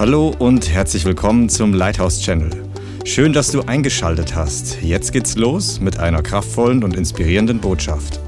[0.00, 2.50] Hallo und herzlich willkommen zum Lighthouse Channel.
[3.04, 4.80] Schön, dass du eingeschaltet hast.
[4.80, 8.18] Jetzt geht's los mit einer kraftvollen und inspirierenden Botschaft.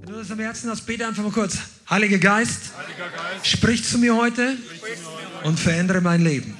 [0.00, 1.58] Wenn du das am Herzen hast, bete einfach mal kurz.
[1.90, 4.56] Heiliger Geist, Heiliger Geist, sprich zu mir heute
[5.42, 6.56] und verändere mein Leben.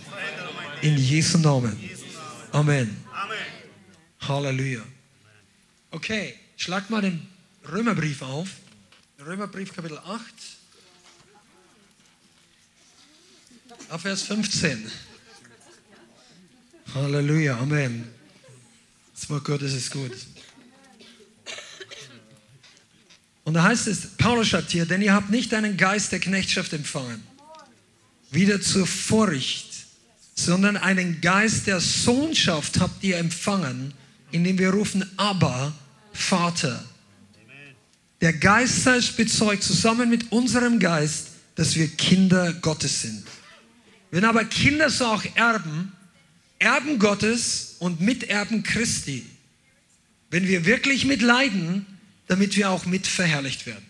[0.82, 1.78] In Jesu Namen.
[2.50, 2.96] Amen.
[3.12, 3.38] Amen.
[4.26, 4.80] Halleluja.
[5.92, 7.28] Okay, schlag mal den
[7.70, 8.48] Römerbrief auf.
[9.24, 10.20] Römerbrief Kapitel 8.
[13.88, 14.90] Auf Vers 15.
[16.94, 18.08] Halleluja, Amen.
[19.28, 20.12] Wort Gottes ist gut.
[23.44, 26.72] Und da heißt es, Paulus schreibt hier, denn ihr habt nicht einen Geist der Knechtschaft
[26.72, 27.22] empfangen,
[28.30, 29.68] wieder zur Furcht,
[30.34, 33.94] sondern einen Geist der Sohnschaft habt ihr empfangen,
[34.32, 35.72] indem wir rufen, aber
[36.12, 36.84] Vater.
[38.20, 43.24] Der Geist selbst bezeugt zusammen mit unserem Geist, dass wir Kinder Gottes sind.
[44.16, 45.92] Wenn aber Kinder so auch erben,
[46.58, 49.26] Erben Gottes und Miterben Christi.
[50.30, 51.84] Wenn wir wirklich mitleiden,
[52.26, 53.84] damit wir auch mit verherrlicht werden.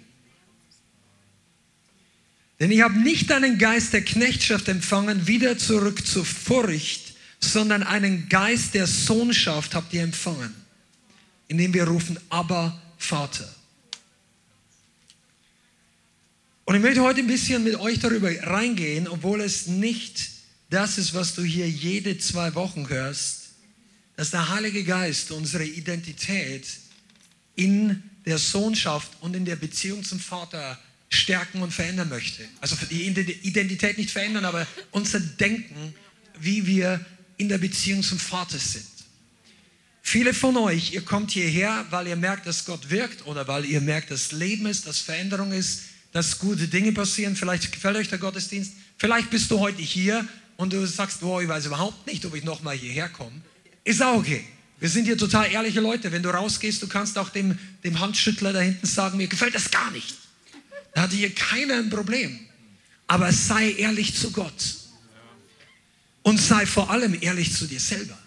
[2.59, 8.29] Denn ich habe nicht einen Geist der Knechtschaft empfangen, wieder zurück zur Furcht, sondern einen
[8.29, 10.53] Geist der Sohnschaft habt ihr empfangen,
[11.47, 13.49] indem wir rufen, aber Vater.
[16.67, 20.31] Und ich möchte heute ein bisschen mit euch darüber reingehen, obwohl es nicht
[20.69, 23.51] das ist, was du hier jede zwei Wochen hörst,
[24.17, 26.67] dass der Heilige Geist unsere Identität
[27.55, 30.77] in der Sohnschaft und in der Beziehung zum Vater
[31.09, 32.45] stärken und verändern möchte.
[32.61, 35.95] Also die Identität nicht verändern, aber unser Denken,
[36.41, 37.05] wie wir
[37.37, 38.85] in der Beziehung zum Vater sind.
[40.03, 43.81] Viele von euch, ihr kommt hierher, weil ihr merkt, dass Gott wirkt oder weil ihr
[43.81, 45.83] merkt, dass Leben ist, dass Veränderung ist,
[46.17, 47.37] dass gute Dinge passieren.
[47.37, 48.73] Vielleicht gefällt euch der Gottesdienst.
[48.97, 52.43] Vielleicht bist du heute hier und du sagst, boah, ich weiß überhaupt nicht, ob ich
[52.43, 53.39] nochmal hierher komme.
[53.85, 54.43] Ist auch okay.
[54.81, 56.11] Wir sind hier total ehrliche Leute.
[56.13, 59.71] Wenn du rausgehst, du kannst auch dem, dem Handschüttler da hinten sagen, mir gefällt das
[59.71, 60.17] gar nicht.
[60.95, 62.41] Da hatte hier keiner ein Problem.
[63.07, 64.77] Aber sei ehrlich zu Gott.
[66.23, 68.19] Und sei vor allem ehrlich zu dir selber.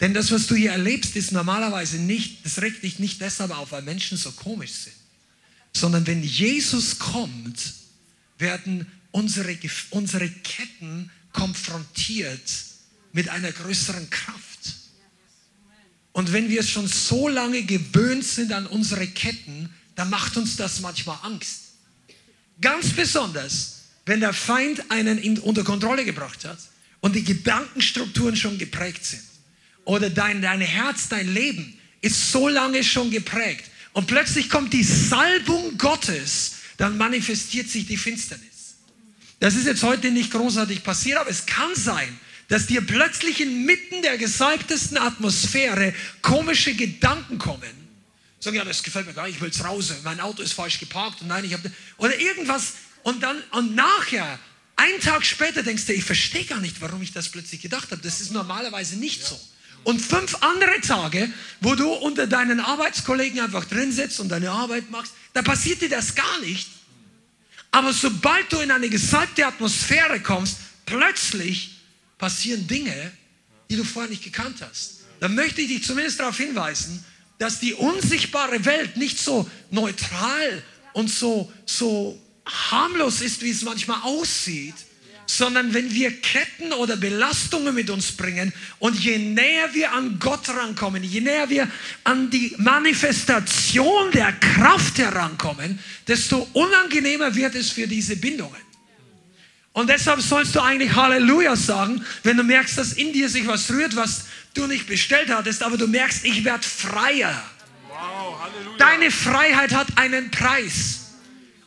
[0.00, 3.72] Denn das, was du hier erlebst, ist normalerweise nicht, das regt dich nicht deshalb auf,
[3.72, 4.99] weil Menschen so komisch sind.
[5.72, 7.74] Sondern wenn Jesus kommt,
[8.38, 9.56] werden unsere,
[9.90, 12.40] unsere Ketten konfrontiert
[13.12, 14.40] mit einer größeren Kraft.
[16.12, 20.80] Und wenn wir schon so lange gewöhnt sind an unsere Ketten, dann macht uns das
[20.80, 21.60] manchmal Angst.
[22.60, 26.58] Ganz besonders, wenn der Feind einen in, unter Kontrolle gebracht hat
[27.00, 29.22] und die Gedankenstrukturen schon geprägt sind.
[29.84, 33.64] Oder dein, dein Herz, dein Leben ist so lange schon geprägt.
[33.92, 38.76] Und plötzlich kommt die Salbung Gottes, dann manifestiert sich die Finsternis.
[39.40, 42.18] Das ist jetzt heute nicht großartig passiert, aber es kann sein,
[42.48, 47.88] dass dir plötzlich inmitten der gesalbtesten Atmosphäre komische Gedanken kommen.
[48.38, 50.78] Sagen, ja, das gefällt mir gar nicht, ich will es raus, mein Auto ist falsch
[50.78, 51.70] geparkt und nein, ich habe...
[51.98, 54.38] Oder irgendwas und dann, und nachher,
[54.76, 58.00] einen Tag später denkst du, ich verstehe gar nicht, warum ich das plötzlich gedacht habe.
[58.02, 59.38] Das ist normalerweise nicht so.
[59.82, 64.90] Und fünf andere Tage, wo du unter deinen Arbeitskollegen einfach drin sitzt und deine Arbeit
[64.90, 66.68] machst, da passiert dir das gar nicht.
[67.70, 71.76] Aber sobald du in eine gesalbte Atmosphäre kommst, plötzlich
[72.18, 73.12] passieren Dinge,
[73.70, 75.00] die du vorher nicht gekannt hast.
[75.20, 77.04] Dann möchte ich dich zumindest darauf hinweisen,
[77.38, 80.62] dass die unsichtbare Welt nicht so neutral
[80.92, 84.74] und so, so harmlos ist, wie es manchmal aussieht,
[85.36, 90.48] sondern wenn wir Ketten oder Belastungen mit uns bringen und je näher wir an Gott
[90.48, 91.70] rankommen, je näher wir
[92.02, 98.60] an die Manifestation der Kraft herankommen, desto unangenehmer wird es für diese Bindungen.
[99.72, 103.70] Und deshalb sollst du eigentlich Halleluja sagen, wenn du merkst, dass in dir sich was
[103.70, 104.24] rührt, was
[104.54, 107.40] du nicht bestellt hattest, aber du merkst, ich werde freier.
[107.88, 108.78] Wow, Halleluja.
[108.78, 110.99] Deine Freiheit hat einen Preis.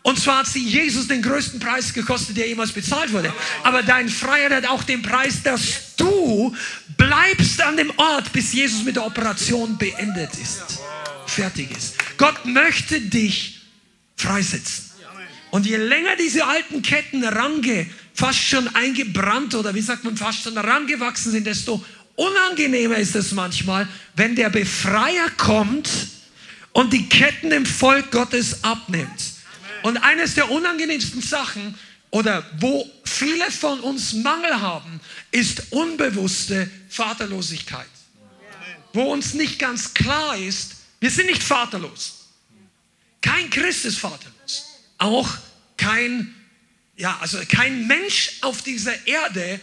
[0.03, 3.33] Und zwar hat sie Jesus den größten Preis gekostet, der jemals bezahlt wurde.
[3.63, 6.54] Aber deine Freiheit hat auch den Preis, dass du
[6.98, 10.81] bleibst an dem Ort, bis Jesus mit der Operation beendet ist.
[11.25, 11.95] Fertig ist.
[12.18, 13.62] Gott möchte dich
[14.18, 14.92] freisetzen.
[15.51, 20.44] Und je länger diese alten Ketten range, fast schon eingebrannt oder wie sagt man, fast
[20.44, 21.83] schon herangewachsen sind, desto
[22.16, 25.89] unangenehmer ist es manchmal, wenn der Befreier kommt
[26.74, 29.32] und die Ketten dem Volk Gottes abnimmt.
[29.83, 31.77] Und eines der unangenehmsten Sachen
[32.09, 35.00] oder wo viele von uns Mangel haben,
[35.31, 37.88] ist unbewusste Vaterlosigkeit.
[38.94, 42.30] Wo uns nicht ganz klar ist, wir sind nicht vaterlos.
[43.21, 44.65] Kein Christ ist vaterlos.
[44.97, 45.30] Auch
[45.77, 46.33] kein
[46.95, 49.59] ja, also kein Mensch auf dieser Erde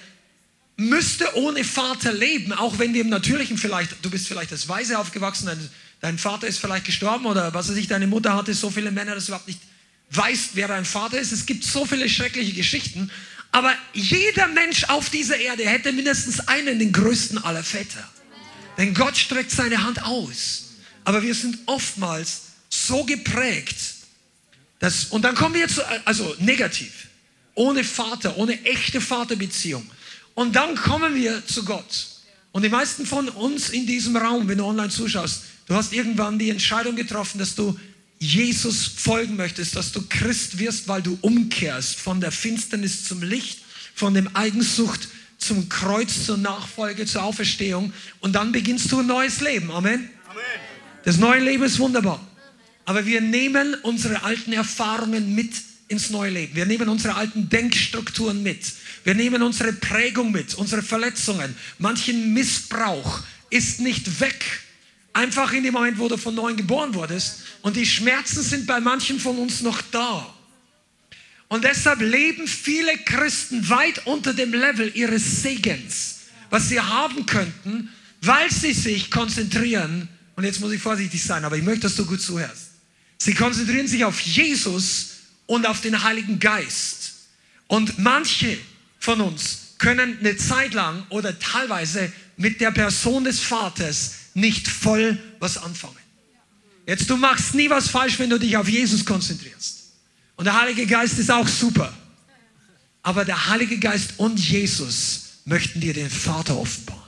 [0.76, 4.99] müsste ohne Vater leben, auch wenn wir im Natürlichen vielleicht, du bist vielleicht als Weise
[4.99, 5.70] aufgewachsen, dein,
[6.00, 9.14] dein Vater ist vielleicht gestorben oder was weiß ich, deine Mutter hatte so viele Männer,
[9.14, 9.61] dass du überhaupt nicht
[10.11, 11.33] weißt, wer dein Vater ist.
[11.33, 13.11] Es gibt so viele schreckliche Geschichten,
[13.53, 18.09] aber jeder Mensch auf dieser Erde hätte mindestens einen, den größten aller Väter.
[18.79, 20.71] Denn Gott streckt seine Hand aus.
[21.05, 23.77] Aber wir sind oftmals so geprägt,
[24.79, 27.09] dass, und dann kommen wir zu, also negativ,
[27.55, 29.89] ohne Vater, ohne echte Vaterbeziehung.
[30.35, 32.07] Und dann kommen wir zu Gott.
[32.53, 36.39] Und die meisten von uns in diesem Raum, wenn du online zuschaust, du hast irgendwann
[36.39, 37.79] die Entscheidung getroffen, dass du
[38.20, 43.61] Jesus folgen möchtest, dass du Christ wirst, weil du umkehrst von der Finsternis zum Licht,
[43.94, 45.08] von dem Eigensucht
[45.38, 49.70] zum Kreuz, zur Nachfolge, zur Auferstehung und dann beginnst du ein neues Leben.
[49.70, 50.11] Amen.
[50.28, 50.43] Amen.
[51.05, 52.25] Das neue Leben ist wunderbar.
[52.84, 55.52] Aber wir nehmen unsere alten Erfahrungen mit
[55.88, 56.55] ins neue Leben.
[56.55, 58.61] Wir nehmen unsere alten Denkstrukturen mit.
[59.02, 61.56] Wir nehmen unsere Prägung mit, unsere Verletzungen.
[61.78, 64.44] Manchen Missbrauch ist nicht weg.
[65.12, 67.41] Einfach in dem Moment, wo du von neuem geboren wurdest.
[67.62, 70.33] Und die Schmerzen sind bei manchen von uns noch da.
[71.49, 77.89] Und deshalb leben viele Christen weit unter dem Level ihres Segens, was sie haben könnten,
[78.23, 80.09] weil sie sich konzentrieren.
[80.37, 82.71] Und jetzt muss ich vorsichtig sein, aber ich möchte, dass du gut zuhörst.
[83.19, 85.17] Sie konzentrieren sich auf Jesus
[85.47, 87.15] und auf den Heiligen Geist.
[87.67, 88.57] Und manche
[89.01, 95.19] von uns können eine Zeit lang oder teilweise mit der Person des Vaters nicht voll
[95.38, 95.97] was anfangen.
[96.87, 99.93] Jetzt, du machst nie was falsch, wenn du dich auf Jesus konzentrierst.
[100.37, 101.93] Und der Heilige Geist ist auch super.
[103.03, 107.00] Aber der Heilige Geist und Jesus möchten dir den Vater offenbaren.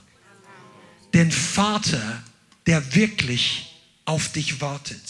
[1.13, 2.23] Den Vater,
[2.65, 3.73] der wirklich
[4.05, 5.01] auf dich wartet.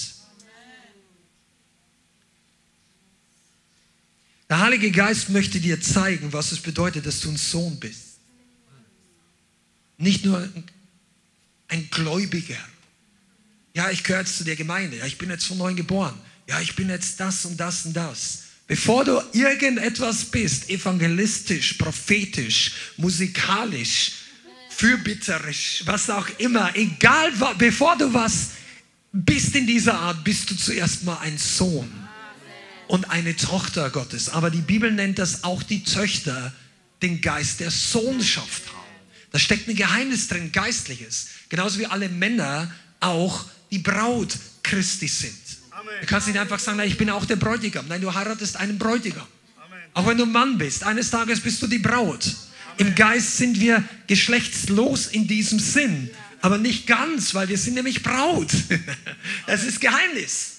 [4.49, 8.17] Der Heilige Geist möchte dir zeigen, was es bedeutet, dass du ein Sohn bist.
[9.97, 10.63] Nicht nur ein
[11.89, 12.57] Gläubiger.
[13.73, 14.97] Ja, ich gehöre jetzt zu der Gemeinde.
[14.97, 17.93] Ja, ich bin jetzt von neuem geboren ja, ich bin jetzt das und das und
[17.93, 18.39] das.
[18.67, 24.11] Bevor du irgendetwas bist, evangelistisch, prophetisch, musikalisch,
[24.69, 28.51] fürbitterisch, was auch immer, egal, bevor du was
[29.11, 31.91] bist in dieser Art, bist du zuerst mal ein Sohn
[32.87, 34.29] und eine Tochter Gottes.
[34.29, 36.53] Aber die Bibel nennt das auch die Töchter,
[37.01, 38.83] den Geist der Sohnschaft haben.
[39.31, 41.27] Da steckt ein Geheimnis drin, geistliches.
[41.53, 42.67] Genauso wie alle Männer
[42.99, 45.37] auch die Braut Christi sind.
[46.01, 47.85] Du kannst nicht einfach sagen, ich bin auch der Bräutigam.
[47.87, 49.27] Nein, du heiratest einen Bräutigam.
[49.63, 49.79] Amen.
[49.93, 52.25] Auch wenn du Mann bist, eines Tages bist du die Braut.
[52.25, 52.87] Amen.
[52.87, 56.09] Im Geist sind wir geschlechtslos in diesem Sinn,
[56.41, 58.49] aber nicht ganz, weil wir sind nämlich Braut.
[59.45, 60.53] Das ist Geheimnis.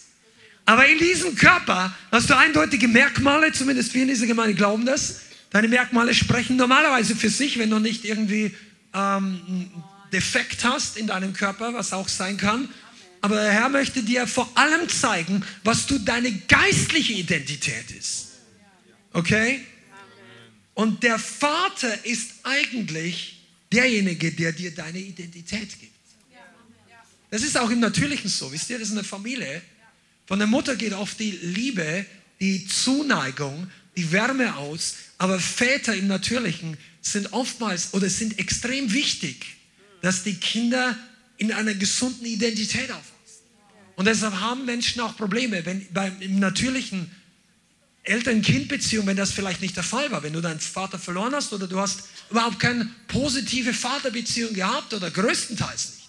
[0.64, 5.22] Aber in diesem Körper hast du eindeutige Merkmale, zumindest wir in dieser Gemeinde glauben das.
[5.50, 8.54] Deine Merkmale sprechen normalerweise für sich, wenn du nicht irgendwie
[8.94, 9.40] ähm,
[10.14, 12.68] Defekt hast in deinem Körper, was auch sein kann.
[13.20, 18.28] Aber der Herr möchte dir vor allem zeigen, was du deine geistliche Identität ist.
[19.12, 19.60] Okay?
[20.74, 23.40] Und der Vater ist eigentlich
[23.72, 25.92] derjenige, der dir deine Identität gibt.
[27.30, 28.52] Das ist auch im Natürlichen so.
[28.52, 29.62] Wisst ihr, das ist eine Familie.
[30.26, 32.06] Von der Mutter geht oft die Liebe,
[32.40, 34.94] die Zuneigung, die Wärme aus.
[35.18, 39.56] Aber Väter im Natürlichen sind oftmals oder sind extrem wichtig,
[40.04, 40.94] dass die Kinder
[41.38, 43.46] in einer gesunden Identität aufwachsen.
[43.96, 47.10] Und deshalb haben Menschen auch Probleme, wenn beim natürlichen
[48.02, 51.66] Eltern-Kind-Beziehung, wenn das vielleicht nicht der Fall war, wenn du deinen Vater verloren hast oder
[51.66, 56.08] du hast überhaupt keine positive Vaterbeziehung gehabt oder größtenteils nicht.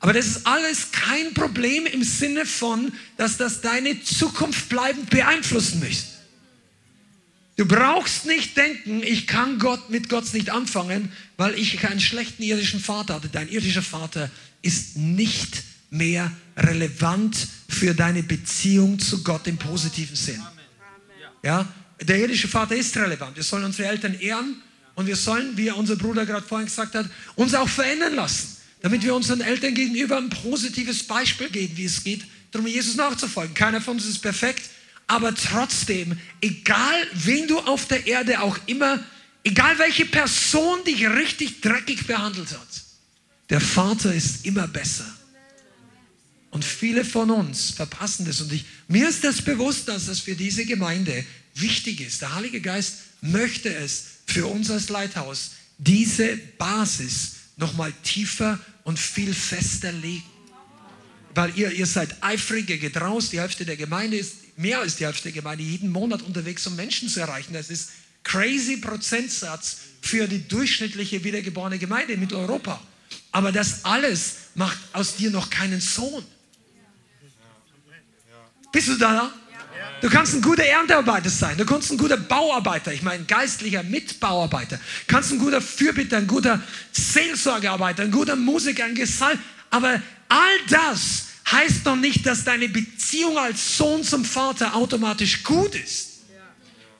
[0.00, 5.80] Aber das ist alles kein Problem im Sinne von, dass das deine Zukunft bleibend beeinflussen
[5.80, 6.06] möchte.
[7.56, 12.42] Du brauchst nicht denken, ich kann Gott mit Gott nicht anfangen, weil ich keinen schlechten
[12.42, 13.28] irdischen Vater hatte.
[13.28, 14.30] Dein irdischer Vater
[14.62, 17.36] ist nicht mehr relevant
[17.68, 20.42] für deine Beziehung zu Gott im positiven Sinn.
[21.44, 23.36] Ja, der irdische Vater ist relevant.
[23.36, 24.56] Wir sollen unsere Eltern ehren
[24.96, 29.04] und wir sollen, wie unser Bruder gerade vorhin gesagt hat, uns auch verändern lassen, damit
[29.04, 33.54] wir unseren Eltern gegenüber ein positives Beispiel geben, wie es geht, darum Jesus nachzufolgen.
[33.54, 34.70] Keiner von uns ist perfekt,
[35.06, 39.02] aber trotzdem, egal wen du auf der Erde auch immer,
[39.42, 42.82] egal welche Person dich richtig dreckig behandelt hat,
[43.50, 45.06] der Vater ist immer besser.
[46.50, 48.40] Und viele von uns verpassen das.
[48.40, 52.22] Und ich, mir ist das bewusst, dass das für diese Gemeinde wichtig ist.
[52.22, 59.34] Der Heilige Geist möchte es für uns als Leithaus, diese Basis nochmal tiefer und viel
[59.34, 60.22] fester legen.
[61.34, 65.24] Weil ihr, ihr seid eifrige, getraust, die Hälfte der Gemeinde ist mehr als die Hälfte
[65.24, 67.52] der Gemeinde jeden Monat unterwegs, um Menschen zu erreichen.
[67.52, 67.90] Das ist
[68.22, 72.80] crazy Prozentsatz für die durchschnittliche wiedergeborene Gemeinde in Mitteleuropa.
[73.32, 76.24] Aber das alles macht aus dir noch keinen Sohn.
[78.72, 79.32] Bist du da?
[80.00, 84.78] Du kannst ein guter Erntearbeiter sein, du kannst ein guter Bauarbeiter, ich meine geistlicher Mitbauarbeiter,
[85.06, 86.60] kannst ein guter Fürbitter, ein guter
[86.92, 89.38] Seelsorgearbeiter, ein guter Musiker, ein Gesang,
[89.70, 95.74] aber all das heißt noch nicht, dass deine Beziehung als Sohn zum Vater automatisch gut
[95.74, 96.22] ist.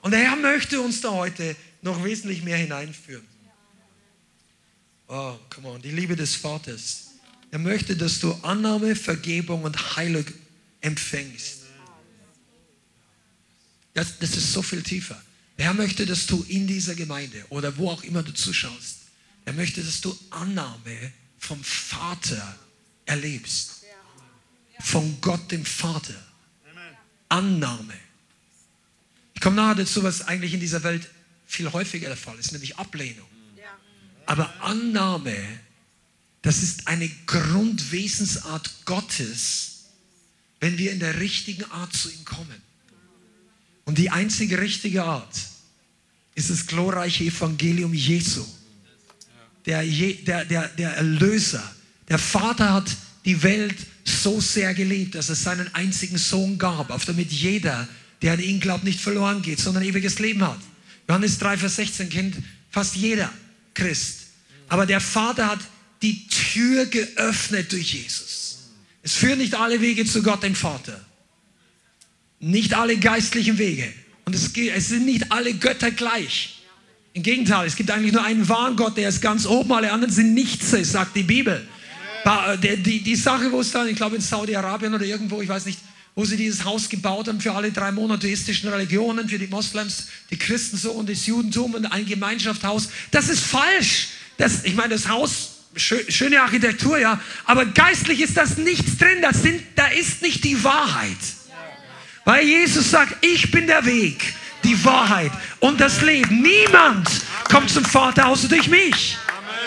[0.01, 3.25] Und der Herr möchte uns da heute noch wesentlich mehr hineinführen.
[5.07, 7.11] Oh, come on, die Liebe des Vaters.
[7.51, 10.25] Er möchte, dass du Annahme, Vergebung und Heilung
[10.81, 11.59] empfängst.
[13.93, 15.21] Das, das ist so viel tiefer.
[15.57, 18.97] Der Herr möchte, dass du in dieser Gemeinde oder wo auch immer du zuschaust,
[19.45, 22.59] er möchte, dass du Annahme vom Vater
[23.05, 23.74] erlebst.
[24.79, 26.15] Von Gott dem Vater.
[27.29, 27.93] Annahme.
[29.33, 31.09] Ich komme nachher dazu, was eigentlich in dieser Welt
[31.45, 33.27] viel häufiger der Fall ist, nämlich Ablehnung.
[34.25, 35.35] Aber Annahme,
[36.41, 39.85] das ist eine Grundwesensart Gottes,
[40.59, 42.61] wenn wir in der richtigen Art zu ihm kommen.
[43.85, 45.35] Und die einzige richtige Art
[46.33, 48.45] ist das glorreiche Evangelium Jesu.
[49.65, 51.75] Der, der, der, der Erlöser.
[52.07, 57.05] Der Vater hat die Welt so sehr geliebt, dass es seinen einzigen Sohn gab, auf
[57.05, 57.87] damit jeder,
[58.21, 60.59] der an ihn glaubt, nicht verloren geht, sondern ewiges Leben hat.
[61.07, 62.35] Johannes 3, Vers 16 kennt
[62.69, 63.31] fast jeder
[63.73, 64.27] Christ.
[64.69, 65.59] Aber der Vater hat
[66.01, 68.71] die Tür geöffnet durch Jesus.
[69.01, 70.99] Es führen nicht alle Wege zu Gott, dem Vater.
[72.39, 73.91] Nicht alle geistlichen Wege.
[74.25, 76.61] Und es, es sind nicht alle Götter gleich.
[77.13, 80.13] Im Gegenteil, es gibt eigentlich nur einen wahren Gott, der ist ganz oben, alle anderen
[80.13, 81.65] sind nichts, sagt die Bibel.
[82.61, 85.65] Die, die, die Sache, wo es dann, ich glaube in Saudi-Arabien oder irgendwo, ich weiß
[85.65, 85.79] nicht,
[86.15, 90.37] wo sie dieses Haus gebaut haben für alle drei monotheistischen Religionen, für die Moslems, die
[90.37, 92.89] Christen so und das Judentum und ein Gemeinschaftshaus.
[93.11, 94.07] Das ist falsch.
[94.37, 99.21] Das, ich meine, das Haus, schöne Architektur, ja, aber geistlich ist das nichts drin.
[99.21, 101.17] Das sind, da ist nicht die Wahrheit.
[102.23, 106.41] Weil Jesus sagt, ich bin der Weg, die Wahrheit und das Leben.
[106.41, 107.07] Niemand
[107.51, 109.17] kommt zum Vater außer durch mich.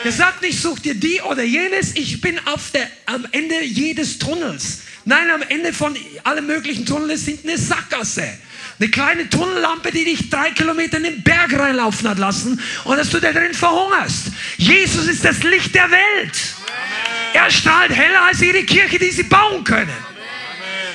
[0.05, 1.95] Er sagt nicht, such dir die oder jenes.
[1.97, 4.81] Ich bin auf der, am Ende jedes Tunnels.
[5.05, 8.29] Nein, am Ende von allen möglichen Tunnels sind eine Sackgasse.
[8.79, 13.11] Eine kleine Tunnellampe, die dich drei Kilometer in den Berg reinlaufen hat lassen und dass
[13.11, 14.27] du da drin verhungerst.
[14.57, 16.39] Jesus ist das Licht der Welt.
[17.33, 19.93] Er strahlt heller als jede Kirche, die sie bauen können.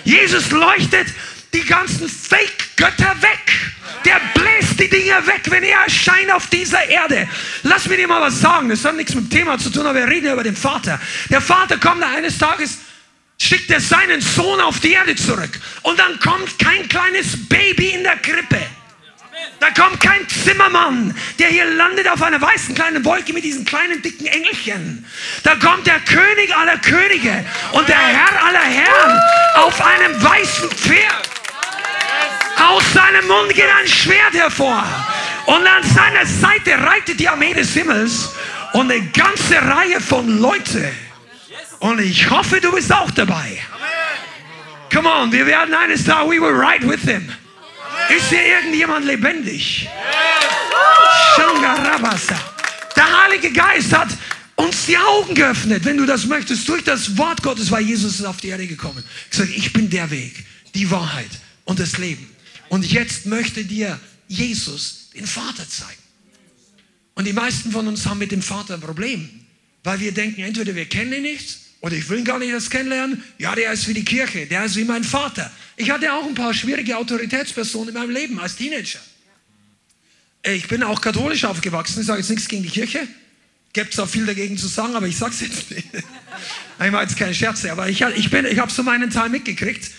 [0.05, 1.07] Jesus leuchtet
[1.53, 3.73] die ganzen Fake-Götter weg.
[4.05, 7.27] Der bläst die Dinger weg, wenn er erscheint auf dieser Erde.
[7.63, 9.99] Lass mir dir mal was sagen, das hat nichts mit dem Thema zu tun, aber
[9.99, 10.99] wir reden über den Vater.
[11.29, 12.79] Der Vater kommt eines Tages,
[13.39, 15.59] schickt er seinen Sohn auf die Erde zurück.
[15.83, 18.59] Und dann kommt kein kleines Baby in der Krippe.
[19.59, 24.01] Da kommt kein Zimmermann, der hier landet auf einer weißen kleinen Wolke mit diesen kleinen
[24.01, 25.05] dicken Engelchen.
[25.43, 29.19] Da kommt der König aller Könige und der Herr aller Herren
[29.55, 31.42] auf einem weißen Pferd.
[32.69, 34.83] Aus seinem Mund geht ein Schwert hervor.
[35.45, 38.29] Und an seiner Seite reitet die Armee des Himmels
[38.73, 40.87] und eine ganze Reihe von Leuten.
[41.79, 43.61] Und ich hoffe, du bist auch dabei.
[44.91, 47.29] Come on, wir werden eines Tages, we will ride with him.
[48.09, 49.89] Ist hier irgendjemand lebendig?
[51.35, 52.39] Shangarabasa.
[52.95, 54.09] Der Heilige Geist hat
[54.55, 56.67] uns die Augen geöffnet, wenn du das möchtest.
[56.69, 59.03] Durch das Wort Gottes war Jesus auf die Erde gekommen.
[59.29, 61.29] Ich sage, ich bin der Weg, die Wahrheit
[61.65, 62.32] und das Leben.
[62.73, 66.01] Und jetzt möchte dir Jesus den Vater zeigen.
[67.13, 69.29] Und die meisten von uns haben mit dem Vater ein Problem,
[69.83, 72.71] weil wir denken, entweder wir kennen ihn nicht oder ich will ihn gar nicht erst
[72.71, 73.23] kennenlernen.
[73.37, 75.51] Ja, der ist wie die Kirche, der ist wie mein Vater.
[75.77, 79.01] Ich hatte auch ein paar schwierige Autoritätspersonen in meinem Leben als Teenager.
[80.41, 83.07] Ich bin auch katholisch aufgewachsen, ich sage jetzt nichts gegen die Kirche.
[83.73, 85.89] Gibt es auch viel dagegen zu sagen, aber ich sage es jetzt nicht.
[86.83, 89.91] Ich mache jetzt keine Scherze, aber ich, ich, ich habe so meinen Teil mitgekriegt.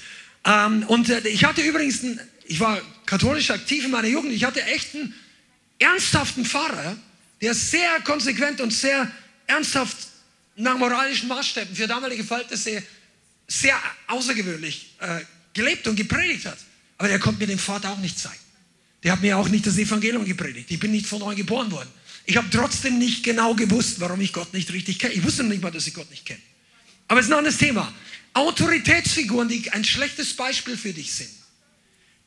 [0.44, 2.02] Ähm, und äh, ich hatte übrigens
[2.46, 4.32] ich war katholisch aktiv in meiner Jugend.
[4.32, 5.14] Ich hatte echt einen
[5.78, 6.96] ernsthaften Pfarrer,
[7.40, 9.10] der sehr konsequent und sehr
[9.46, 9.96] ernsthaft
[10.56, 12.82] nach moralischen Maßstäben für damalige Verhältnisse
[13.46, 15.20] sehr außergewöhnlich äh,
[15.52, 16.58] gelebt und gepredigt hat.
[16.98, 18.38] Aber der konnte mir den Vater auch nicht zeigen.
[19.02, 20.70] Der hat mir auch nicht das Evangelium gepredigt.
[20.70, 21.88] Ich bin nicht von neu geboren worden.
[22.24, 25.12] Ich habe trotzdem nicht genau gewusst, warum ich Gott nicht richtig kenne.
[25.12, 26.40] Ich wusste noch nicht mal, dass ich Gott nicht kenne.
[27.08, 27.92] Aber es ist ein anderes Thema.
[28.32, 31.43] Autoritätsfiguren, die ein schlechtes Beispiel für dich sind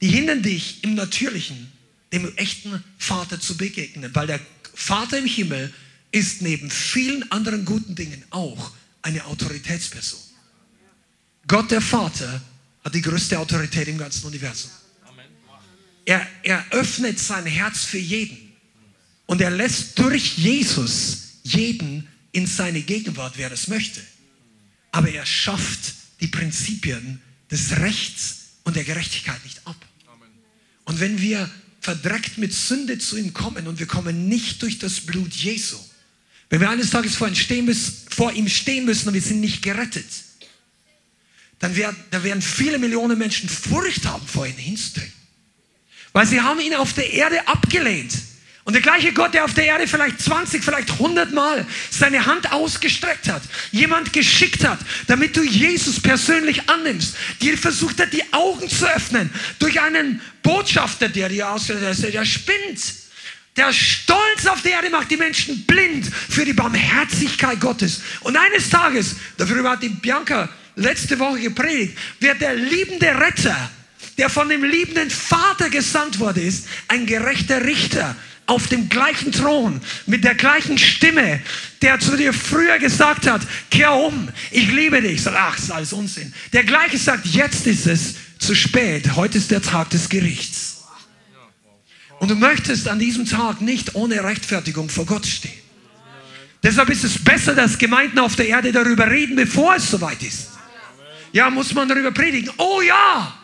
[0.02, 1.72] die hindern dich im Natürlichen,
[2.14, 4.40] dem echten Vater zu begegnen, weil der
[4.74, 5.74] Vater im Himmel
[6.12, 10.20] ist neben vielen anderen guten Dingen auch eine Autoritätsperson.
[11.48, 12.42] Gott der Vater
[12.84, 14.72] hat die größte Autorität im ganzen Universum.
[16.06, 18.54] Er, er öffnet sein Herz für jeden.
[19.26, 24.02] Und er lässt durch Jesus jeden in seine Gegenwart, wer das möchte.
[24.92, 29.76] Aber er schafft die Prinzipien des Rechts und der Gerechtigkeit nicht ab.
[30.88, 31.50] Und wenn wir
[31.82, 35.78] verdreckt mit Sünde zu ihm kommen und wir kommen nicht durch das Blut Jesu,
[36.50, 39.42] wenn wir eines Tages vor ihm stehen müssen, vor ihm stehen müssen und wir sind
[39.42, 40.06] nicht gerettet,
[41.60, 45.12] dann werden, dann werden viele Millionen Menschen Furcht haben, vor ihm hinzutreten.
[46.14, 48.14] Weil sie haben ihn auf der Erde abgelehnt.
[48.68, 52.52] Und der gleiche Gott, der auf der Erde vielleicht 20, vielleicht 100 Mal seine Hand
[52.52, 58.68] ausgestreckt hat, jemand geschickt hat, damit du Jesus persönlich annimmst, dir versucht hat, die Augen
[58.68, 62.82] zu öffnen durch einen Botschafter, der dir ausgesetzt der spinnt.
[63.56, 68.02] Der Stolz auf der Erde macht die Menschen blind für die Barmherzigkeit Gottes.
[68.20, 73.72] Und eines Tages, darüber hat die Bianca letzte Woche gepredigt, wird der liebende Retter
[74.18, 78.16] der von dem liebenden Vater gesandt worden ist, ein gerechter Richter
[78.48, 81.42] auf dem gleichen Thron, mit der gleichen Stimme,
[81.82, 85.22] der zu dir früher gesagt hat, kehr um, ich liebe dich.
[85.22, 86.34] Sag, ach, ist alles Unsinn.
[86.54, 90.86] Der gleiche sagt, jetzt ist es zu spät, heute ist der Tag des Gerichts.
[92.20, 95.52] Und du möchtest an diesem Tag nicht ohne Rechtfertigung vor Gott stehen.
[96.64, 100.50] Deshalb ist es besser, dass Gemeinden auf der Erde darüber reden, bevor es soweit ist.
[101.32, 102.52] Ja, muss man darüber predigen.
[102.58, 103.38] Oh ja,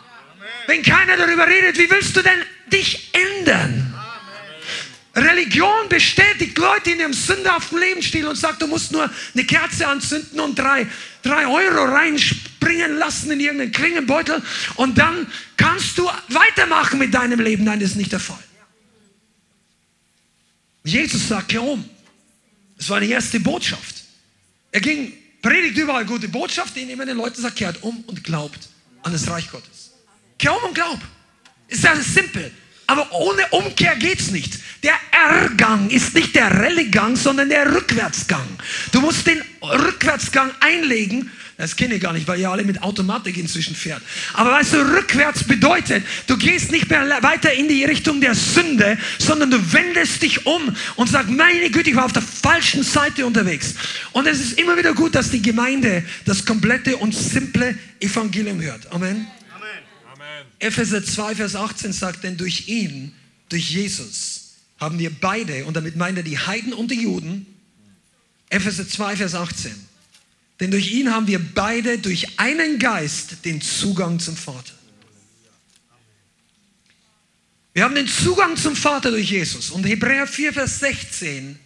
[0.67, 2.39] wenn keiner darüber redet, wie willst du denn
[2.71, 3.92] dich ändern?
[5.15, 10.39] Religion bestätigt Leute in ihrem sündhaften Lebensstil und sagt, du musst nur eine Kerze anzünden
[10.39, 10.87] und drei,
[11.21, 14.41] drei Euro reinspringen lassen in irgendeinen Klingenbeutel
[14.75, 17.63] und dann kannst du weitermachen mit deinem Leben.
[17.63, 18.43] Nein, das ist nicht der Fall.
[20.83, 21.87] Jesus sagt, kehr um.
[22.75, 24.03] Das war die erste Botschaft.
[24.71, 28.67] Er ging, predigt überall gute Botschaft, indem er den Leuten sagt, kehrt um und glaubt
[29.03, 29.91] an das Reich Gottes.
[30.39, 30.99] Kehr um und glaub.
[31.67, 32.51] Ist ja simpel.
[32.87, 34.59] Aber ohne Umkehr geht's nicht.
[34.83, 38.45] Der R-Gang ist nicht der Rallye-Gang, sondern der Rückwärtsgang.
[38.91, 41.31] Du musst den Rückwärtsgang einlegen.
[41.57, 44.01] Das kenne ich gar nicht, weil ihr alle mit Automatik inzwischen fährt.
[44.33, 48.97] Aber weißt du, rückwärts bedeutet, du gehst nicht mehr weiter in die Richtung der Sünde,
[49.19, 53.25] sondern du wendest dich um und sagst, meine Güte, ich war auf der falschen Seite
[53.25, 53.75] unterwegs.
[54.13, 58.91] Und es ist immer wieder gut, dass die Gemeinde das komplette und simple Evangelium hört.
[58.91, 59.27] Amen.
[60.63, 63.13] Epheser 2, Vers 18 sagt, denn durch ihn,
[63.49, 67.45] durch Jesus, haben wir beide, und damit meint er die Heiden und die Juden,
[68.49, 69.73] Epheser 2, Vers 18,
[70.61, 74.73] denn durch ihn haben wir beide durch einen Geist den Zugang zum Vater.
[77.73, 79.71] Wir haben den Zugang zum Vater durch Jesus.
[79.71, 81.59] Und Hebräer 4, Vers 16,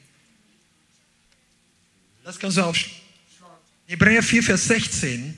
[2.23, 2.97] das kannst du aufschlagen.
[3.87, 5.37] Hebräer 4, Vers 16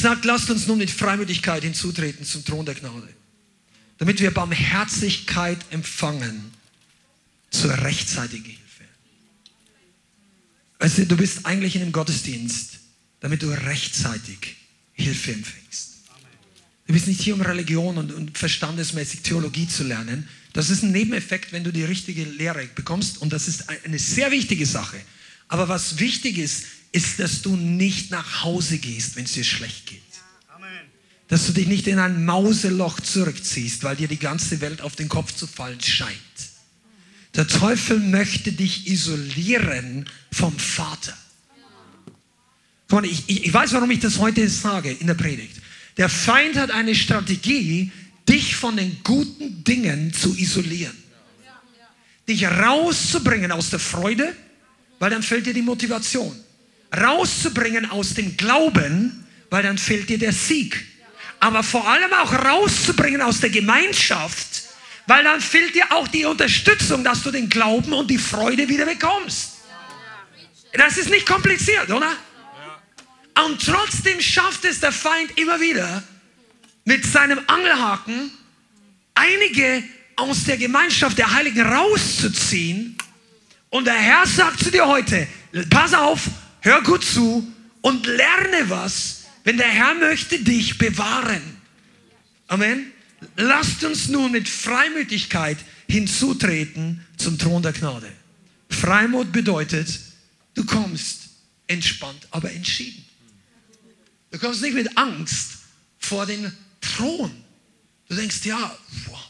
[0.00, 3.08] sagt, lasst uns nun mit Freimütigkeit hinzutreten zum Thron der Gnade,
[3.98, 6.52] damit wir Barmherzigkeit empfangen
[7.50, 8.84] zur rechtzeitigen Hilfe.
[10.78, 12.80] Weißt du, du bist eigentlich in einem Gottesdienst,
[13.20, 14.56] damit du rechtzeitig
[14.92, 15.94] Hilfe empfängst.
[16.86, 20.28] Du bist nicht hier, um Religion und, und verstandesmäßig Theologie zu lernen.
[20.52, 24.30] Das ist ein Nebeneffekt, wenn du die richtige Lehre bekommst und das ist eine sehr
[24.30, 25.00] wichtige Sache.
[25.54, 29.86] Aber was wichtig ist, ist, dass du nicht nach Hause gehst, wenn es dir schlecht
[29.86, 30.00] geht.
[31.28, 35.08] Dass du dich nicht in ein Mauseloch zurückziehst, weil dir die ganze Welt auf den
[35.08, 36.18] Kopf zu fallen scheint.
[37.36, 41.16] Der Teufel möchte dich isolieren vom Vater.
[43.04, 45.54] Ich, ich, ich weiß, warum ich das heute sage in der Predigt.
[45.98, 47.92] Der Feind hat eine Strategie,
[48.28, 50.96] dich von den guten Dingen zu isolieren.
[52.26, 54.34] Dich rauszubringen aus der Freude,
[55.04, 56.34] weil dann fällt dir die Motivation
[56.98, 60.82] rauszubringen aus dem Glauben, weil dann fehlt dir der Sieg.
[61.40, 64.62] Aber vor allem auch rauszubringen aus der Gemeinschaft,
[65.06, 68.86] weil dann fehlt dir auch die Unterstützung, dass du den Glauben und die Freude wieder
[68.86, 69.56] bekommst.
[70.72, 72.16] Das ist nicht kompliziert, oder?
[73.44, 76.02] Und trotzdem schafft es der Feind immer wieder,
[76.86, 78.30] mit seinem Angelhaken
[79.12, 79.84] einige
[80.16, 82.96] aus der Gemeinschaft der Heiligen rauszuziehen.
[83.74, 85.26] Und der Herr sagt zu dir heute,
[85.68, 91.42] pass auf, Hör gut zu und lerne was, wenn der Herr möchte dich bewahren.
[92.46, 92.92] Amen.
[93.34, 95.58] Lasst uns nun mit Freimütigkeit
[95.88, 98.12] hinzutreten zum Thron der Gnade.
[98.70, 99.88] Freimut bedeutet,
[100.54, 101.30] du kommst
[101.66, 103.04] entspannt, aber entschieden.
[104.30, 105.58] Du kommst nicht mit Angst
[105.98, 107.32] vor den Thron.
[108.08, 108.78] Du denkst, ja,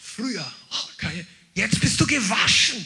[0.02, 1.06] früher, oh,
[1.54, 2.84] jetzt bist du gewaschen.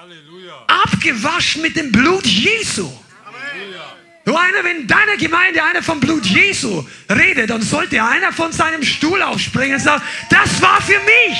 [0.00, 0.64] Halleluja.
[0.66, 2.90] Abgewaschen mit dem Blut Jesu.
[3.22, 3.96] Halleluja.
[4.24, 8.50] Du einer, wenn in deiner Gemeinde einer vom Blut Jesu redet, dann sollte einer von
[8.50, 11.38] seinem Stuhl aufspringen und sagen, das war für mich.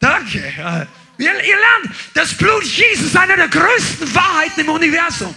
[0.00, 0.38] Danke.
[1.18, 5.34] Ihr, ihr lernt, das Blut Jesus ist eine der größten Wahrheiten im Universum.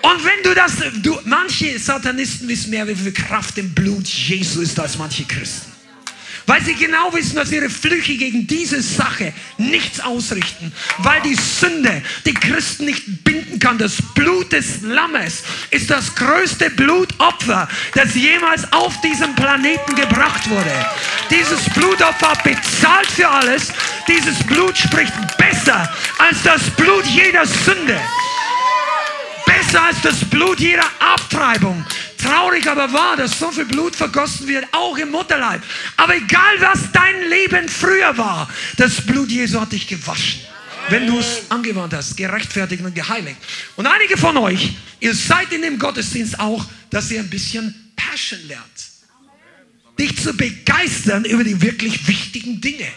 [0.00, 4.62] Und wenn du das, du, manche Satanisten wissen mehr, wie viel Kraft im Blut Jesu
[4.62, 5.73] ist als manche Christen.
[6.46, 10.72] Weil sie genau wissen, dass ihre Flüche gegen diese Sache nichts ausrichten.
[10.98, 13.78] Weil die Sünde die Christen nicht binden kann.
[13.78, 20.86] Das Blut des Lammes ist das größte Blutopfer, das jemals auf diesem Planeten gebracht wurde.
[21.30, 23.72] Dieses Blutopfer bezahlt für alles.
[24.06, 27.98] Dieses Blut spricht besser als das Blut jeder Sünde.
[29.46, 31.84] Besser als das Blut jeder Abtreibung.
[32.24, 35.60] Traurig aber wahr, dass so viel Blut vergossen wird, auch im Mutterleib.
[35.98, 40.40] Aber egal, was dein Leben früher war, das Blut Jesu hat dich gewaschen.
[40.88, 43.36] Wenn du es angewandt hast, gerechtfertigt und geheiligt.
[43.76, 48.40] Und einige von euch, ihr seid in dem Gottesdienst auch, dass ihr ein bisschen Passion
[48.48, 48.64] lernt.
[49.98, 52.88] Dich zu begeistern über die wirklich wichtigen Dinge.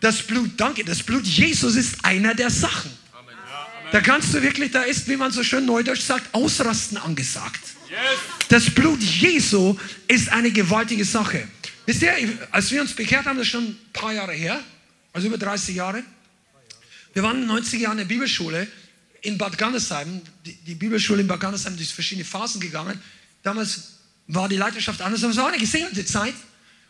[0.00, 2.90] Das Blut, danke, das Blut Jesus ist einer der Sachen.
[3.90, 7.77] Da kannst du wirklich, da ist, wie man so schön neudeutsch sagt, ausrasten angesagt.
[8.48, 11.46] Das Blut Jesu ist eine gewaltige Sache.
[11.86, 12.12] Wisst ihr,
[12.50, 14.60] als wir uns bekehrt haben, das ist schon ein paar Jahre her,
[15.12, 16.02] also über 30 Jahre.
[17.14, 18.68] Wir waren in den 90er Jahren in der Bibelschule
[19.22, 20.20] in Bad Gannesheim.
[20.44, 23.00] Die, die Bibelschule in Bad Gannesheim ist durch verschiedene Phasen gegangen.
[23.42, 23.94] Damals
[24.26, 26.34] war die Leiterschaft anders, aber es war eine gesegnete Zeit.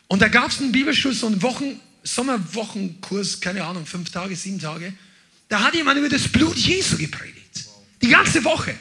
[0.07, 4.59] Und da gab es einen Bibelschul, so einen Wochen, Sommerwochenkurs, keine Ahnung, fünf Tage, sieben
[4.59, 4.93] Tage.
[5.47, 7.65] Da hat jemand über das Blut Jesu gepredigt.
[8.01, 8.75] Die ganze Woche.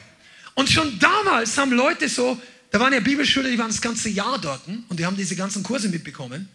[0.59, 2.37] Und schon damals haben Leute so,
[2.73, 5.63] da waren ja Bibelschüler, die waren das ganze Jahr dort und die haben diese ganzen
[5.63, 6.49] Kurse mitbekommen.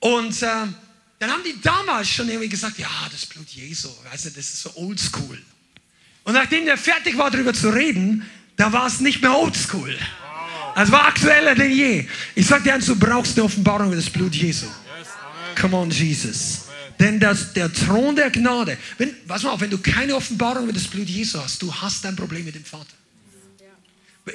[0.00, 0.46] Und äh,
[1.20, 4.62] dann haben die damals schon irgendwie gesagt, ja, das Blut Jesu, weißt du, das ist
[4.62, 5.40] so oldschool.
[6.24, 9.96] Und nachdem der fertig war, darüber zu reden, da war es nicht mehr oldschool.
[10.74, 12.08] Es war aktueller denn je.
[12.34, 14.66] Ich sag dir eins, du brauchst eine Offenbarung über das Blut Jesu.
[15.60, 16.62] Come on, Jesus.
[16.98, 20.72] Denn das, der Thron der Gnade, wenn, pass mal auf, wenn du keine Offenbarung über
[20.72, 22.98] das Blut Jesu hast, du hast ein Problem mit dem Vater.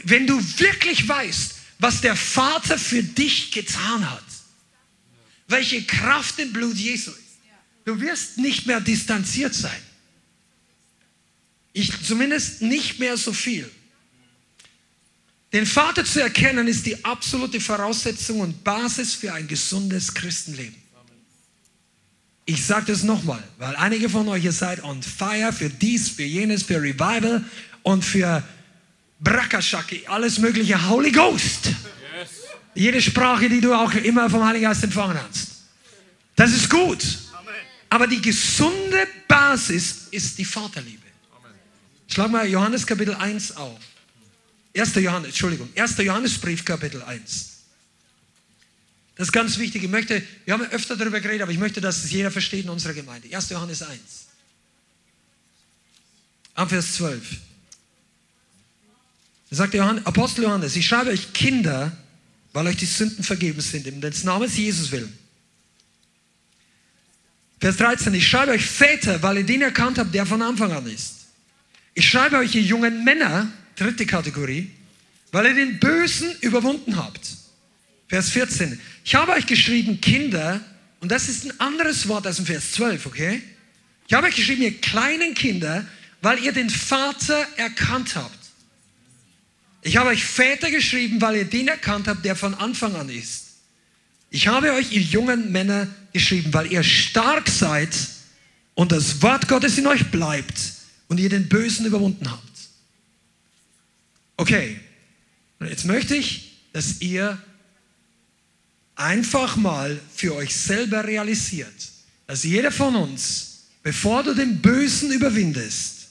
[0.04, 4.24] Wenn du wirklich weißt, was der Vater für dich getan hat,
[5.48, 7.20] welche Kraft im Blut Jesu ist,
[7.86, 9.82] du wirst nicht mehr distanziert sein.
[11.74, 13.70] Ich zumindest nicht mehr so viel.
[15.52, 20.76] Den Vater zu erkennen ist die absolute Voraussetzung und Basis für ein gesundes Christenleben.
[22.46, 26.24] Ich sage das nochmal, weil einige von euch, ihr seid on fire für dies, für
[26.24, 27.44] jenes, für Revival
[27.84, 28.44] und für
[29.24, 31.70] Brakashaki, alles mögliche Holy Ghost.
[32.76, 35.48] Jede Sprache, die du auch immer vom Heiligen Geist empfangen hast.
[36.36, 37.04] Das ist gut.
[37.90, 41.04] Aber die gesunde Basis ist die Vaterliebe.
[42.08, 43.80] Schlag mal Johannes Kapitel 1 auf.
[44.76, 44.96] 1.
[44.96, 45.98] Johannes, Entschuldigung, 1.
[45.98, 47.50] Johannesbrief Kapitel 1.
[49.16, 49.84] Das ist ganz wichtig.
[49.84, 52.72] Ich möchte, wir haben öfter darüber geredet, aber ich möchte, dass es jeder versteht in
[52.72, 53.34] unserer Gemeinde.
[53.34, 53.50] 1.
[53.50, 54.00] Johannes 1.
[56.56, 57.24] Ab Vers 12.
[59.54, 61.96] Da sagt Johannes, Apostel Johannes, ich schreibe euch Kinder,
[62.54, 65.16] weil euch die Sünden vergeben sind, in des Namens Jesus willen.
[67.62, 70.88] Vers 13, ich schreibe euch Väter, weil ihr den erkannt habt, der von Anfang an
[70.88, 71.28] ist.
[71.94, 74.72] Ich schreibe euch, ihr jungen Männer, dritte Kategorie,
[75.32, 77.22] weil ihr den Bösen überwunden habt.
[78.08, 80.62] Vers 14, ich habe euch geschrieben, Kinder,
[81.00, 83.44] und das ist ein anderes Wort als im Vers 12, okay?
[84.08, 85.86] Ich habe euch geschrieben, ihr kleinen Kinder,
[86.24, 88.43] weil ihr den Vater erkannt habt.
[89.84, 93.44] Ich habe euch Väter geschrieben, weil ihr den erkannt habt, der von Anfang an ist.
[94.30, 97.94] Ich habe euch, ihr jungen Männer, geschrieben, weil ihr stark seid
[98.76, 100.60] und das Wort Gottes in euch bleibt
[101.10, 102.42] und ihr den Bösen überwunden habt.
[104.38, 104.80] Okay,
[105.60, 107.38] jetzt möchte ich, dass ihr
[108.96, 111.92] einfach mal für euch selber realisiert,
[112.26, 116.08] dass jeder von uns, bevor du den Bösen überwindest,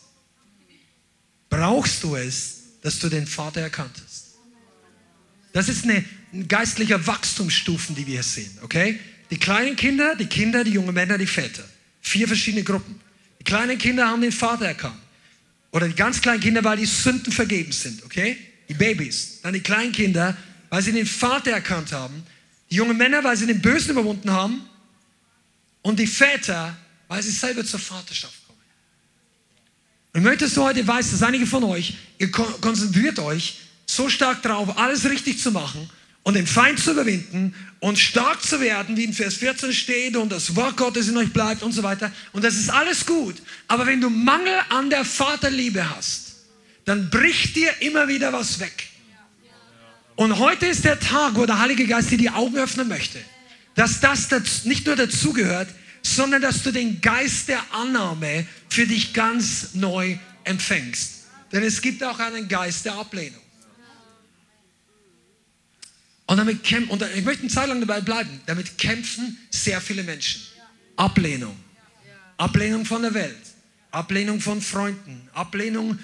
[1.48, 4.34] brauchst du es, dass du den Vater erkannt hast.
[5.52, 8.98] Das ist eine, ein geistlicher Wachstumsstufen, die wir hier sehen, okay?
[9.30, 11.64] Die kleinen Kinder, die Kinder, die jungen Männer, die Väter.
[12.02, 13.00] Vier verschiedene Gruppen.
[13.38, 14.98] Die kleinen Kinder haben den Vater erkannt.
[15.70, 18.36] Oder die ganz kleinen Kinder, weil die Sünden vergeben sind, okay?
[18.68, 19.40] Die Babys.
[19.42, 20.36] Dann die kleinen Kinder,
[20.68, 22.22] weil sie den Vater erkannt haben.
[22.70, 24.62] Die jungen Männer, weil sie den Bösen überwunden haben.
[25.80, 26.76] Und die Väter,
[27.08, 28.41] weil sie selber zur Vaterschaft.
[30.12, 34.08] Und ich möchte, dass du heute weißt, dass einige von euch, ihr konzentriert euch so
[34.08, 35.88] stark darauf, alles richtig zu machen
[36.22, 40.30] und den Feind zu überwinden und stark zu werden, wie in Vers 14 steht und
[40.30, 42.12] das Wort Gottes in euch bleibt und so weiter.
[42.32, 43.36] Und das ist alles gut.
[43.68, 46.34] Aber wenn du Mangel an der Vaterliebe hast,
[46.84, 48.88] dann bricht dir immer wieder was weg.
[50.14, 53.18] Und heute ist der Tag, wo der Heilige Geist dir die Augen öffnen möchte,
[53.74, 55.68] dass das nicht nur dazugehört,
[56.02, 61.24] sondern dass du den Geist der Annahme für dich ganz neu empfängst.
[61.52, 63.40] Denn es gibt auch einen Geist der Ablehnung.
[66.26, 70.02] Und damit kämpfen, und ich möchte eine Zeit lang dabei bleiben, damit kämpfen sehr viele
[70.02, 70.42] Menschen.
[70.96, 71.56] Ablehnung.
[72.38, 73.36] Ablehnung von der Welt.
[73.90, 75.28] Ablehnung von Freunden.
[75.34, 75.98] Ablehnung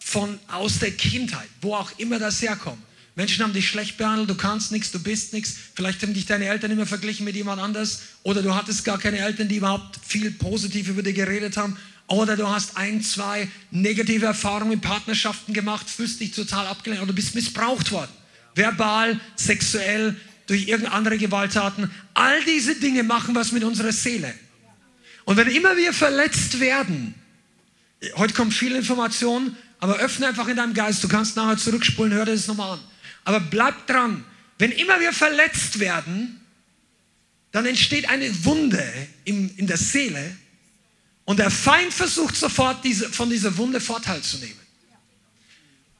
[0.00, 2.82] von aus der Kindheit, wo auch immer das herkommt.
[3.18, 5.56] Menschen haben dich schlecht behandelt, du kannst nichts, du bist nichts.
[5.74, 8.02] Vielleicht haben dich deine Eltern immer verglichen mit jemand anders.
[8.22, 11.76] Oder du hattest gar keine Eltern, die überhaupt viel positiv über dich geredet haben.
[12.06, 17.08] Oder du hast ein, zwei negative Erfahrungen in Partnerschaften gemacht, fühlst dich total abgelehnt oder
[17.08, 18.12] du bist missbraucht worden.
[18.54, 20.14] Verbal, sexuell,
[20.46, 21.90] durch irgendeine andere Gewalttaten.
[22.14, 24.32] All diese Dinge machen was mit unserer Seele.
[25.24, 27.14] Und wenn immer wir verletzt werden,
[28.14, 31.02] heute kommt viel Information, aber öffne einfach in deinem Geist.
[31.02, 32.80] Du kannst nachher zurückspulen, hör dir das nochmal an.
[33.28, 34.24] Aber bleib dran.
[34.56, 36.40] Wenn immer wir verletzt werden,
[37.52, 38.82] dann entsteht eine Wunde
[39.26, 40.34] in, in der Seele
[41.26, 44.58] und der Feind versucht sofort diese, von dieser Wunde Vorteil zu nehmen.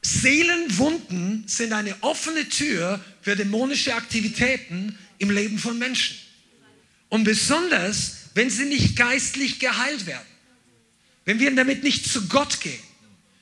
[0.00, 6.16] Seelenwunden sind eine offene Tür für dämonische Aktivitäten im Leben von Menschen.
[7.10, 10.26] Und besonders, wenn sie nicht geistlich geheilt werden.
[11.26, 12.80] Wenn wir damit nicht zu Gott gehen.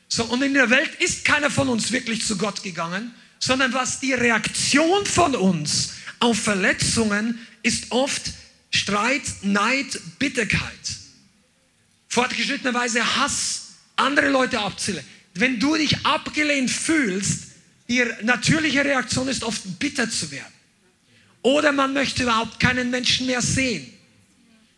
[0.09, 3.15] So, und in der Welt ist keiner von uns wirklich zu Gott gegangen,
[3.47, 8.33] sondern was die Reaktion von uns auf Verletzungen ist oft
[8.71, 10.61] Streit, Neid, Bitterkeit.
[12.09, 15.05] Fortgeschrittenerweise Hass, andere Leute abzählen.
[15.35, 17.45] Wenn du dich abgelehnt fühlst,
[17.89, 20.53] die natürliche Reaktion ist oft bitter zu werden.
[21.43, 23.93] Oder man möchte überhaupt keinen Menschen mehr sehen.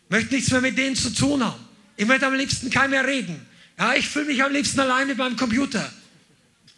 [0.09, 1.65] Möchte nichts mehr mit denen zu tun haben.
[1.97, 3.43] Ich möchte am liebsten keinen mehr reden.
[3.79, 5.91] Ja, ich fühle mich am liebsten alleine beim Computer.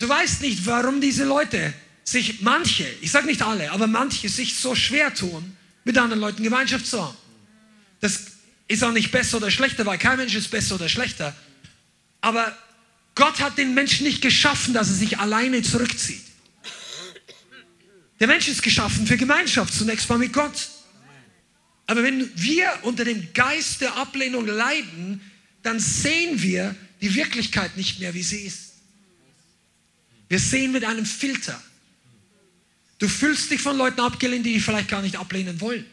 [0.01, 4.55] Du weißt nicht, warum diese Leute sich manche, ich sage nicht alle, aber manche sich
[4.55, 7.17] so schwer tun, mit anderen Leuten Gemeinschaft zu haben.
[7.99, 8.19] Das
[8.67, 11.35] ist auch nicht besser oder schlechter, weil kein Mensch ist besser oder schlechter.
[12.19, 12.57] Aber
[13.13, 16.23] Gott hat den Menschen nicht geschaffen, dass er sich alleine zurückzieht.
[18.19, 20.69] Der Mensch ist geschaffen für Gemeinschaft, zunächst mal mit Gott.
[21.85, 25.21] Aber wenn wir unter dem Geist der Ablehnung leiden,
[25.61, 28.70] dann sehen wir die Wirklichkeit nicht mehr, wie sie ist.
[30.31, 31.61] Wir sehen mit einem Filter.
[32.99, 35.85] Du fühlst dich von Leuten abgelehnt, die dich vielleicht gar nicht ablehnen wollen.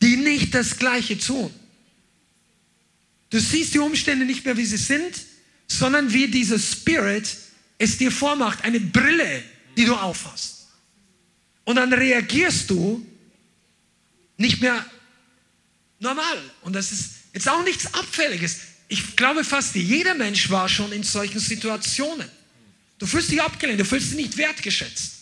[0.00, 1.52] Die nicht das Gleiche tun.
[3.28, 5.26] Du siehst die Umstände nicht mehr, wie sie sind,
[5.66, 7.36] sondern wie dieser Spirit
[7.76, 9.42] es dir vormacht, eine Brille,
[9.76, 10.68] die du aufhast.
[11.64, 13.04] Und dann reagierst du
[14.38, 14.86] nicht mehr
[16.00, 16.50] normal.
[16.62, 18.60] Und das ist jetzt auch nichts Abfälliges.
[18.88, 22.37] Ich glaube fast jeder Mensch war schon in solchen Situationen.
[22.98, 25.14] Du fühlst dich abgelehnt, du fühlst dich nicht wertgeschätzt.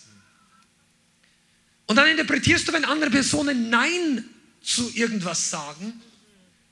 [1.86, 4.24] Und dann interpretierst du, wenn andere Personen Nein
[4.62, 6.00] zu irgendwas sagen,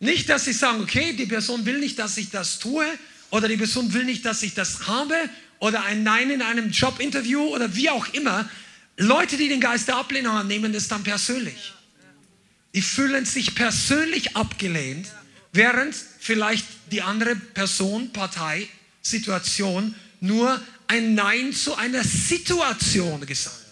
[0.00, 2.86] nicht, dass sie sagen, okay, die Person will nicht, dass ich das tue,
[3.30, 5.14] oder die Person will nicht, dass ich das habe,
[5.60, 8.48] oder ein Nein in einem Jobinterview oder wie auch immer.
[8.96, 11.72] Leute, die den Geist der Ablehnung haben, nehmen das dann persönlich.
[12.74, 15.06] Die fühlen sich persönlich abgelehnt,
[15.52, 18.68] während vielleicht die andere Person, Partei,
[19.00, 23.64] Situation nur ein Nein zu einer Situation gesagt.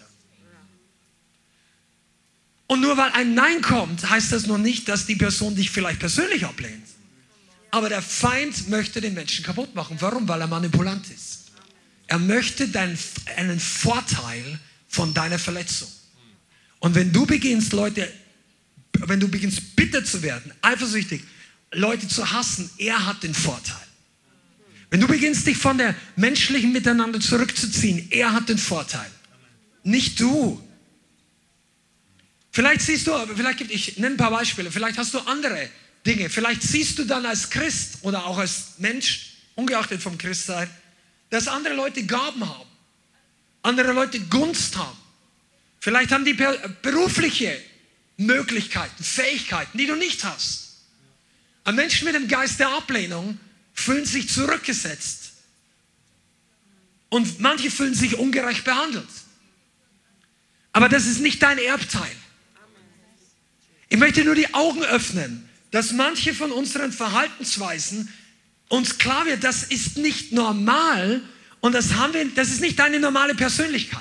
[2.66, 6.00] Und nur weil ein Nein kommt, heißt das noch nicht, dass die Person dich vielleicht
[6.00, 6.86] persönlich ablehnt.
[7.70, 9.96] Aber der Feind möchte den Menschen kaputt machen.
[10.00, 10.26] Warum?
[10.28, 11.50] Weil er manipulant ist.
[12.06, 12.98] Er möchte deinen,
[13.36, 15.88] einen Vorteil von deiner Verletzung.
[16.80, 18.10] Und wenn du beginnst, Leute,
[18.92, 21.22] wenn du beginnst bitter zu werden, eifersüchtig,
[21.72, 23.86] Leute zu hassen, er hat den Vorteil.
[24.92, 29.10] Wenn du beginnst, dich von der menschlichen Miteinander zurückzuziehen, er hat den Vorteil.
[29.84, 30.62] Nicht du.
[32.50, 35.70] Vielleicht siehst du, vielleicht gibt, ich nenne ein paar Beispiele, vielleicht hast du andere
[36.04, 36.28] Dinge.
[36.28, 40.68] Vielleicht siehst du dann als Christ oder auch als Mensch, ungeachtet vom Christsein,
[41.30, 42.68] dass andere Leute Gaben haben,
[43.62, 44.98] andere Leute Gunst haben.
[45.80, 46.36] Vielleicht haben die
[46.82, 47.58] berufliche
[48.18, 50.82] Möglichkeiten, Fähigkeiten, die du nicht hast.
[51.64, 53.38] Ein Mensch mit dem Geist der Ablehnung
[53.72, 55.32] fühlen sich zurückgesetzt.
[57.08, 59.08] Und manche fühlen sich ungerecht behandelt.
[60.72, 62.10] Aber das ist nicht dein Erbteil.
[63.88, 68.12] Ich möchte nur die Augen öffnen, dass manche von unseren Verhaltensweisen
[68.68, 71.22] uns klar wird, das ist nicht normal
[71.60, 74.00] und das haben wir, das ist nicht deine normale Persönlichkeit.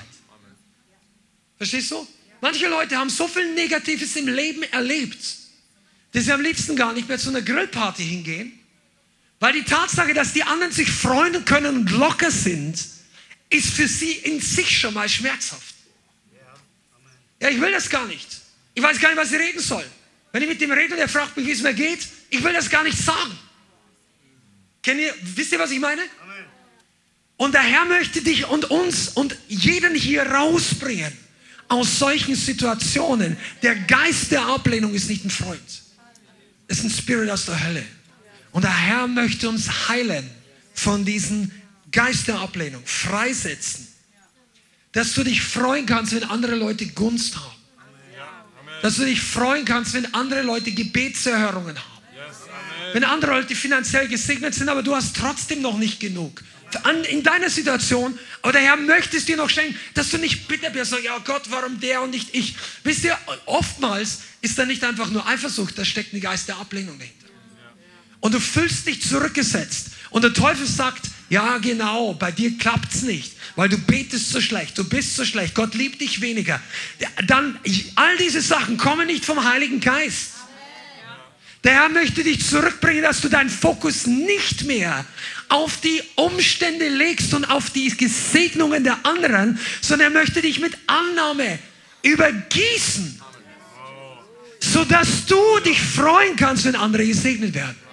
[1.58, 2.08] Verstehst du?
[2.40, 5.20] Manche Leute haben so viel Negatives im Leben erlebt,
[6.14, 8.61] dass sie am liebsten gar nicht mehr zu einer Grillparty hingehen,
[9.42, 12.78] weil die Tatsache, dass die anderen sich freuen können und locker sind,
[13.50, 15.74] ist für sie in sich schon mal schmerzhaft.
[17.42, 18.28] Ja, ich will das gar nicht.
[18.76, 19.84] Ich weiß gar nicht, was ich reden soll.
[20.32, 22.54] Wenn ich mit dem rede und er fragt mich, wie es mir geht, ich will
[22.54, 23.38] das gar nicht sagen.
[24.84, 26.04] Kennt ihr, wisst ihr, was ich meine?
[27.36, 31.18] Und der Herr möchte dich und uns und jeden hier rausbringen
[31.68, 33.38] aus solchen Situationen.
[33.64, 35.82] Der Geist der Ablehnung ist nicht ein Freund.
[36.68, 37.84] Es ist ein Spirit aus der Hölle.
[38.52, 40.30] Und der Herr möchte uns heilen
[40.74, 41.52] von diesem
[41.92, 42.30] Geist
[42.86, 43.88] freisetzen.
[44.92, 47.56] Dass du dich freuen kannst, wenn andere Leute Gunst haben.
[48.82, 51.92] Dass du dich freuen kannst, wenn andere Leute Gebetserhörungen haben.
[52.94, 56.44] Wenn andere Leute finanziell gesegnet sind, aber du hast trotzdem noch nicht genug.
[57.10, 60.70] In deiner Situation, aber der Herr möchte es dir noch schenken, dass du nicht bitter
[60.70, 62.56] bist, ja Gott, warum der und nicht ich.
[62.84, 66.98] Wisst ihr, oftmals ist da nicht einfach nur Eifersucht, da steckt ein Geist der Ablehnung
[66.98, 67.21] dahinter.
[68.22, 69.88] Und du fühlst dich zurückgesetzt.
[70.12, 74.42] Und der Teufel sagt, ja genau, bei dir klappt es nicht, weil du betest so
[74.42, 76.60] schlecht, du bist so schlecht, Gott liebt dich weniger.
[77.26, 77.58] Dann,
[77.96, 80.32] all diese Sachen kommen nicht vom Heiligen Geist.
[81.64, 85.06] Der Herr möchte dich zurückbringen, dass du deinen Fokus nicht mehr
[85.48, 90.78] auf die Umstände legst und auf die Gesegnungen der anderen, sondern er möchte dich mit
[90.88, 91.60] Annahme
[92.02, 93.22] übergießen,
[94.60, 97.91] sodass du dich freuen kannst, wenn andere gesegnet werden.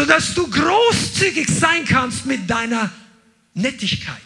[0.00, 2.90] Sodass du großzügig sein kannst mit deiner
[3.52, 4.16] Nettigkeit.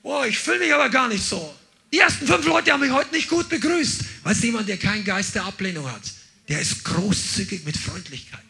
[0.00, 1.52] Boah, ich fühle mich aber gar nicht so.
[1.92, 4.04] Die ersten fünf Leute haben mich heute nicht gut begrüßt.
[4.22, 6.02] Weißt du, jemand, der keinen Geist der Ablehnung hat,
[6.48, 8.44] der ist großzügig mit Freundlichkeit.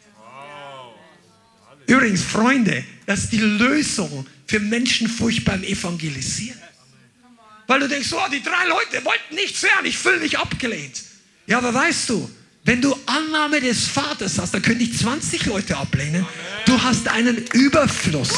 [1.86, 6.60] Übrigens, Freunde, das ist die Lösung für Menschenfurcht beim Evangelisieren.
[7.66, 11.02] Weil du denkst, oh, die drei Leute wollten nichts hören, ich fühle mich abgelehnt.
[11.46, 12.30] Ja, aber weißt du,
[12.64, 16.26] wenn du Annahme des Vaters hast, dann können dich 20 Leute ablehnen.
[16.66, 18.30] Du hast einen Überfluss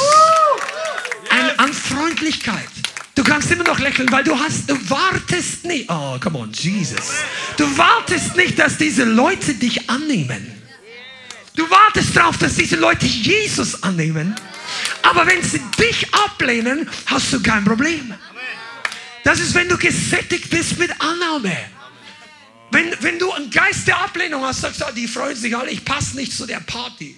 [1.30, 2.68] ein, an Freundlichkeit.
[3.14, 5.90] Du kannst immer noch lächeln, weil du hast, du wartest nicht.
[5.90, 7.12] Oh, come on, Jesus.
[7.56, 10.46] Du wartest nicht, dass diese Leute dich annehmen.
[11.54, 14.34] Du wartest darauf, dass diese Leute Jesus annehmen.
[15.02, 18.14] Aber wenn sie dich ablehnen, hast du kein Problem.
[19.24, 21.54] Das ist, wenn du gesättigt bist mit Annahme.
[22.72, 25.84] Wenn, wenn du einen Geist der Ablehnung hast, sagst du, die freuen sich alle, ich
[25.84, 27.16] passe nicht zu der Party.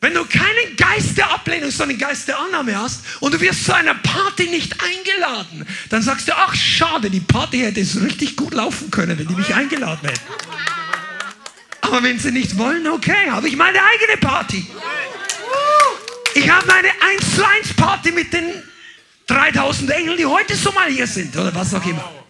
[0.00, 3.64] Wenn du keinen Geist der Ablehnung, sondern einen Geist der Annahme hast und du wirst
[3.64, 8.36] zu einer Party nicht eingeladen, dann sagst du, ach schade, die Party hätte es richtig
[8.36, 10.20] gut laufen können, wenn die mich eingeladen hätten.
[11.80, 14.66] Aber wenn sie nicht wollen, okay, habe ich meine eigene Party.
[16.34, 18.62] Ich habe meine 1 zu 1 Party mit den
[19.28, 22.23] 3000 Engeln, die heute so mal hier sind oder was auch immer.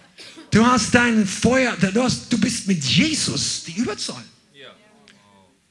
[0.54, 4.22] Du hast dein Feuer, du, hast, du bist mit Jesus die Überzahl.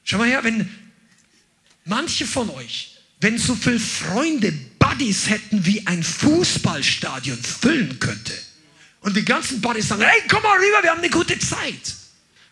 [0.04, 0.68] Schau mal her, wenn
[1.86, 8.34] manche von euch, wenn so viele Freunde Buddies hätten, wie ein Fußballstadion füllen könnte,
[9.00, 11.94] und die ganzen Buddies sagen, hey, komm mal rüber, wir haben eine gute Zeit.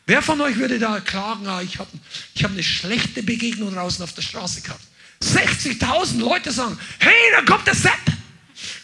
[0.07, 1.91] Wer von euch würde da klagen, ah, ich habe
[2.35, 4.85] ich hab eine schlechte Begegnung draußen auf der Straße gehabt?
[5.23, 7.93] 60.000 Leute sagen, hey, da kommt der Sepp.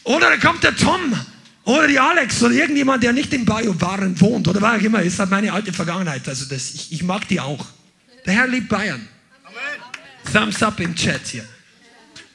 [0.04, 1.18] Oder da kommt der Tom.
[1.68, 5.02] Oder die Alex oder irgendjemand, der nicht in Bayou Waren wohnt oder war auch immer,
[5.02, 6.26] ist halt meine alte Vergangenheit.
[6.26, 7.66] Also das, ich, ich mag die auch.
[8.24, 9.06] Der Herr liebt Bayern.
[9.44, 10.32] Amen.
[10.32, 11.44] Thumbs up im Chat hier.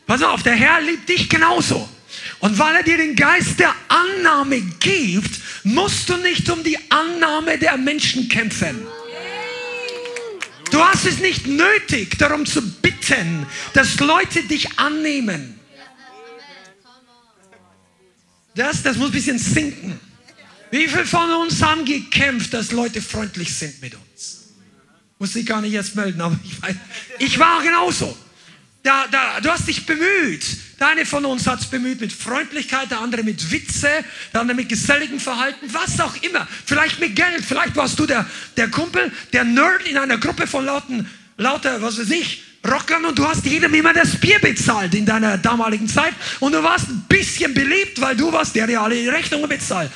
[0.06, 1.90] Pass auf, der Herr liebt dich genauso.
[2.42, 7.58] Und weil er dir den Geist der Annahme gibt, musst du nicht um die Annahme
[7.58, 8.86] der Menschen kämpfen.
[10.70, 15.60] Du hast es nicht nötig, darum zu bitten, dass Leute dich annehmen.
[18.56, 20.00] Das, das muss ein bisschen sinken.
[20.72, 24.54] Wie viele von uns haben gekämpft, dass Leute freundlich sind mit uns?
[25.20, 26.76] Muss ich gar nicht jetzt melden, aber ich weiß,
[27.20, 28.18] ich war genauso.
[28.82, 30.46] Da, da, du hast dich bemüht.
[30.80, 33.88] Der eine von uns hat es bemüht mit Freundlichkeit, der andere mit Witze,
[34.34, 36.46] der andere mit geselligem Verhalten, was auch immer.
[36.66, 40.66] Vielleicht mit Geld, vielleicht warst du der, der Kumpel, der Nerd in einer Gruppe von
[40.66, 45.06] lauten, lauter, was weiß ich, Rockern und du hast jedem immer das Bier bezahlt in
[45.06, 49.12] deiner damaligen Zeit und du warst ein bisschen beliebt, weil du warst der, der alle
[49.12, 49.92] Rechnungen bezahlt.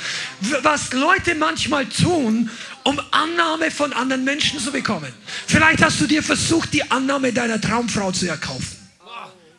[0.63, 2.49] Was Leute manchmal tun,
[2.84, 5.11] um Annahme von anderen Menschen zu bekommen.
[5.45, 8.78] Vielleicht hast du dir versucht, die Annahme deiner Traumfrau zu erkaufen.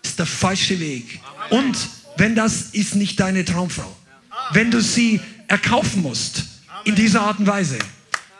[0.03, 1.21] Ist der falsche Weg.
[1.51, 1.77] Und
[2.17, 3.95] wenn das ist nicht deine Traumfrau,
[4.53, 6.45] wenn du sie erkaufen musst
[6.85, 7.79] in dieser Art und Weise,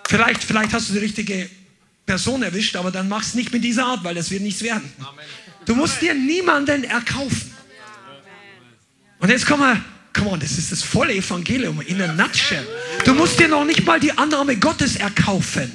[0.07, 1.49] vielleicht, vielleicht hast du die richtige
[2.09, 4.91] Person erwischt, aber dann mach es nicht mit dieser Art, weil das wird nichts werden.
[5.67, 7.53] Du musst dir niemanden erkaufen.
[9.21, 9.85] Und jetzt kommen wir,
[10.15, 12.67] Come on, das ist das volle Evangelium in a nutshell.
[13.05, 15.71] Du musst dir noch nicht mal die Annahme Gottes erkaufen.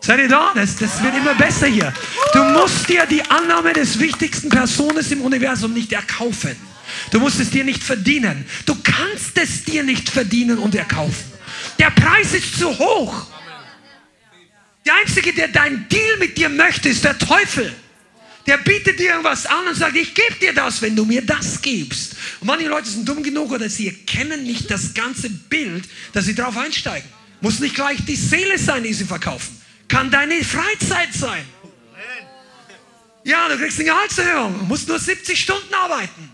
[0.00, 0.52] Seid ihr da?
[0.54, 1.92] Das, das wird immer besser hier.
[2.32, 6.56] Du musst dir die Annahme des wichtigsten Personen im Universum nicht erkaufen.
[7.10, 8.46] Du musst es dir nicht verdienen.
[8.64, 11.32] Du kannst es dir nicht verdienen und erkaufen.
[11.78, 13.26] Der Preis ist zu hoch.
[14.86, 17.74] Der Einzige, der deinen Deal mit dir möchte, ist der Teufel.
[18.46, 21.60] Der bietet dir irgendwas an und sagt, ich gebe dir das, wenn du mir das
[21.60, 22.16] gibst.
[22.40, 26.34] Und manche Leute sind dumm genug oder sie erkennen nicht das ganze Bild, dass sie
[26.34, 27.06] darauf einsteigen.
[27.42, 29.60] Muss nicht gleich die Seele sein, die sie verkaufen.
[29.86, 31.44] Kann deine Freizeit sein.
[33.24, 36.30] Ja, du kriegst eine Gehaltserhöhung, musst nur 70 Stunden arbeiten.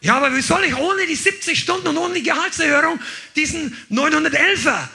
[0.00, 3.00] Ja, aber wie soll ich ohne die 70 Stunden und ohne die Gehaltserhöhung
[3.34, 4.88] diesen 911er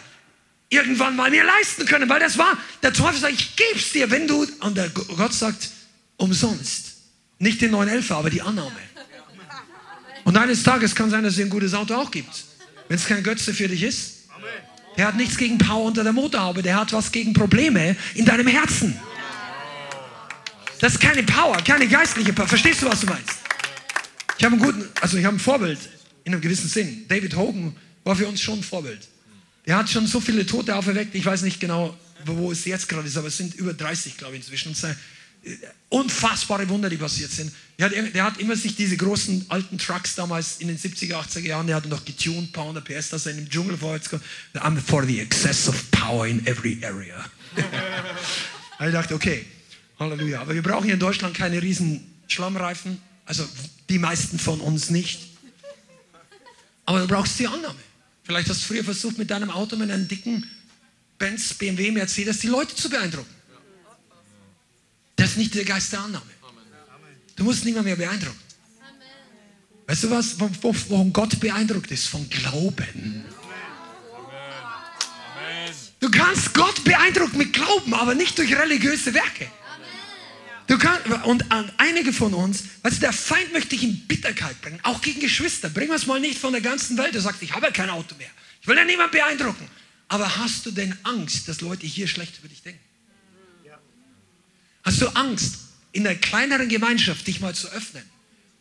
[0.70, 2.10] irgendwann mal mir leisten können?
[2.10, 5.34] Weil das war, der Teufel sagt, ich gebe es dir, wenn du, und der Gott
[5.34, 5.70] sagt,
[6.18, 6.94] umsonst.
[7.40, 8.72] Nicht den 911er, aber die Annahme.
[10.24, 12.46] Und eines Tages kann sein, dass es dir ein gutes Auto auch gibt.
[12.88, 14.14] Wenn es kein Götze für dich ist.
[14.98, 18.48] Der hat nichts gegen Power unter der Motorhaube, der hat was gegen Probleme in deinem
[18.48, 18.98] Herzen.
[20.80, 22.48] Das ist keine Power, keine geistliche Power.
[22.48, 23.38] Verstehst du, was du meinst?
[24.38, 25.80] Ich habe einen guten, also ich habe ein Vorbild
[26.26, 27.06] in einem gewissen Sinn.
[27.08, 29.08] David Hogan war für uns schon ein Vorbild.
[29.66, 31.16] Der hat schon so viele Tote auferweckt.
[31.16, 34.36] Ich weiß nicht genau, wo es jetzt gerade ist, aber es sind über 30, glaube
[34.36, 34.74] ich, inzwischen.
[34.74, 34.96] Sind
[35.90, 37.52] unfassbare Wunder, die passiert sind.
[37.78, 41.40] Der hat, der hat, immer sich diese großen alten Trucks damals in den 70er, 80er
[41.48, 44.24] Jahren, der hat noch getuned, paar hundert PS, dass er in dem Dschungel vorwärts kommt.
[44.56, 47.26] I'm for the excess of power in every area.
[48.86, 49.46] ich dachte, okay,
[50.00, 50.42] Halleluja.
[50.42, 53.02] Aber wir brauchen hier in Deutschland keine riesen Schlammreifen.
[53.26, 53.48] Also
[53.90, 55.20] die meisten von uns nicht.
[56.86, 57.80] Aber du brauchst die Annahme.
[58.24, 60.50] Vielleicht hast du früher versucht, mit deinem Auto, mit einem dicken
[61.18, 63.34] Benz, BMW, Mercedes, die Leute zu beeindrucken.
[65.16, 66.26] Das ist nicht der Geist der Annahme.
[67.36, 68.40] Du musst niemand mehr beeindrucken.
[69.88, 72.08] Weißt du was, worum Gott beeindruckt ist?
[72.08, 73.26] Von Glauben.
[76.00, 79.50] Du kannst Gott beeindrucken mit Glauben, aber nicht durch religiöse Werke.
[80.68, 81.46] Du kannst, und
[81.78, 85.70] einige von uns, weißt du, der Feind möchte dich in Bitterkeit bringen, auch gegen Geschwister.
[85.70, 87.16] Bring es mal nicht von der ganzen Welt.
[87.16, 88.30] Du sagst, ich habe ja kein Auto mehr.
[88.62, 89.68] Ich will ja niemand beeindrucken.
[90.08, 92.80] Aber hast du denn Angst, dass Leute hier schlecht über dich denken?
[94.84, 95.60] Hast du Angst,
[95.92, 98.04] in einer kleineren Gemeinschaft dich mal zu öffnen?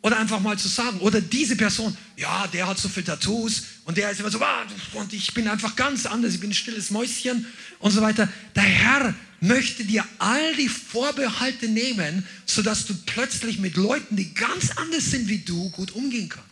[0.02, 3.96] Oder einfach mal zu sagen, oder diese Person, ja, der hat so viele Tattoos und
[3.96, 6.90] der ist immer so, ah, und ich bin einfach ganz anders, ich bin ein stilles
[6.90, 7.46] Mäuschen
[7.78, 8.28] und so weiter.
[8.56, 14.70] Der Herr möchte dir all die Vorbehalte nehmen, sodass du plötzlich mit Leuten, die ganz
[14.76, 16.48] anders sind wie du, gut umgehen kannst.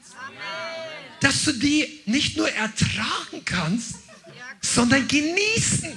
[1.20, 3.95] Dass du die nicht nur ertragen kannst,
[4.61, 5.93] sondern genießen.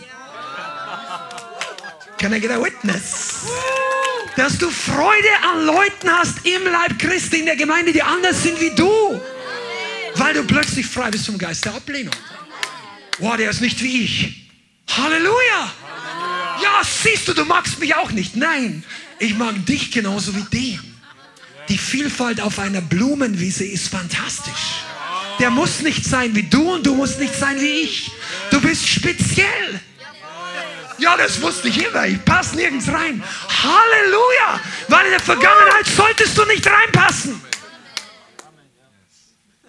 [2.19, 3.41] Can I get a witness?
[4.35, 8.59] Dass du Freude an Leuten hast im Leib Christi, in der Gemeinde, die anders sind
[8.61, 9.19] wie du.
[10.15, 12.15] Weil du plötzlich frei bist vom Geist der Ablehnung.
[13.17, 14.49] Wow, der ist nicht wie ich.
[14.87, 15.73] Halleluja.
[16.61, 18.35] Ja, siehst du, du magst mich auch nicht.
[18.35, 18.83] Nein,
[19.19, 20.79] ich mag dich genauso wie den.
[21.69, 24.83] Die Vielfalt auf einer Blumenwiese ist fantastisch.
[25.39, 28.11] Der muss nicht sein wie du und du musst nicht sein wie ich.
[28.51, 29.79] Du bist speziell.
[30.99, 32.05] Ja, das wusste ich immer.
[32.05, 33.23] Ich passe nirgends rein.
[33.49, 34.61] Halleluja!
[34.89, 37.41] Weil in der Vergangenheit solltest du nicht reinpassen.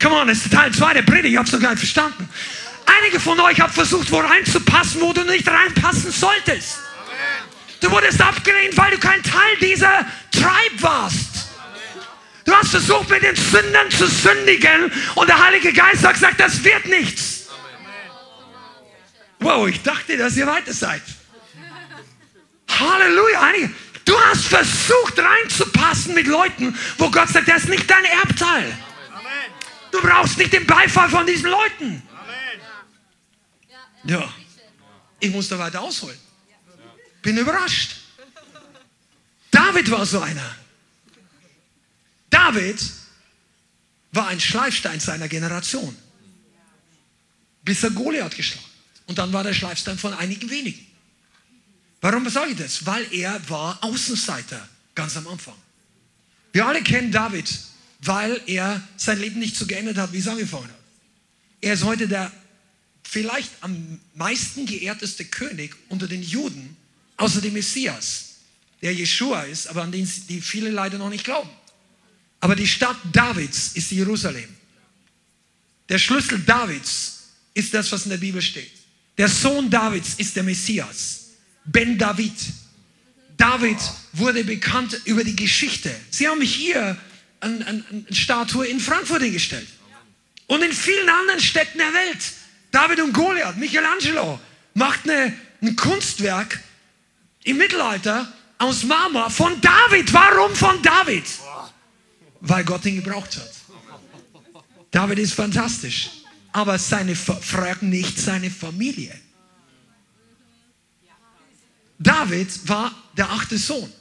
[0.01, 1.33] Come on, das ist Teil 2 der Predigt.
[1.33, 2.29] Ich habe es noch gar nicht verstanden.
[2.87, 6.79] Einige von euch haben versucht, wo reinzupassen, wo du nicht reinpassen solltest.
[7.81, 11.49] Du wurdest abgelehnt, weil du kein Teil dieser Tribe warst.
[12.45, 16.63] Du hast versucht, mit den Sündern zu sündigen und der Heilige Geist hat gesagt, das
[16.63, 17.49] wird nichts.
[19.41, 21.03] Wow, ich dachte, dass ihr weiter seid.
[22.69, 23.41] Halleluja.
[23.41, 23.71] Einige,
[24.05, 28.73] du hast versucht reinzupassen mit Leuten, wo Gott sagt, das ist nicht dein Erbteil.
[29.91, 32.03] Du brauchst nicht den Beifall von diesen Leuten.
[34.05, 34.33] Ja,
[35.21, 36.19] ich muss da weiter ausholen.
[37.23, 37.97] Bin überrascht.
[39.51, 40.55] David war so einer.
[42.29, 42.83] David
[44.13, 45.97] war ein Schleifstein seiner Generation.
[47.63, 48.71] Bis er Goliath geschlagen hat.
[49.07, 50.87] Und dann war der Schleifstein von einigen wenigen.
[52.01, 52.85] Warum sage ich das?
[52.85, 55.55] Weil er war Außenseiter ganz am Anfang.
[56.53, 57.51] Wir alle kennen David,
[58.01, 60.79] weil er sein Leben nicht so geändert hat, wie es angefangen hat.
[61.63, 62.31] Er ist heute der
[63.05, 66.77] vielleicht am meisten geehrteste König unter den Juden,
[67.17, 68.37] außer dem Messias,
[68.83, 71.51] der Jeshua ist, aber an den die viele leider noch nicht glauben.
[72.41, 74.49] Aber die Stadt Davids ist Jerusalem.
[75.89, 77.23] Der Schlüssel Davids
[77.55, 78.73] ist das, was in der Bibel steht.
[79.17, 81.31] Der Sohn Davids ist der Messias.
[81.65, 82.35] Ben David.
[83.37, 83.79] David
[84.13, 85.95] wurde bekannt über die Geschichte.
[86.11, 86.99] Sie haben hier
[87.41, 89.69] eine, eine, Statue in Frankfurt hingestellt.
[90.47, 92.33] Und in vielen anderen Städten der Welt.
[92.75, 94.41] David und Goliath, Michelangelo
[94.75, 96.61] macht eine, ein Kunstwerk
[97.45, 100.13] im Mittelalter aus Marmor von David.
[100.13, 101.25] Warum von David?
[102.41, 103.53] Weil Gott ihn gebraucht hat.
[104.91, 106.11] David ist fantastisch.
[106.53, 109.17] Aber seine, fragt nicht seine Familie.
[111.97, 113.93] David war der achte Sohn.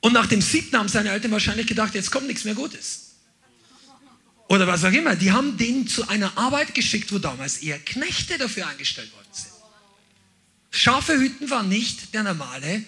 [0.00, 3.11] Und nach dem siebten haben seine Eltern wahrscheinlich gedacht, jetzt kommt nichts mehr Gutes.
[4.52, 5.16] Oder was auch immer.
[5.16, 9.50] Die haben den zu einer Arbeit geschickt, wo damals eher Knechte dafür eingestellt worden sind.
[10.70, 12.84] Schafe hüten war nicht der normale,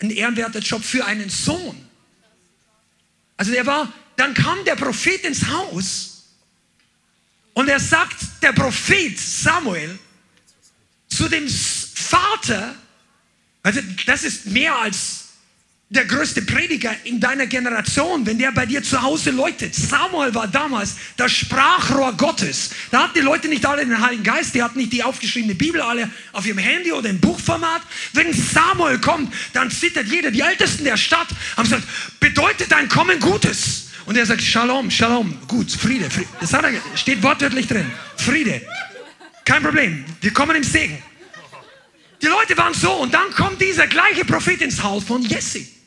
[0.00, 1.82] ein ehrenwerter Job für einen Sohn.
[3.38, 6.24] Also der war, dann kam der Prophet ins Haus
[7.54, 9.98] und er sagt, der Prophet Samuel
[11.08, 12.74] zu dem Vater,
[13.62, 15.27] also das ist mehr als
[15.90, 19.74] der größte Prediger in deiner Generation, wenn der bei dir zu Hause läutet.
[19.74, 22.70] Samuel war damals das Sprachrohr Gottes.
[22.90, 25.80] Da hatten die Leute nicht alle den Heiligen Geist, die hatten nicht die aufgeschriebene Bibel
[25.80, 27.80] alle auf ihrem Handy oder im Buchformat.
[28.12, 30.30] Wenn Samuel kommt, dann zittert jeder.
[30.30, 31.84] Die Ältesten der Stadt haben gesagt,
[32.20, 33.88] bedeutet dein Kommen Gutes.
[34.04, 36.10] Und er sagt, Shalom, Shalom, gut, Friede.
[36.10, 36.28] Friede.
[36.40, 37.90] Das er, steht wortwörtlich drin.
[38.16, 38.60] Friede.
[39.46, 41.02] Kein Problem, wir kommen im Segen.
[42.20, 45.77] Die Leute waren so und dann kommt dieser gleiche Prophet ins Haus von Jesse.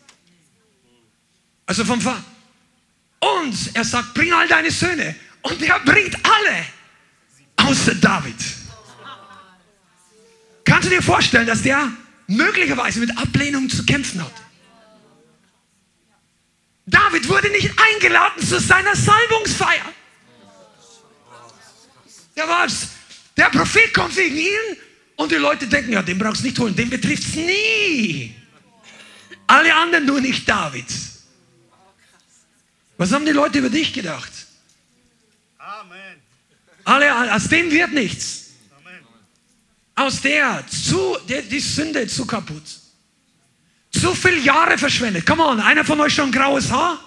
[1.72, 2.22] Also vom Vater.
[3.22, 5.16] Und er sagt, bring all deine Söhne.
[5.42, 6.66] Und er bringt alle,
[7.56, 8.36] außer David.
[10.66, 11.90] Kannst du dir vorstellen, dass der
[12.28, 14.34] möglicherweise mit Ablehnung zu kämpfen hat?
[16.88, 19.94] David wurde nicht eingeladen zu seiner Salbungsfeier.
[22.36, 22.90] Der war's.
[23.38, 24.78] Der Prophet kommt wegen ihn
[25.16, 28.36] und die Leute denken, ja, den brauchst du nicht holen, den betrifft es nie.
[29.48, 31.11] Alle anderen nur nicht David.
[33.02, 34.32] Was haben die Leute über dich gedacht?
[35.58, 36.22] Amen.
[36.84, 38.52] Alle, aus dem wird nichts.
[38.78, 39.00] Amen.
[39.96, 42.62] Aus der, zu, der, die Sünde zu kaputt.
[43.92, 45.26] Zu viele Jahre verschwendet.
[45.26, 47.00] Come on, einer von euch schon graues Haar?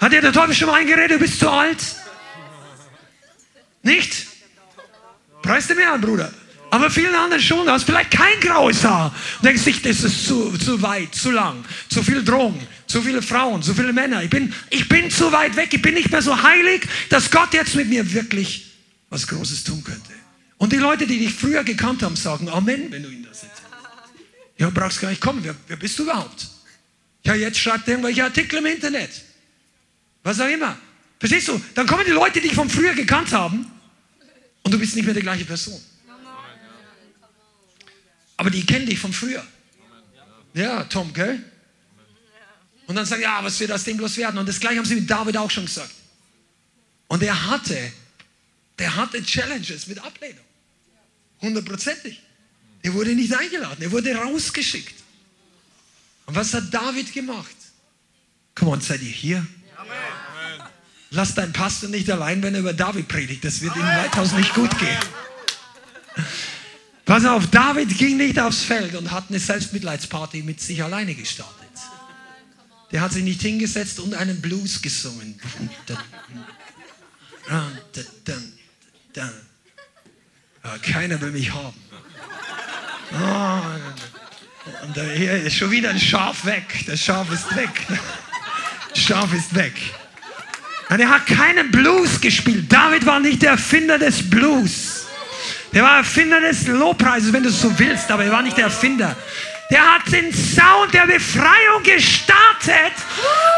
[0.00, 1.84] Hat dir der Teufel schon mal eingeredet, du bist zu alt?
[3.82, 4.28] Nicht?
[5.42, 6.32] Preis dir mehr an, Bruder.
[6.72, 7.66] Aber vielen anderen schon.
[7.66, 9.14] Du hast vielleicht kein graues Haar.
[9.42, 13.20] Du denkst dich, das ist zu, zu weit, zu lang, zu viel Drogen, zu viele
[13.20, 14.22] Frauen, zu viele Männer.
[14.22, 15.68] Ich bin, ich bin zu weit weg.
[15.74, 18.72] Ich bin nicht mehr so heilig, dass Gott jetzt mit mir wirklich
[19.10, 20.12] was Großes tun könnte.
[20.56, 23.52] Und die Leute, die dich früher gekannt haben, sagen Amen, wenn du ihn da sitzt.
[24.56, 25.40] Ja, brauchst gar nicht kommen.
[25.44, 26.48] Wer, wer bist du überhaupt?
[27.22, 29.10] Ja, jetzt schreibt irgendwelche Artikel im Internet.
[30.22, 30.78] Was auch immer.
[31.18, 31.60] Verstehst du?
[31.74, 33.66] Dann kommen die Leute, die dich von früher gekannt haben
[34.62, 35.78] und du bist nicht mehr die gleiche Person.
[38.42, 39.46] Aber die kennen dich von früher.
[40.52, 41.44] Ja, Tom, gell?
[42.88, 44.36] Und dann sagen, ja, was wird aus dem bloß werden?
[44.36, 45.94] Und das gleiche haben sie mit David auch schon gesagt.
[47.06, 47.92] Und er hatte,
[48.80, 50.44] der hatte Challenges mit Ablehnung.
[51.40, 52.20] Hundertprozentig.
[52.82, 54.96] Er wurde nicht eingeladen, er wurde rausgeschickt.
[56.26, 57.54] Und was hat David gemacht?
[58.56, 59.46] Komm on, seid ihr hier?
[61.10, 63.44] Lass deinen Pastor nicht allein, wenn er über David predigt.
[63.44, 64.98] Das wird im Leithaus nicht gut gehen.
[67.04, 71.56] Pass auf, David ging nicht aufs Feld und hat eine Selbstmitleidsparty mit sich alleine gestartet.
[72.92, 75.38] Der hat sich nicht hingesetzt und einen Blues gesungen.
[80.82, 81.76] Keiner will mich haben.
[84.82, 86.84] Und hier ist schon wieder ein Schaf weg.
[86.86, 87.70] Das Schaf ist weg.
[88.90, 89.74] Das Schaf ist weg.
[90.88, 92.70] Und er hat keinen Blues gespielt.
[92.70, 95.06] David war nicht der Erfinder des Blues.
[95.72, 98.64] Der war Erfinder des Lobpreises, wenn du es so willst, aber er war nicht der
[98.64, 99.16] Erfinder.
[99.70, 102.92] Der hat den Sound der Befreiung gestartet,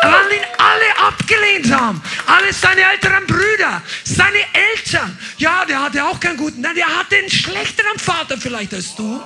[0.01, 2.01] weil ihn alle abgelehnt haben.
[2.27, 5.19] Alle seine älteren Brüder, seine Eltern.
[5.39, 6.61] Ja, der hatte auch keinen guten.
[6.61, 9.21] Nein, der hatte einen schlechteren Vater vielleicht als du.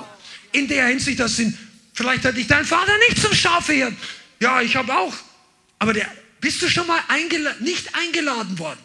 [0.51, 1.55] In der Hinsicht, dass ihn,
[1.93, 3.95] vielleicht hat dich dein Vater nicht zum Schafehirn.
[4.39, 5.13] Ja, ich habe auch.
[5.77, 6.07] Aber der,
[6.41, 8.79] bist du schon mal eingela nicht eingeladen worden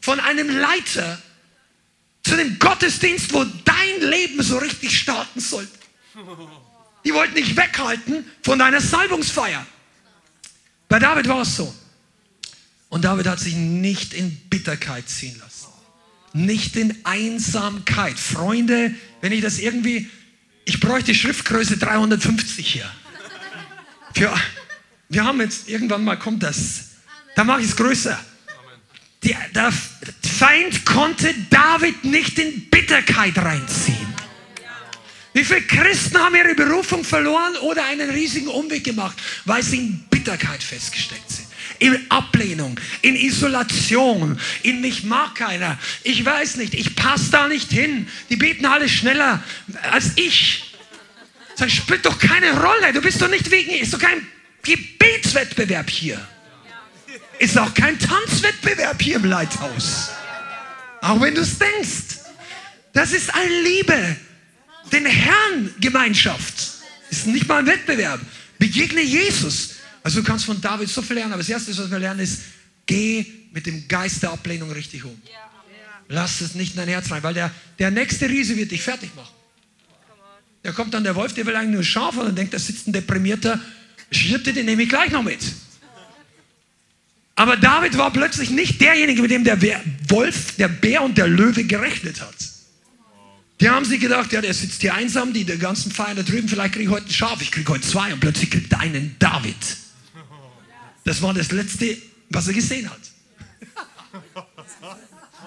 [0.00, 1.22] von einem Leiter
[2.32, 5.70] zu dem Gottesdienst, wo dein Leben so richtig starten sollte?
[7.04, 9.66] Die wollten dich weghalten von deiner Salbungsfeier.
[10.88, 11.74] Bei David war es so.
[12.88, 15.66] Und David hat sich nicht in Bitterkeit ziehen lassen.
[16.32, 18.18] Nicht in Einsamkeit.
[18.18, 20.08] Freunde, wenn ich das irgendwie,
[20.64, 22.90] ich bräuchte Schriftgröße 350 hier.
[24.14, 24.32] Für,
[25.10, 26.92] wir haben jetzt, irgendwann mal kommt das.
[27.36, 28.18] Da mache ich es größer.
[29.24, 29.72] Der, der
[30.22, 34.12] Feind konnte David nicht in Bitterkeit reinziehen.
[35.34, 40.04] Wie viele Christen haben ihre Berufung verloren oder einen riesigen Umweg gemacht, weil sie in
[40.10, 41.48] Bitterkeit festgesteckt sind?
[41.78, 45.78] In Ablehnung, in Isolation, in mich mag keiner.
[46.04, 48.08] Ich weiß nicht, ich passe da nicht hin.
[48.28, 49.42] Die beten alle schneller
[49.90, 50.74] als ich.
[51.54, 52.92] Sag, spielt doch keine Rolle.
[52.92, 54.26] Du bist doch nicht wegen, ist doch kein
[54.62, 56.20] Gebetswettbewerb hier.
[57.42, 60.10] Ist auch kein Tanzwettbewerb hier im Leithaus.
[61.00, 62.20] Auch wenn du es denkst.
[62.92, 64.16] Das ist eine Liebe.
[64.92, 66.54] Den Herrn Gemeinschaft.
[67.10, 68.20] Ist nicht mal ein Wettbewerb.
[68.60, 69.70] Begegne Jesus.
[70.04, 72.42] Also du kannst von David so viel lernen, aber das Erste, was wir lernen, ist,
[72.86, 75.20] geh mit dem Geist der Ablehnung richtig um.
[76.06, 79.16] Lass es nicht in dein Herz rein, weil der, der nächste Riese wird dich fertig
[79.16, 79.34] machen.
[80.62, 82.86] Da kommt dann der Wolf, der will eigentlich nur Schaf und dann denkt, da sitzt
[82.86, 83.58] ein deprimierter
[84.12, 85.40] Hirte, den nehme ich gleich noch mit.
[87.34, 89.60] Aber David war plötzlich nicht derjenige, mit dem der
[90.08, 92.34] Wolf, der Bär und der Löwe gerechnet hat.
[93.60, 96.48] Die haben sich gedacht, ja, der sitzt hier einsam, die der ganzen Feier da drüben,
[96.48, 99.16] vielleicht kriege ich heute ein Schaf, ich kriege heute zwei und plötzlich kriegt er einen
[99.18, 99.56] David.
[101.04, 101.96] Das war das Letzte,
[102.30, 103.00] was er gesehen hat.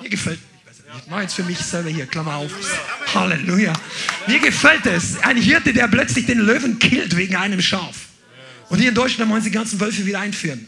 [0.02, 0.40] Mir gefällt
[1.04, 2.52] ich mache jetzt für mich selber hier, Klammer auf.
[3.14, 3.74] Halleluja.
[4.28, 5.22] Mir gefällt es.
[5.24, 8.08] Ein Hirte, der plötzlich den Löwen killt wegen einem Schaf.
[8.70, 10.68] Und hier in Deutschland wollen sie die ganzen Wölfe wieder einführen.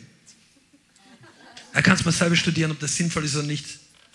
[1.78, 3.64] Da kannst du mal selber studieren, ob das sinnvoll ist oder nicht.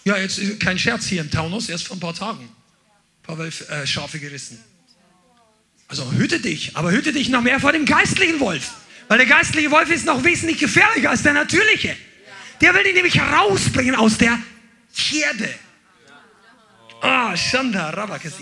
[0.03, 2.41] Ja, jetzt kein Scherz hier im Taunus, erst vor ein paar Tagen.
[2.41, 4.59] Ein paar Wölfe, äh, Schafe gerissen.
[5.87, 8.73] Also hüte dich, aber hüte dich noch mehr vor dem geistlichen Wolf.
[9.07, 11.97] Weil der geistliche Wolf ist noch wesentlich gefährlicher als der natürliche.
[12.61, 14.37] Der will dich nämlich herausbringen aus der
[14.95, 15.55] Herde.
[17.01, 18.33] Ah, Shanda, Rabakas.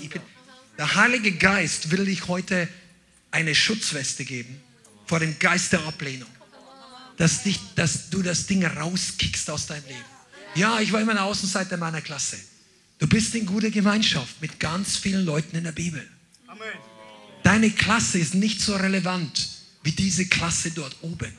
[0.78, 2.68] Der Heilige Geist will dich heute
[3.32, 4.62] eine Schutzweste geben
[5.04, 6.30] vor dem Geist der Ablehnung
[7.20, 10.04] dass, dich, dass du das Ding rauskickst aus deinem Leben.
[10.54, 12.38] Ja, ich war immer eine Außenseiter meiner Klasse.
[12.98, 16.02] Du bist in guter Gemeinschaft mit ganz vielen Leuten in der Bibel.
[16.46, 16.62] Amen.
[17.42, 19.50] Deine Klasse ist nicht so relevant
[19.82, 21.30] wie diese Klasse dort oben.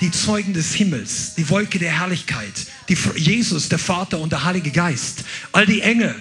[0.00, 2.52] Die Zeugen des Himmels, die Wolke der Herrlichkeit,
[2.88, 6.14] die Jesus, der Vater und der Heilige Geist, all die Engel,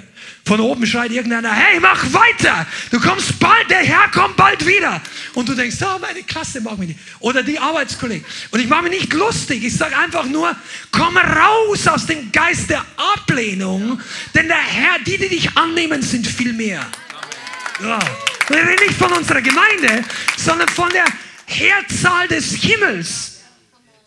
[0.46, 2.68] von oben schreit irgendeiner, hey, mach weiter.
[2.92, 5.02] Du kommst bald, der Herr kommt bald wieder.
[5.36, 7.00] Und du denkst, oh, meine Klasse mag mich nicht.
[7.20, 8.26] Oder die Arbeitskollegen.
[8.52, 9.64] Und ich mache mich nicht lustig.
[9.64, 10.54] Ich sage einfach nur,
[10.92, 12.84] komm raus aus dem Geist der
[13.16, 14.02] Ablehnung.
[14.36, 16.86] Denn der Herr, die, die dich annehmen, sind viel mehr.
[17.82, 18.00] Ja.
[18.50, 20.04] Wir reden nicht von unserer Gemeinde,
[20.36, 21.06] sondern von der
[21.46, 23.33] Heerzahl des Himmels.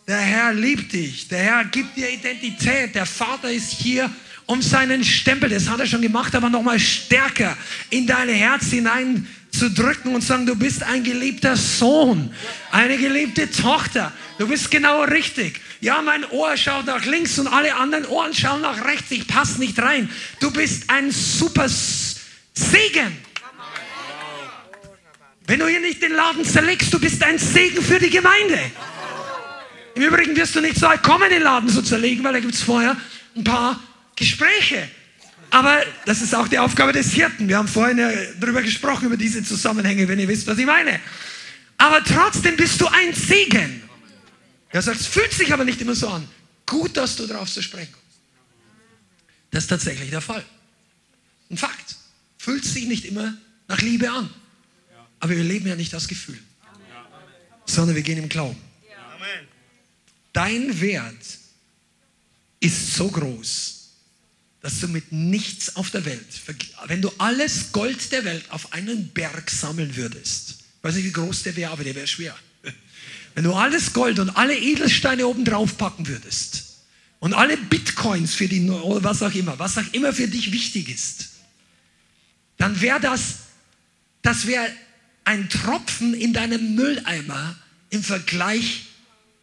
[0.07, 1.27] Der Herr liebt dich.
[1.27, 2.95] Der Herr gibt dir Identität.
[2.95, 4.09] Der Vater ist hier
[4.45, 7.57] um seinen Stempel, das hat er schon gemacht, aber nochmal stärker
[7.89, 12.33] in dein Herz hinein zu drücken und sagen, du bist ein geliebter Sohn,
[12.71, 14.13] eine geliebte Tochter.
[14.37, 15.59] Du bist genau richtig.
[15.81, 19.11] Ja, mein Ohr schaut nach links und alle anderen Ohren schauen nach rechts.
[19.11, 20.09] Ich passe nicht rein.
[20.39, 23.17] Du bist ein super Segen.
[25.45, 28.59] Wenn du hier nicht den Laden zerlegst, du bist ein Segen für die Gemeinde.
[29.97, 32.53] Im Übrigen wirst du nicht so weit kommen, den Laden zu zerlegen, weil da gibt
[32.53, 32.95] es vorher
[33.35, 33.79] ein paar
[34.15, 34.87] Gespräche.
[35.49, 37.47] Aber das ist auch die Aufgabe des Hirten.
[37.47, 40.99] Wir haben vorhin ja darüber gesprochen, über diese Zusammenhänge, wenn ihr wisst, was ich meine.
[41.79, 43.81] Aber trotzdem bist du ein Segen.
[44.69, 46.27] Er sagt, es fühlt sich aber nicht immer so an.
[46.67, 48.19] Gut, dass du darauf zu sprechen kommst.
[49.49, 50.45] Das ist tatsächlich der Fall.
[51.49, 51.95] Ein Fakt.
[52.37, 53.33] Fühlt sich nicht immer
[53.67, 54.29] nach Liebe an.
[55.19, 56.37] Aber wir leben ja nicht das Gefühl,
[57.65, 58.66] sondern wir gehen im Glauben.
[60.37, 61.39] Dein Wert
[62.59, 63.89] ist so groß,
[64.61, 66.27] dass du mit nichts auf der Welt,
[66.85, 71.11] wenn du alles Gold der Welt auf einen Berg sammeln würdest, ich weiß nicht, wie
[71.11, 72.37] groß der wäre, aber der wäre schwer.
[73.33, 76.81] Wenn du alles Gold und alle Edelsteine oben drauf packen würdest
[77.19, 81.29] und alle Bitcoins für die, was auch immer, was auch immer für dich wichtig ist,
[82.57, 83.37] dann wäre das,
[84.21, 84.71] das wäre
[85.23, 87.55] ein Tropfen in deinem Mülleimer
[87.89, 88.86] im Vergleich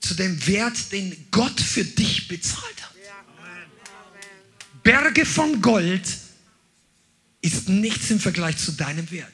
[0.05, 2.95] zu dem Wert, den Gott für dich bezahlt hat.
[4.83, 6.07] Berge von Gold
[7.41, 9.33] ist nichts im Vergleich zu deinem Wert.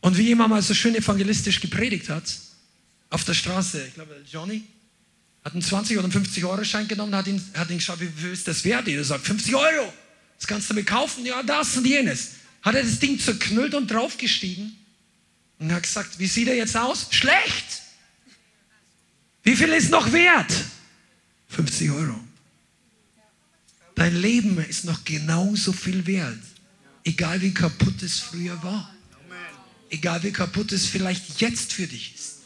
[0.00, 2.24] Und wie jemand mal so schön evangelistisch gepredigt hat,
[3.08, 4.64] auf der Straße, ich glaube, Johnny,
[5.42, 8.32] hat einen 20 oder 50 Euro Schein genommen, hat ihn, hat ihn geschaut, wie viel
[8.32, 8.86] ist das wert?
[8.88, 9.92] Er sagt, 50 Euro.
[10.38, 11.24] Das kannst du mir kaufen?
[11.24, 12.32] Ja, das und jenes.
[12.62, 14.76] Hat er das Ding zerknüllt und draufgestiegen
[15.58, 17.06] und hat gesagt, wie sieht er jetzt aus?
[17.10, 17.83] Schlecht.
[19.44, 20.52] Wie viel ist noch wert?
[21.48, 22.18] 50 Euro.
[23.94, 26.40] Dein Leben ist noch genauso viel wert.
[27.04, 28.92] Egal wie kaputt es früher war.
[29.90, 32.38] Egal wie kaputt es vielleicht jetzt für dich ist.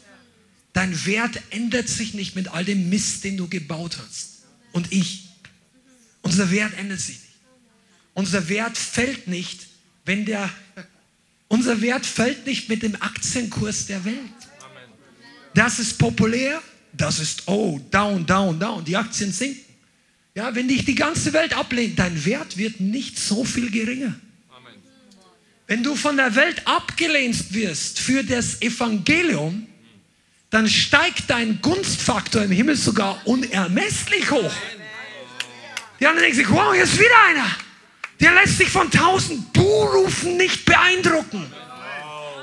[0.73, 4.43] Dein Wert ändert sich nicht mit all dem Mist, den du gebaut hast.
[4.73, 5.29] Und ich.
[6.23, 7.29] Unser Wert ändert sich nicht.
[8.13, 9.69] Unser Wert fällt nicht,
[10.05, 10.51] wenn der,
[11.47, 14.19] unser Wert fällt nicht mit dem Aktienkurs der Welt.
[15.55, 16.61] Das ist populär,
[16.93, 19.61] das ist, oh, down, down, down, die Aktien sinken.
[20.35, 24.15] Ja, wenn dich die ganze Welt ablehnt, dein Wert wird nicht so viel geringer.
[25.67, 29.67] Wenn du von der Welt abgelehnt wirst für das Evangelium,
[30.51, 34.53] dann steigt dein Gunstfaktor im Himmel sogar unermesslich hoch.
[36.01, 37.51] Die anderen denken sich, wow, hier ist wieder einer.
[38.21, 41.45] Der lässt sich von tausend Buhrufen nicht beeindrucken.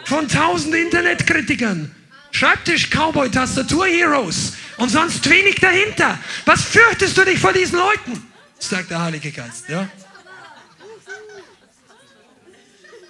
[0.06, 1.95] Von tausend Internetkritikern.
[2.36, 4.52] Schreibtisch, Cowboy, Tastatur, Heroes.
[4.76, 6.20] Und sonst wenig dahinter.
[6.44, 8.22] Was fürchtest du dich vor diesen Leuten?
[8.60, 9.70] Sagt der Heilige Geist.
[9.70, 9.88] Ja?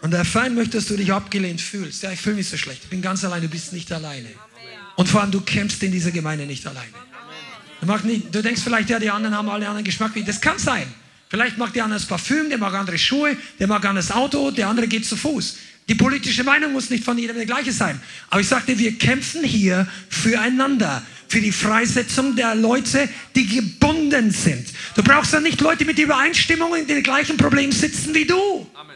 [0.02, 2.04] Und der Feind möchte, dass du dich abgelehnt fühlst.
[2.04, 2.84] Ja, ich fühle mich so schlecht.
[2.84, 4.30] Ich bin ganz allein, du bist nicht alleine.
[4.96, 6.94] Und vor allem, du kämpfst in dieser Gemeinde nicht alleine.
[7.82, 10.12] Du, nicht, du denkst vielleicht, ja, die anderen haben alle anderen Geschmack.
[10.24, 10.86] Das kann sein.
[11.30, 14.68] Vielleicht mag der andere das Parfüm, der mag andere Schuhe, der mag anderes Auto, der
[14.68, 15.58] andere geht zu Fuß.
[15.88, 18.02] Die politische Meinung muss nicht von jedem der gleiche sein.
[18.30, 24.68] Aber ich sagte, wir kämpfen hier füreinander, für die Freisetzung der Leute, die gebunden sind.
[24.96, 28.70] Du brauchst ja nicht Leute mit Übereinstimmung in den gleichen Problemen sitzen wie du.
[28.74, 28.96] Amen.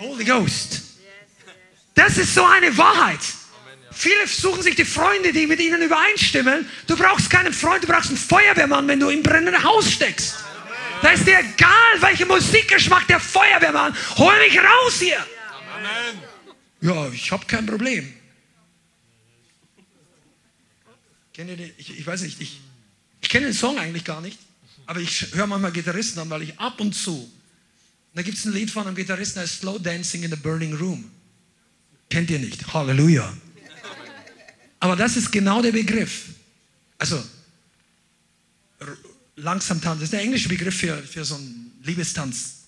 [0.00, 0.82] Holy Ghost.
[1.94, 3.20] Das ist so eine Wahrheit.
[3.92, 6.66] Viele suchen sich die Freunde, die mit ihnen übereinstimmen.
[6.86, 10.36] Du brauchst keinen Freund, du brauchst einen Feuerwehrmann, wenn du im brennenden Haus steckst.
[11.02, 13.94] Da ist dir egal, welcher Musikgeschmack der Feuerwehrmann.
[14.16, 15.18] Hol mich raus hier.
[15.74, 16.22] Amen.
[16.80, 18.12] Ja, ich habe kein Problem.
[21.32, 21.72] Kennt ihr den?
[21.78, 22.60] Ich, ich weiß nicht, ich,
[23.20, 24.38] ich kenne den Song eigentlich gar nicht,
[24.86, 27.30] aber ich höre manchmal Gitarristen an, weil ich ab und zu.
[28.14, 30.74] Da gibt es ein Lied von einem Gitarristen, der heißt Slow Dancing in the Burning
[30.74, 31.10] Room.
[32.10, 32.72] Kennt ihr nicht?
[32.74, 33.32] Halleluja.
[34.80, 36.26] Aber das ist genau der Begriff.
[36.98, 37.22] Also,
[39.36, 42.64] langsam tanzen, das ist der englische Begriff für, für so einen Liebestanz.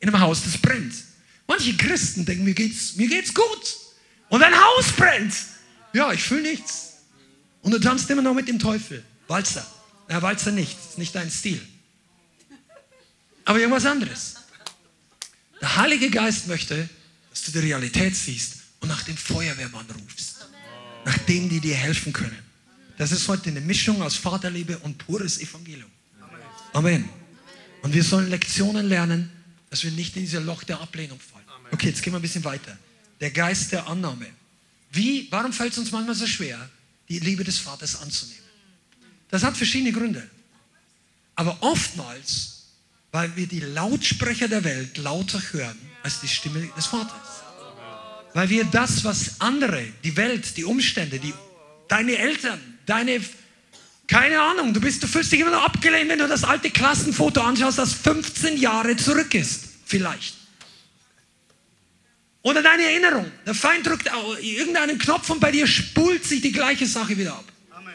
[0.00, 0.94] In einem Haus, das brennt.
[1.46, 3.76] Manche Christen denken, mir geht's, mir geht's gut.
[4.28, 5.34] Und ein Haus brennt.
[5.92, 6.92] Ja, ich fühle nichts.
[7.62, 9.02] Und du tanzt immer noch mit dem Teufel.
[9.28, 9.66] Walzer.
[10.08, 10.76] Na, Walzer nicht.
[10.78, 11.60] Das ist nicht dein Stil.
[13.44, 14.34] Aber irgendwas anderes.
[15.60, 16.88] Der Heilige Geist möchte,
[17.30, 20.46] dass du die Realität siehst und nach dem Feuerwehrmann rufst.
[21.04, 22.38] Nach denen, die dir helfen können.
[22.98, 25.90] Das ist heute eine Mischung aus Vaterliebe und pures Evangelium.
[26.76, 27.08] Amen.
[27.80, 29.32] Und wir sollen Lektionen lernen,
[29.70, 31.46] dass wir nicht in diese Loch der Ablehnung fallen.
[31.70, 32.76] Okay, jetzt gehen wir ein bisschen weiter.
[33.18, 34.26] Der Geist der Annahme.
[34.92, 36.68] Wie, warum fällt es uns manchmal so schwer,
[37.08, 38.42] die Liebe des Vaters anzunehmen.
[39.30, 40.28] Das hat verschiedene Gründe.
[41.34, 42.64] Aber oftmals,
[43.10, 47.42] weil wir die Lautsprecher der Welt lauter hören als die Stimme des Vaters.
[48.34, 51.32] Weil wir das, was andere, die Welt, die Umstände, die,
[51.88, 53.18] deine Eltern, deine,
[54.06, 57.40] keine Ahnung, du, bist, du fühlst dich immer noch abgelehnt, wenn du das alte Klassenfoto
[57.40, 59.64] anschaust, das 15 Jahre zurück ist.
[59.84, 60.34] Vielleicht.
[62.42, 63.30] Oder deine Erinnerung.
[63.44, 64.08] Der Feind drückt
[64.40, 67.44] irgendeinen Knopf und bei dir spult sich die gleiche Sache wieder ab.
[67.70, 67.94] Amen.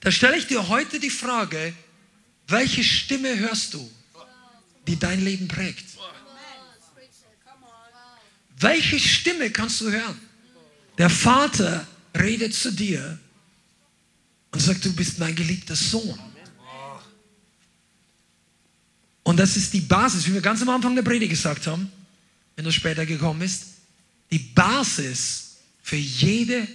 [0.00, 1.74] Da stelle ich dir heute die Frage,
[2.48, 3.90] welche Stimme hörst du,
[4.86, 5.84] die dein Leben prägt?
[8.58, 10.18] Welche Stimme kannst du hören?
[10.96, 11.86] Der Vater
[12.16, 13.18] redet zu dir
[14.52, 16.18] und sagt, du bist mein geliebter Sohn.
[19.24, 21.90] Und das ist die Basis, wie wir ganz am Anfang der Predigt gesagt haben
[22.56, 23.64] wenn du später gekommen bist,
[24.30, 26.66] die Basis für jede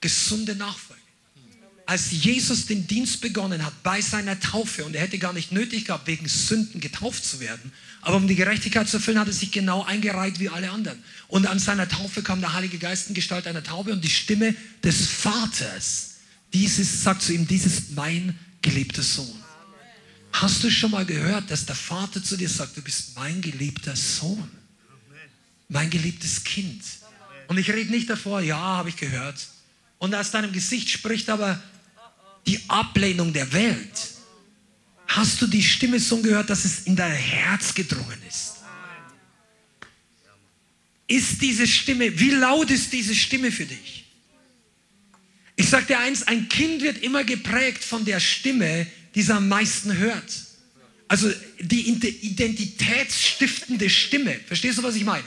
[0.00, 1.00] gesunde Nachfolge.
[1.84, 5.86] Als Jesus den Dienst begonnen hat bei seiner Taufe und er hätte gar nicht nötig
[5.86, 9.52] gehabt, wegen Sünden getauft zu werden, aber um die Gerechtigkeit zu erfüllen, hat er sich
[9.52, 11.02] genau eingereiht wie alle anderen.
[11.28, 14.54] Und an seiner Taufe kam der Heilige Geist in Gestalt einer Taube und die Stimme
[14.82, 16.11] des Vaters,
[16.52, 19.42] dieses sagt zu ihm, dies ist mein geliebter Sohn.
[20.32, 23.94] Hast du schon mal gehört, dass der Vater zu dir sagt, du bist mein geliebter
[23.96, 24.48] Sohn?
[25.72, 26.82] mein geliebtes Kind.
[27.48, 29.48] Und ich rede nicht davor, ja, habe ich gehört.
[29.98, 31.60] Und aus deinem Gesicht spricht aber
[32.46, 34.10] die Ablehnung der Welt.
[35.08, 38.54] Hast du die Stimme so gehört, dass es in dein Herz gedrungen ist?
[41.06, 44.01] Ist diese Stimme, wie laut ist diese Stimme für dich?
[45.56, 49.48] Ich sage dir eins, ein Kind wird immer geprägt von der Stimme, die es am
[49.48, 50.32] meisten hört.
[51.08, 51.30] Also
[51.60, 54.40] die identitätsstiftende Stimme.
[54.46, 55.24] Verstehst du, was ich meine?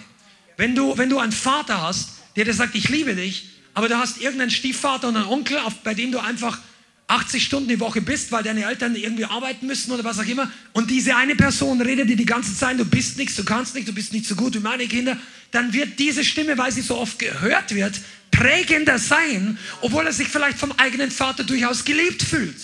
[0.57, 3.97] Wenn du, wenn du einen Vater hast, der dir sagt, ich liebe dich, aber du
[3.97, 6.59] hast irgendeinen Stiefvater und einen Onkel, bei dem du einfach
[7.07, 10.51] 80 Stunden die Woche bist, weil deine Eltern irgendwie arbeiten müssen oder was auch immer,
[10.73, 13.89] und diese eine Person redet dir die ganze Zeit, du bist nichts, du kannst nichts,
[13.89, 15.19] du bist nicht so gut wie meine Kinder,
[15.51, 17.93] dann wird diese Stimme, weil sie so oft gehört wird,
[18.37, 22.57] prägender sein, obwohl er sich vielleicht vom eigenen Vater durchaus geliebt fühlt.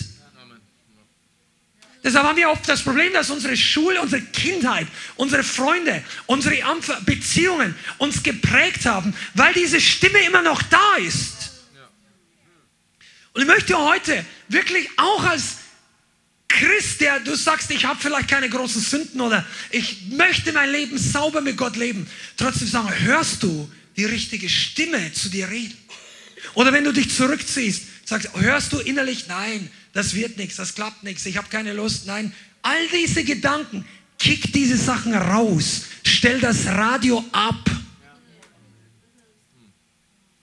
[2.04, 6.58] Deshalb haben wir oft das Problem, dass unsere Schule, unsere Kindheit, unsere Freunde, unsere
[7.06, 11.52] Beziehungen uns geprägt haben, weil diese Stimme immer noch da ist.
[13.34, 15.58] Und ich möchte heute wirklich auch als
[16.48, 20.98] Christ, der du sagst, ich habe vielleicht keine großen Sünden oder ich möchte mein Leben
[20.98, 25.78] sauber mit Gott leben, trotzdem sagen, hörst du die richtige Stimme zu dir reden?
[26.54, 31.04] Oder wenn du dich zurückziehst, sagst, hörst du innerlich, nein, das wird nichts, das klappt
[31.04, 32.34] nichts, ich habe keine Lust, nein.
[32.62, 33.86] All diese Gedanken,
[34.18, 37.70] kick diese Sachen raus, stell das Radio ab.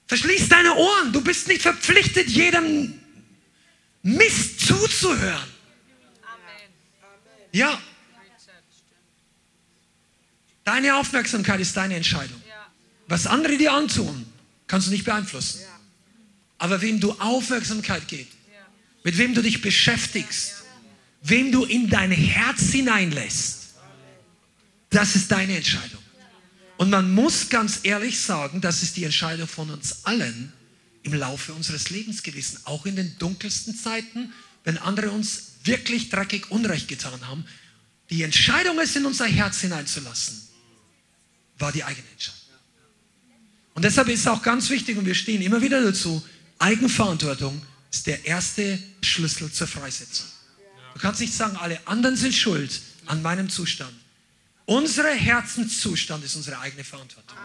[0.07, 2.99] Verschließ deine Ohren, du bist nicht verpflichtet, jedem
[4.03, 5.49] Mist zuzuhören.
[7.53, 7.81] Ja.
[10.65, 12.41] Deine Aufmerksamkeit ist deine Entscheidung.
[13.09, 14.27] Was andere dir antun,
[14.67, 15.61] kannst du nicht beeinflussen.
[16.59, 18.33] Aber wem du Aufmerksamkeit gibst,
[19.03, 20.65] mit wem du dich beschäftigst,
[21.23, 23.69] wem du in dein Herz hineinlässt,
[24.91, 26.03] das ist deine Entscheidung.
[26.77, 30.53] Und man muss ganz ehrlich sagen, das ist die Entscheidung von uns allen
[31.03, 32.59] im Laufe unseres Lebens gewesen.
[32.65, 34.33] Auch in den dunkelsten Zeiten,
[34.65, 37.45] wenn andere uns wirklich dreckig Unrecht getan haben.
[38.11, 40.41] Die Entscheidung, es in unser Herz hineinzulassen,
[41.59, 42.38] war die eigene Entscheidung.
[43.79, 46.21] Und deshalb ist es auch ganz wichtig, und wir stehen immer wieder dazu,
[46.59, 47.63] Eigenverantwortung
[47.93, 50.27] ist der erste Schlüssel zur Freisetzung.
[50.95, 53.93] Du kannst nicht sagen, alle anderen sind schuld an meinem Zustand.
[54.67, 57.39] Unser Herzenszustand ist unsere eigene Verantwortung.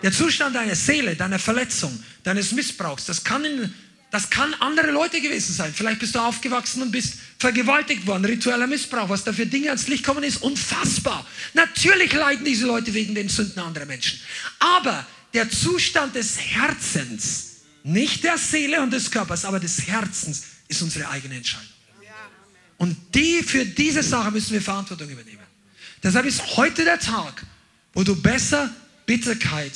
[0.00, 3.74] Der Zustand deiner Seele, deiner Verletzung, deines Missbrauchs, das kann, in,
[4.12, 5.74] das kann andere Leute gewesen sein.
[5.74, 9.88] Vielleicht bist du aufgewachsen und bist vergewaltigt worden, ritueller Missbrauch, was da für Dinge ans
[9.88, 11.26] Licht kommen ist, unfassbar.
[11.54, 14.20] Natürlich leiden diese Leute wegen den Sünden anderer Menschen.
[14.60, 17.46] Aber der Zustand des Herzens,
[17.82, 21.66] nicht der Seele und des Körpers, aber des Herzens ist unsere eigene Entscheidung.
[22.78, 25.38] Und die, für diese Sache müssen wir Verantwortung übernehmen.
[26.02, 27.44] Deshalb ist heute der Tag,
[27.92, 28.74] wo du besser
[29.04, 29.72] Bitterkeit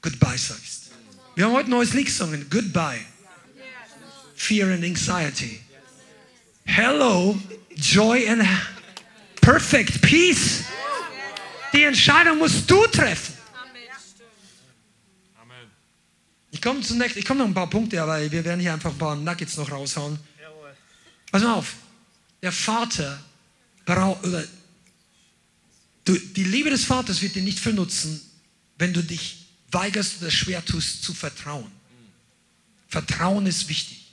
[0.00, 0.90] Goodbye sagst.
[1.34, 3.04] Wir haben heute ein neues Lied gesungen, Goodbye.
[4.36, 5.60] Fear and Anxiety.
[6.64, 7.38] Hello,
[7.74, 8.46] Joy and
[9.40, 10.64] Perfect Peace.
[11.72, 13.35] Die Entscheidung musst du treffen.
[16.56, 18.96] Ich komme zunächst, ich komme noch ein paar Punkte, aber wir werden hier einfach ein
[18.96, 20.18] paar Nuggets noch raushauen.
[21.30, 21.74] Pass mal auf.
[22.40, 23.22] Der Vater
[23.84, 24.42] braucht, oder
[26.06, 28.22] du, die Liebe des Vaters wird dir nicht viel nutzen,
[28.78, 31.70] wenn du dich weigerst oder schwer tust zu vertrauen.
[32.88, 34.06] Vertrauen ist wichtig.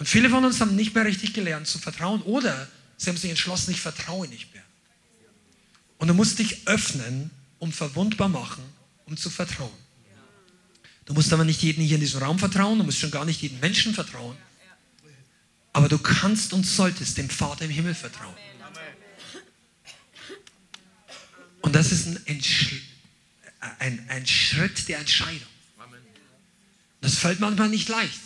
[0.00, 3.30] Und viele von uns haben nicht mehr richtig gelernt zu vertrauen oder sie haben sich
[3.30, 4.64] entschlossen, ich vertraue nicht mehr.
[5.98, 7.30] Und du musst dich öffnen
[7.60, 8.64] und verwundbar machen,
[9.04, 9.85] um zu vertrauen.
[11.06, 13.40] Du musst aber nicht jedem hier in diesem Raum vertrauen, du musst schon gar nicht
[13.40, 14.36] jedem Menschen vertrauen.
[15.72, 18.34] Aber du kannst und solltest dem Vater im Himmel vertrauen.
[21.62, 22.42] Und das ist ein,
[23.78, 25.48] ein, ein Schritt der Entscheidung.
[27.00, 28.20] Das fällt manchmal nicht leicht.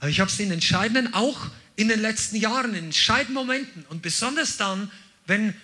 [0.00, 4.02] Aber ich habe es in entscheidenden, auch in den letzten Jahren, in entscheidenden Momenten und
[4.02, 4.90] besonders dann,
[5.26, 5.54] wenn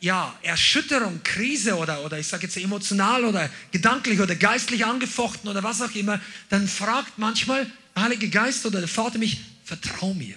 [0.00, 5.62] ja, Erschütterung, Krise oder, oder ich sage jetzt emotional oder gedanklich oder geistlich angefochten oder
[5.62, 10.36] was auch immer, dann fragt manchmal der Heilige Geist oder der Vater mich, vertrau mir,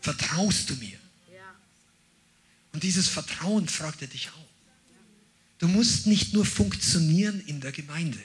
[0.00, 0.98] vertraust du mir?
[2.72, 4.46] Und dieses Vertrauen fragt er dich auch.
[5.58, 8.18] Du musst nicht nur funktionieren in der Gemeinde.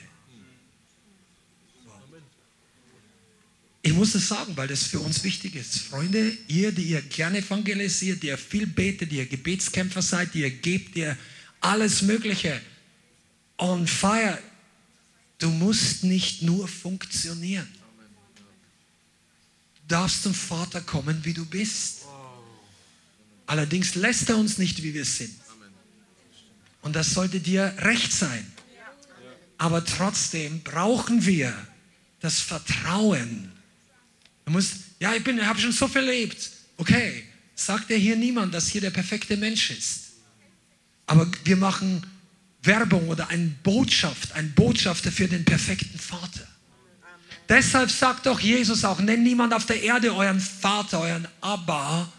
[3.84, 5.80] Ich muss es sagen, weil das für uns wichtig ist.
[5.80, 10.42] Freunde, ihr, die ihr gerne evangelisiert, die ihr viel betet, die ihr Gebetskämpfer seid, die
[10.42, 11.18] ihr gebt, die ihr
[11.60, 12.60] alles Mögliche
[13.58, 14.38] on fire,
[15.38, 17.68] du musst nicht nur funktionieren.
[19.74, 22.02] Du darfst zum Vater kommen, wie du bist.
[23.46, 25.34] Allerdings lässt er uns nicht, wie wir sind.
[26.82, 28.46] Und das sollte dir recht sein.
[29.58, 31.54] Aber trotzdem brauchen wir
[32.20, 33.51] das Vertrauen
[34.44, 36.50] Du musst, ja, ich, ich habe schon so viel erlebt.
[36.76, 37.24] Okay,
[37.54, 40.12] sagt dir hier niemand, dass hier der perfekte Mensch ist.
[41.06, 42.04] Aber wir machen
[42.62, 46.46] Werbung oder eine Botschaft, ein Botschafter für den perfekten Vater.
[47.48, 52.10] Deshalb sagt doch Jesus auch, nennt niemand auf der Erde euren Vater, euren Abba,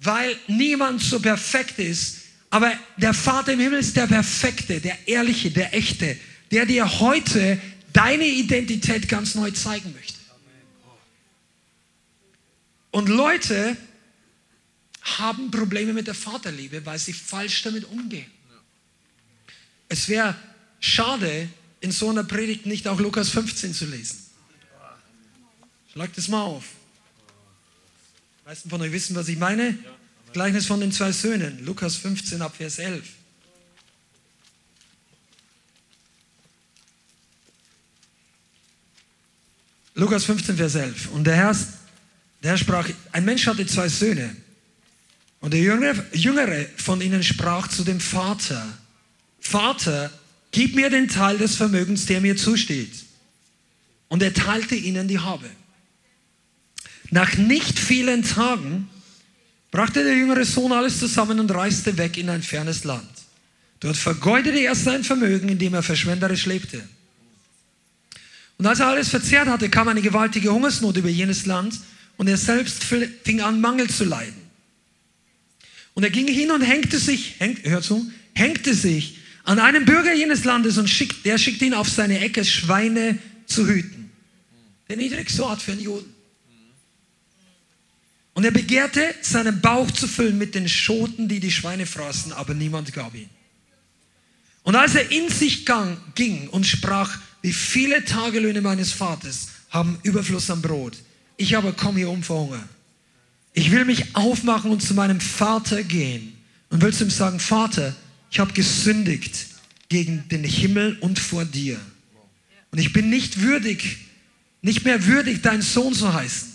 [0.00, 2.18] weil niemand so perfekt ist.
[2.50, 6.16] Aber der Vater im Himmel ist der Perfekte, der Ehrliche, der Echte,
[6.50, 7.60] der dir heute
[7.92, 10.19] deine Identität ganz neu zeigen möchte.
[12.90, 13.76] Und Leute
[15.02, 18.30] haben Probleme mit der Vaterliebe, weil sie falsch damit umgehen.
[19.88, 20.36] Es wäre
[20.78, 21.48] schade,
[21.80, 24.18] in so einer Predigt nicht auch Lukas 15 zu lesen.
[25.92, 26.64] Schlag das mal auf.
[28.40, 29.78] Die meisten von euch wissen, was ich meine.
[30.32, 33.04] Gleichnis von den zwei Söhnen, Lukas 15 ab Vers 11.
[39.94, 41.08] Lukas 15, Vers 11.
[41.08, 41.56] Und der Herr,
[42.42, 44.34] der sprach, ein Mensch hatte zwei Söhne.
[45.40, 48.66] Und der Jüngere, Jüngere von ihnen sprach zu dem Vater,
[49.40, 50.10] Vater,
[50.52, 52.92] gib mir den Teil des Vermögens, der mir zusteht.
[54.08, 55.48] Und er teilte ihnen die Habe.
[57.10, 58.88] Nach nicht vielen Tagen
[59.70, 63.08] brachte der jüngere Sohn alles zusammen und reiste weg in ein fernes Land.
[63.80, 66.86] Dort vergeudete er sein Vermögen, indem er verschwenderisch lebte.
[68.58, 71.80] Und als er alles verzehrt hatte, kam eine gewaltige Hungersnot über jenes Land
[72.20, 74.42] und er selbst fing an, Mangel zu leiden.
[75.94, 80.12] Und er ging hin und hängte sich, hängt, hör zu, hängte sich an einen Bürger
[80.12, 84.10] jenes Landes und schickt, der schickte ihn auf seine Ecke, Schweine zu hüten.
[84.90, 86.14] Der niedrigste Ort für einen Juden.
[88.34, 92.52] Und er begehrte, seinen Bauch zu füllen mit den Schoten, die die Schweine fraßen, aber
[92.52, 93.30] niemand gab ihn.
[94.62, 95.64] Und als er in sich
[96.16, 100.98] ging und sprach, wie viele Tagelöhne meines Vaters haben Überfluss an Brot,
[101.40, 102.68] ich aber komme hier um vor Hunger.
[103.52, 106.36] Ich will mich aufmachen und zu meinem Vater gehen
[106.68, 107.96] und will zu ihm sagen, Vater,
[108.30, 109.46] ich habe gesündigt
[109.88, 111.80] gegen den Himmel und vor dir.
[112.70, 113.98] Und ich bin nicht würdig,
[114.62, 116.48] nicht mehr würdig, dein Sohn zu heißen.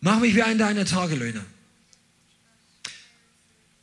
[0.00, 1.44] Mach mich wie einen deiner Tagelöhner.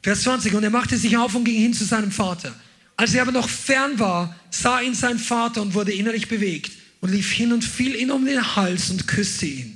[0.01, 0.53] Vers 20.
[0.55, 2.55] Und er machte sich auf und ging hin zu seinem Vater.
[2.95, 7.11] Als er aber noch fern war, sah ihn sein Vater und wurde innerlich bewegt und
[7.11, 9.74] lief hin und fiel ihn um den Hals und küsste ihn.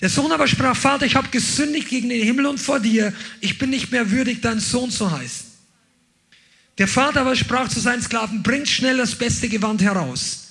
[0.00, 3.58] Der Sohn aber sprach, Vater, ich habe gesündigt gegen den Himmel und vor dir, ich
[3.58, 5.46] bin nicht mehr würdig, dein Sohn zu heißen.
[6.78, 10.48] Der Vater aber sprach zu seinen Sklaven, bringt schnell das beste Gewand heraus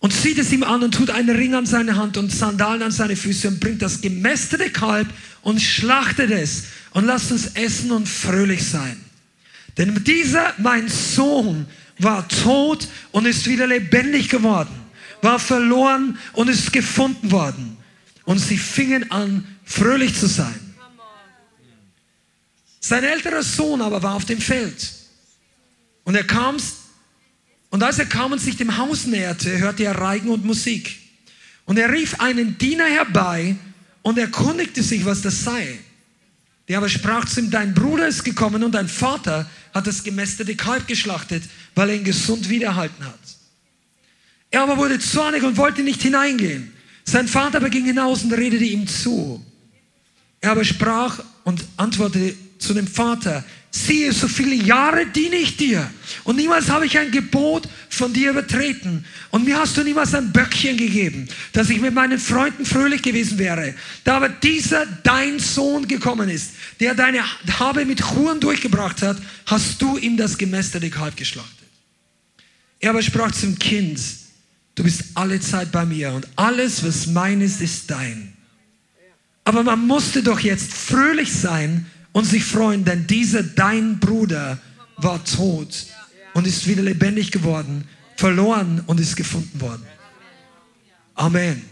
[0.00, 2.90] und zieht es ihm an und tut einen Ring an seine Hand und Sandalen an
[2.90, 5.06] seine Füße und bringt das gemästete Kalb
[5.42, 9.00] und schlachtet es und lasst uns essen und fröhlich sein.
[9.78, 11.66] Denn dieser, mein Sohn,
[11.98, 14.74] war tot und ist wieder lebendig geworden,
[15.22, 17.76] war verloren und ist gefunden worden.
[18.30, 20.54] Und sie fingen an, fröhlich zu sein.
[22.78, 24.88] Sein älterer Sohn aber war auf dem Feld.
[26.04, 26.56] Und er kam,
[27.70, 30.96] und als er kam und sich dem Haus näherte, hörte er Reigen und Musik.
[31.64, 33.56] Und er rief einen Diener herbei
[34.02, 35.80] und erkundigte sich, was das sei.
[36.68, 40.54] Der aber sprach zu ihm, dein Bruder ist gekommen und dein Vater hat das gemästete
[40.54, 41.42] Kalb geschlachtet,
[41.74, 43.18] weil er ihn gesund wiederhalten hat.
[44.52, 46.74] Er aber wurde zornig und wollte nicht hineingehen.
[47.10, 49.44] Sein Vater aber ging hinaus und redete ihm zu.
[50.40, 55.90] Er aber sprach und antwortete zu dem Vater, siehe, so viele Jahre diene ich dir
[56.22, 60.30] und niemals habe ich ein Gebot von dir übertreten und mir hast du niemals ein
[60.30, 63.74] Böckchen gegeben, dass ich mit meinen Freunden fröhlich gewesen wäre.
[64.04, 67.24] Da aber dieser dein Sohn gekommen ist, der deine
[67.58, 71.66] Habe mit Huren durchgebracht hat, hast du ihm das gemästerte Kalb geschlachtet.
[72.78, 73.98] Er aber sprach zum Kind,
[74.74, 78.32] du bist alle Zeit bei mir und alles, was mein ist, ist dein.
[79.44, 84.58] Aber man musste doch jetzt fröhlich sein und sich freuen, denn dieser dein Bruder
[84.96, 85.86] war tot
[86.34, 89.82] und ist wieder lebendig geworden, verloren und ist gefunden worden.
[91.14, 91.62] Amen.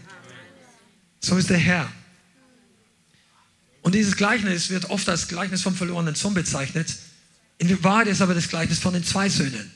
[1.19, 1.91] So ist der Herr.
[3.81, 6.95] Und dieses Gleichnis wird oft als Gleichnis vom verlorenen Sohn bezeichnet.
[7.57, 9.71] In Wahrheit ist aber das Gleichnis von den zwei Söhnen.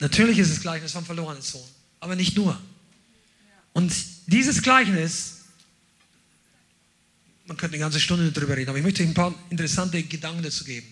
[0.00, 1.66] Natürlich ist es Gleichnis vom verlorenen Sohn,
[2.00, 2.60] aber nicht nur.
[3.72, 3.92] Und
[4.26, 5.40] dieses Gleichnis
[7.50, 10.44] man könnte eine ganze Stunde darüber reden, aber ich möchte euch ein paar interessante Gedanken
[10.44, 10.86] dazu geben.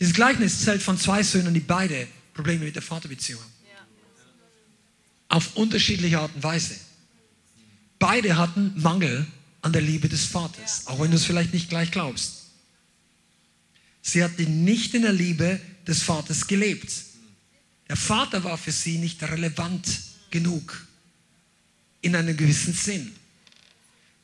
[0.00, 3.52] Dieses Gleichnis zählt von zwei Söhnen, die beide Probleme mit der Vaterbeziehung haben.
[5.28, 6.74] Auf unterschiedliche Art und Weise.
[8.00, 9.24] Beide hatten Mangel
[9.60, 12.46] an der Liebe des Vaters, auch wenn du es vielleicht nicht gleich glaubst.
[14.02, 16.92] Sie hatten nicht in der Liebe des Vaters gelebt.
[17.88, 19.86] Der Vater war für sie nicht relevant
[20.32, 20.86] genug
[22.00, 23.12] in einem gewissen Sinn.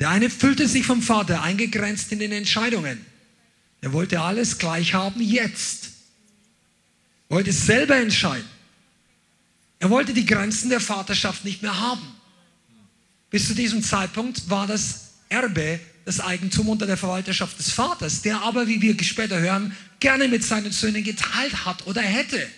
[0.01, 3.05] Der eine fühlte sich vom Vater eingegrenzt in den Entscheidungen.
[3.81, 5.91] Er wollte alles gleich haben jetzt.
[7.29, 8.49] Er wollte selber entscheiden.
[9.79, 12.03] Er wollte die Grenzen der Vaterschaft nicht mehr haben.
[13.31, 15.79] Bis zu diesem Zeitpunkt war das Erbe
[16.09, 20.43] das Eigentum unter der Verwalterschaft des Vaters, der aber, wie wir später hören, gerne mit
[20.43, 22.49] seinen Söhnen geteilt hat oder hätte.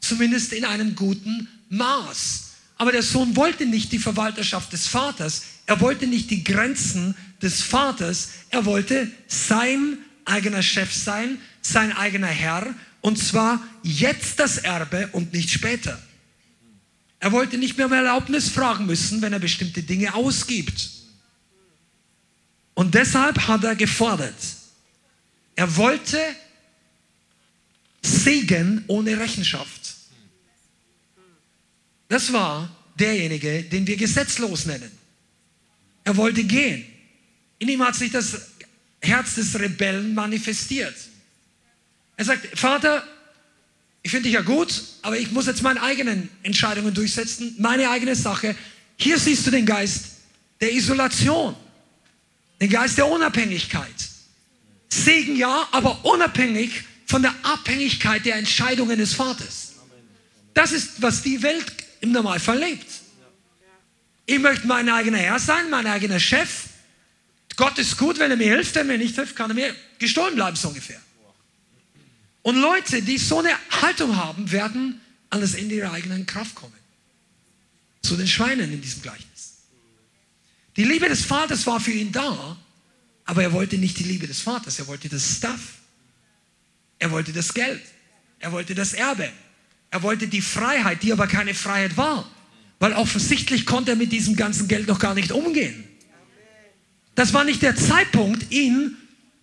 [0.00, 2.51] Zumindest in einem guten Maß.
[2.82, 5.44] Aber der Sohn wollte nicht die Verwalterschaft des Vaters.
[5.66, 12.26] Er wollte nicht die Grenzen des Vaters, er wollte sein eigener Chef sein, sein eigener
[12.26, 15.96] Herr und zwar jetzt das Erbe und nicht später.
[17.20, 20.90] Er wollte nicht mehr um Erlaubnis fragen müssen, wenn er bestimmte Dinge ausgibt.
[22.74, 24.34] Und deshalb hat er gefordert.
[25.54, 26.18] Er wollte
[28.02, 29.81] Segen ohne Rechenschaft.
[32.12, 34.90] Das war derjenige, den wir gesetzlos nennen.
[36.04, 36.84] Er wollte gehen.
[37.58, 38.36] In ihm hat sich das
[39.00, 40.94] Herz des Rebellen manifestiert.
[42.18, 43.02] Er sagt, Vater,
[44.02, 48.14] ich finde dich ja gut, aber ich muss jetzt meine eigenen Entscheidungen durchsetzen, meine eigene
[48.14, 48.54] Sache.
[48.98, 50.04] Hier siehst du den Geist
[50.60, 51.56] der Isolation,
[52.60, 53.86] den Geist der Unabhängigkeit.
[54.90, 59.72] Segen ja, aber unabhängig von der Abhängigkeit der Entscheidungen des Vaters.
[60.52, 62.86] Das ist, was die Welt im Normalfall lebt.
[64.26, 66.66] Ich möchte mein eigener Herr sein, mein eigener Chef.
[67.56, 69.74] Gott ist gut, wenn er mir hilft, wenn er mir nicht hilft, kann er mir
[69.98, 71.00] gestohlen bleiben, so ungefähr.
[72.42, 75.00] Und Leute, die so eine Haltung haben, werden
[75.30, 76.74] an das Ende ihrer eigenen Kraft kommen.
[78.02, 79.58] Zu den Schweinen in diesem Gleichnis.
[80.76, 82.56] Die Liebe des Vaters war für ihn da,
[83.24, 85.60] aber er wollte nicht die Liebe des Vaters, er wollte das Stuff.
[86.98, 87.82] Er wollte das Geld.
[88.40, 89.30] Er wollte das Erbe.
[89.92, 92.28] Er wollte die Freiheit, die aber keine Freiheit war.
[92.80, 95.84] Weil offensichtlich konnte er mit diesem ganzen Geld noch gar nicht umgehen.
[97.14, 98.96] Das war nicht der Zeitpunkt, ihn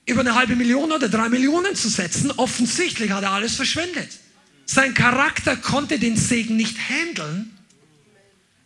[0.08, 2.32] über eine halbe Million oder drei Millionen zu setzen.
[2.32, 4.10] Offensichtlich hat er alles verschwendet.
[4.66, 7.52] Sein Charakter konnte den Segen nicht handeln.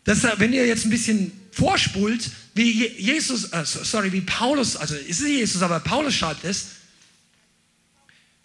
[0.05, 5.19] Das, wenn ihr jetzt ein bisschen vorspult, wie Jesus, äh, sorry, wie Paulus, also ist
[5.19, 6.67] es Jesus, aber Paulus schreibt es,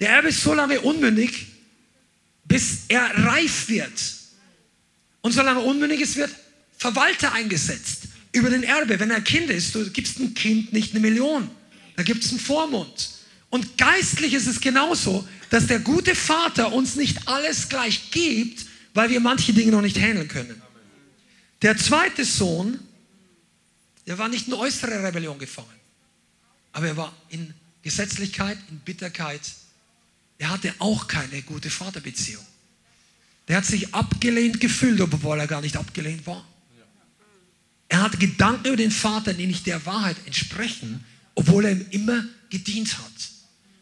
[0.00, 1.46] der Erbe ist so lange unmündig,
[2.48, 3.92] bis er reif wird.
[5.20, 6.34] Und solange unmündig ist, wird
[6.78, 8.98] Verwalter eingesetzt über den Erbe.
[8.98, 11.50] Wenn er ein Kind ist, du gibst ein Kind nicht eine Million.
[11.96, 13.10] Da gibt es einen Vormund.
[13.50, 19.10] Und geistlich ist es genauso, dass der gute Vater uns nicht alles gleich gibt, weil
[19.10, 20.60] wir manche Dinge noch nicht handeln können.
[21.62, 22.78] Der zweite Sohn,
[24.06, 25.66] der war nicht in äußere Rebellion gefallen,
[26.72, 29.40] aber er war in Gesetzlichkeit, in Bitterkeit.
[30.38, 32.44] Er hatte auch keine gute Vaterbeziehung.
[33.48, 36.46] Der hat sich abgelehnt gefühlt, obwohl er gar nicht abgelehnt war.
[37.88, 42.24] Er hat Gedanken über den Vater, die nicht der Wahrheit entsprechen, obwohl er ihm immer
[42.50, 43.12] gedient hat.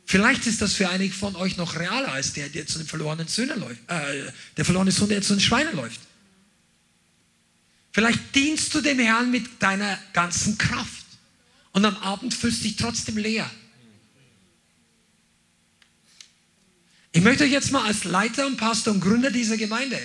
[0.04, 3.26] Vielleicht ist das für einige von euch noch realer als der, der zu den verlorenen
[3.26, 6.00] Söhnen läuft, äh, der verlorene Sohn, der zu den Schweinen läuft.
[7.90, 11.06] Vielleicht dienst du dem Herrn mit deiner ganzen Kraft
[11.72, 13.50] und am Abend fühlst du dich trotzdem leer.
[17.16, 19.98] Ich möchte euch jetzt mal als Leiter und Pastor und Gründer dieser Gemeinde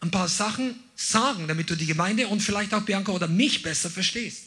[0.00, 3.88] ein paar Sachen sagen, damit du die Gemeinde und vielleicht auch Bianca oder mich besser
[3.88, 4.42] verstehst.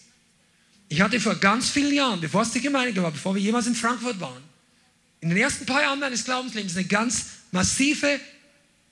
[0.87, 3.73] Ich hatte vor ganz vielen Jahren, bevor es die Gemeinde war, bevor wir jemals in
[3.73, 4.43] Frankfurt waren,
[5.21, 8.19] in den ersten paar Jahren meines Glaubenslebens eine ganz massive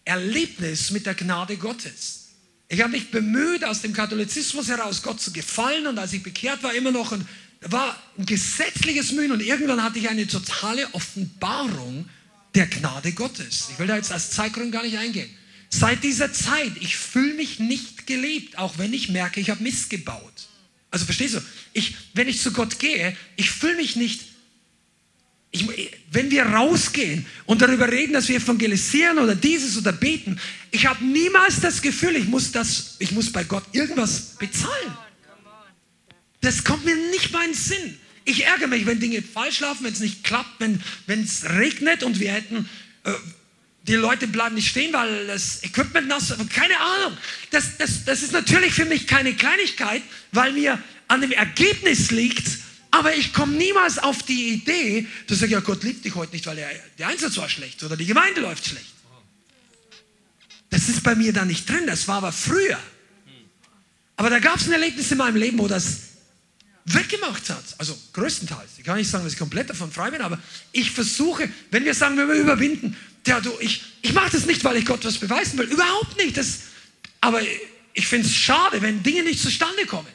[0.05, 2.30] Erlebnis mit der Gnade Gottes.
[2.68, 6.64] Ich habe mich bemüht, aus dem Katholizismus heraus Gott zu gefallen und als ich bekehrt
[6.64, 7.28] war, immer noch ein,
[7.61, 12.09] war ein gesetzliches Mühen und irgendwann hatte ich eine totale Offenbarung
[12.56, 13.70] der Gnade Gottes.
[13.72, 15.30] Ich will da jetzt als Zeitgrund gar nicht eingehen.
[15.70, 19.89] Seit dieser Zeit, ich fühle mich nicht geliebt, auch wenn ich merke, ich habe Mist
[19.89, 20.47] gebaut.
[20.91, 21.41] Also verstehst du?
[21.74, 24.22] Ich, wenn ich zu Gott gehe, ich fühle mich nicht.
[25.49, 25.68] Ich,
[26.12, 30.39] wenn wir rausgehen und darüber reden, dass wir evangelisieren oder dieses oder beten,
[30.70, 34.97] ich habe niemals das Gefühl, ich muss, das, ich muss bei Gott irgendwas bezahlen.
[36.41, 37.99] Das kommt mir nicht mal in den Sinn.
[38.26, 42.19] Ich ärgere mich, wenn Dinge falsch laufen, wenn es nicht klappt, wenn es regnet und
[42.19, 42.69] wir hätten,
[43.03, 43.11] äh,
[43.84, 46.49] die Leute bleiben nicht stehen, weil das Equipment nass ist.
[46.49, 47.17] Keine Ahnung.
[47.51, 50.01] Das, das, das ist natürlich für mich keine Kleinigkeit,
[50.32, 52.47] weil mir an dem Ergebnis liegt,
[52.91, 56.45] aber ich komme niemals auf die Idee, dass ich ja, Gott liebt dich heute nicht,
[56.45, 58.93] weil der, der Einsatz war schlecht oder die Gemeinde läuft schlecht.
[60.70, 62.79] Das ist bei mir da nicht drin, das war aber früher.
[64.16, 66.12] Aber da gab es ein Erlebnis in meinem Leben, wo das
[66.86, 67.64] weggemacht hat.
[67.78, 68.72] Also größtenteils.
[68.78, 70.39] Ich kann nicht sagen, dass ich komplett davon frei bin, aber
[70.72, 72.96] ich versuche, wenn wir sagen, wir überwinden,
[73.26, 75.68] ja, du, ich, ich mache das nicht, weil ich Gott was beweisen will.
[75.68, 76.36] Überhaupt nicht.
[76.36, 76.60] Das,
[77.22, 77.42] aber
[77.93, 80.08] ich finde es schade, wenn Dinge nicht zustande kommen.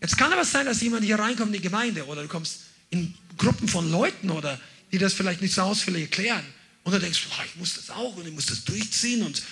[0.00, 2.60] Jetzt kann aber sein, dass jemand hier reinkommt in die Gemeinde oder du kommst
[2.90, 4.60] in Gruppen von Leuten oder
[4.92, 6.44] die das vielleicht nicht so ausführlich erklären.
[6.84, 9.42] Und du denkst, boah, ich muss das auch und ich muss das durchziehen und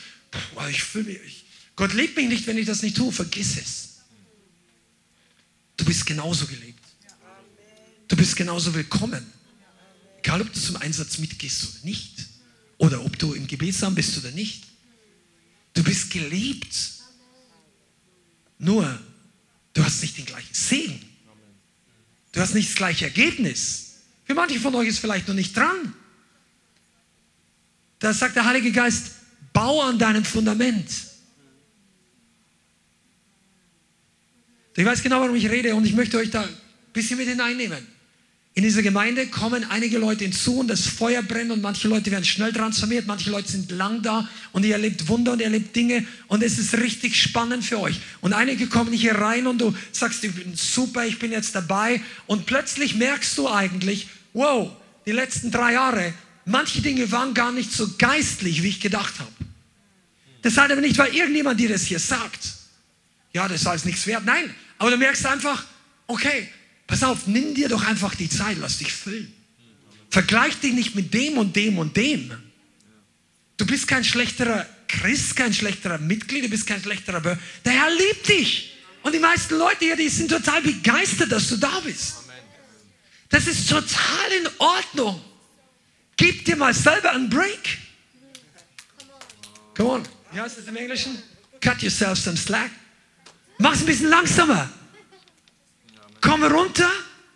[0.55, 1.21] boah, ich fühle mich.
[1.27, 3.11] Ich, Gott liebt mich nicht, wenn ich das nicht tue.
[3.11, 3.84] Vergiss es.
[5.77, 6.85] Du bist genauso gelebt.
[8.09, 9.25] Du bist genauso willkommen.
[10.19, 12.27] Egal, ob du zum Einsatz mitgehst oder nicht.
[12.79, 14.65] Oder ob du im Gebetsraum bist oder nicht.
[15.75, 16.77] Du bist geliebt.
[18.59, 18.99] Nur,
[19.73, 21.01] du hast nicht den gleichen Segen.
[22.33, 23.95] Du hast nicht das gleiche Ergebnis.
[24.25, 25.95] Für manche von euch ist vielleicht noch nicht dran.
[27.99, 29.13] Da sagt der Heilige Geist,
[29.53, 30.91] bau an deinem Fundament.
[34.77, 36.49] Ich weiß genau, warum ich rede und ich möchte euch da ein
[36.93, 37.87] bisschen mit hineinnehmen.
[38.57, 42.25] in dieser Gemeinde kommen einige Leute hinzu und das Feuer brennt und manche Leute werden
[42.25, 46.07] schnell transformiert, manche Leute sind lang da und ihr erlebt Wunder und ihr erlebt Dinge
[46.29, 48.01] und es ist richtig spannend für euch.
[48.21, 52.01] Und einige kommen hier rein und du sagst, ich bin super, ich bin jetzt dabei
[52.27, 54.71] und plötzlich merkst du eigentlich, wow,
[55.05, 56.15] die letzten drei Jahre,
[56.45, 59.33] manche Dinge waren gar nicht so geistlich, wie ich gedacht habe.
[60.43, 62.53] Das heißt aber nicht, weil irgendjemand dir das hier sagt.
[63.33, 64.25] Ja, das heißt nichts wert.
[64.25, 65.65] Nein, aber du merkst einfach,
[66.07, 66.49] okay,
[66.87, 69.33] Pass auf, nimm dir doch einfach die Zeit, lass dich füllen.
[70.11, 72.33] Vergleich dich nicht mit dem und dem und dem.
[73.57, 77.41] Du bist kein schlechterer Christ, kein schlechterer Mitglied, du bist kein schlechterer Bürger.
[77.65, 78.71] Der Herr liebt dich.
[79.03, 82.15] Und die meisten Leute hier, die sind total begeistert, dass du da bist.
[83.29, 85.21] Das ist total in Ordnung.
[86.17, 87.79] Gib dir mal selber einen Break.
[89.77, 90.03] Come on.
[90.33, 91.19] Wie heißt das im Englischen?
[91.61, 92.71] Cut yourself some slack.
[93.59, 94.71] Mach's ein bisschen langsamer
[96.25, 96.91] komm runter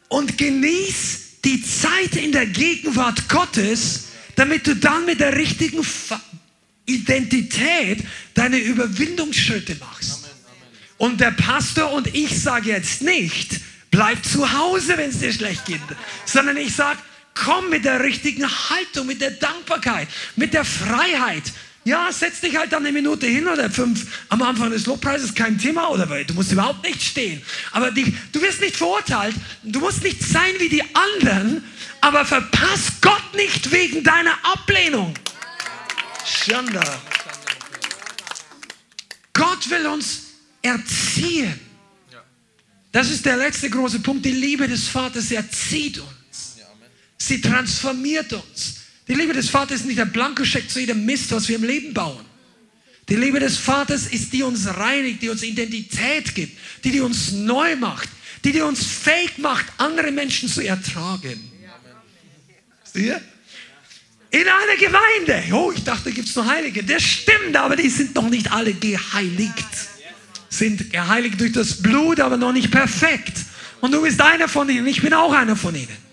[0.09, 5.87] und genieß die Zeit in der Gegenwart Gottes, damit du dann mit der richtigen
[6.87, 10.31] Identität deine Überwindungsschritte machst.
[10.97, 15.67] Und der Pastor und ich sage jetzt nicht, bleib zu Hause, wenn es dir schlecht
[15.67, 15.81] geht,
[16.25, 16.99] sondern ich sage,
[17.35, 21.45] komm mit der richtigen Haltung, mit der Dankbarkeit, mit der Freiheit,
[21.89, 25.59] ja, setz dich halt dann eine Minute hin oder fünf am Anfang des Lobpreises, kein
[25.59, 27.43] Thema, oder du musst überhaupt nicht stehen.
[27.73, 31.65] Aber die, du wirst nicht verurteilt, du musst nicht sein wie die anderen,
[32.01, 35.15] aber verpass Gott nicht wegen deiner Ablehnung.
[36.25, 36.81] Schande.
[39.33, 40.25] Gott will uns
[40.61, 41.59] erziehen.
[42.93, 44.25] Das ist der letzte große Punkt.
[44.27, 46.57] Die Liebe des Vaters erzieht uns.
[47.17, 48.78] Sie transformiert uns.
[49.09, 51.95] Die Liebe des Vaters ist nicht ein Blankoscheck zu jedem Mist, was wir im Leben
[51.95, 52.25] bauen.
[53.09, 57.33] Die Liebe des Vaters ist, die uns reinigt, die uns Identität gibt, die, die uns
[57.33, 58.11] neu macht,
[58.45, 61.51] die, die uns fähig macht, andere Menschen zu ertragen.
[62.85, 63.21] Seht
[64.31, 65.55] In einer Gemeinde.
[65.55, 66.85] Oh, ich dachte, da gibt es nur Heilige.
[66.85, 69.67] Das stimmt, aber die sind noch nicht alle geheiligt.
[70.51, 73.39] Sind geheiligt durch das Blut, aber noch nicht perfekt.
[73.81, 74.87] Und du bist einer von ihnen.
[74.87, 76.08] Ich bin auch einer von ihnen.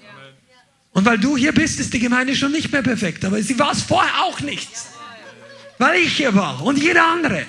[0.95, 3.25] Und weil du hier bist, ist die Gemeinde schon nicht mehr perfekt.
[3.25, 4.69] Aber sie war es vorher auch nicht.
[5.77, 7.45] Weil ich hier war und jeder andere.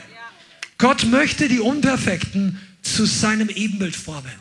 [0.78, 4.32] Gott möchte die Unperfekten zu seinem Ebenbild formen.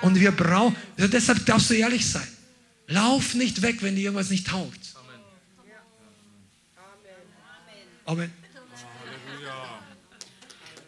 [0.00, 2.26] Und wir brauchen, also deshalb darfst du ehrlich sein.
[2.86, 4.94] Lauf nicht weg, wenn dir irgendwas nicht taugt.
[8.06, 8.32] Amen.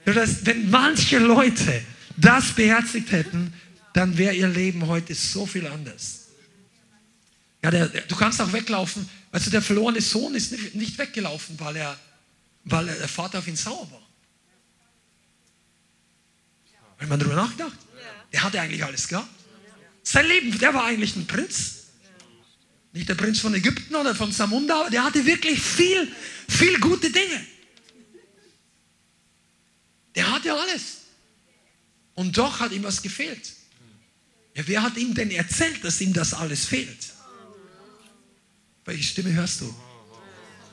[0.06, 1.82] Das, wenn manche Leute
[2.16, 3.52] das beherzigt hätten,
[3.92, 6.19] dann wäre ihr Leben heute so viel anders.
[7.62, 9.08] Ja, der, der, du kannst auch weglaufen.
[9.32, 11.98] Weißt du, der verlorene Sohn ist nicht, nicht weggelaufen, weil, er,
[12.64, 14.02] weil der Vater auf ihn sauer war.
[16.98, 17.78] Wenn man darüber nachgedacht,
[18.32, 19.28] der hatte eigentlich alles gehabt.
[20.02, 21.76] Sein Leben, der war eigentlich ein Prinz.
[22.92, 26.10] Nicht der Prinz von Ägypten oder von Samunda, aber der hatte wirklich viel,
[26.48, 27.46] viel gute Dinge.
[30.14, 30.98] Der hatte alles.
[32.14, 33.52] Und doch hat ihm was gefehlt.
[34.54, 36.98] Ja, wer hat ihm denn erzählt, dass ihm das alles fehlt?
[38.90, 39.72] Welche Stimme hörst du?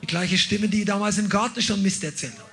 [0.02, 2.50] Die gleiche Stimme, die damals im Garten schon Mist erzählt hat.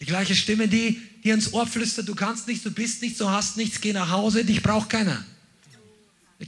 [0.00, 3.28] Die gleiche Stimme, die dir ins Ohr flüstert, du kannst nichts, du bist nichts, du
[3.28, 5.22] hast nichts, geh nach Hause, dich braucht keiner.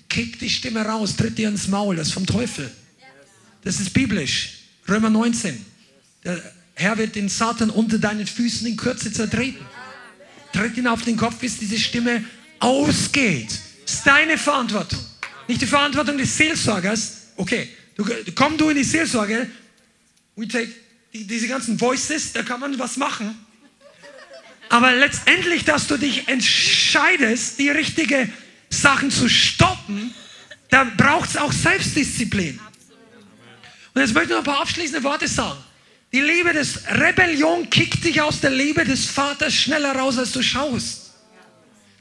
[0.09, 2.70] Kick die Stimme raus, tritt dir ins Maul, das ist vom Teufel.
[3.64, 4.60] Das ist biblisch.
[4.89, 5.62] Römer 19.
[6.24, 6.43] Der
[6.77, 9.62] Herr wird den Satan unter deinen Füßen in Kürze zertreten.
[10.55, 12.24] Tritt ihn auf den Kopf, bis diese Stimme
[12.60, 13.51] ausgeht.
[13.85, 15.01] Das ist deine Verantwortung.
[15.48, 17.16] Nicht die Verantwortung des Seelsorgers.
[17.36, 17.68] Okay,
[18.35, 19.51] komm du in die Seelsorge,
[20.36, 20.72] we take
[21.12, 23.39] die, diese ganzen Voices, da kann man was machen.
[24.68, 28.32] Aber letztendlich, dass du dich entscheidest, die richtigen
[28.68, 30.14] Sachen zu stoppen,
[30.68, 32.60] da braucht es auch Selbstdisziplin.
[33.94, 35.59] Und jetzt möchte ich noch ein paar abschließende Worte sagen.
[36.12, 40.43] Die Liebe des Rebellion kickt dich aus der Liebe des Vaters schneller raus, als du
[40.43, 40.99] schaust.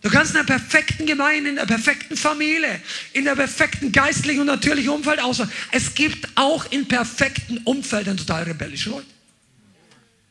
[0.01, 2.81] Du kannst in einer perfekten Gemeinde, in einer perfekten Familie,
[3.11, 5.51] in einer perfekten geistlichen und natürlichen Umfeld auswählen.
[5.71, 9.07] Es gibt auch in perfekten Umfeldern total rebellische Leute.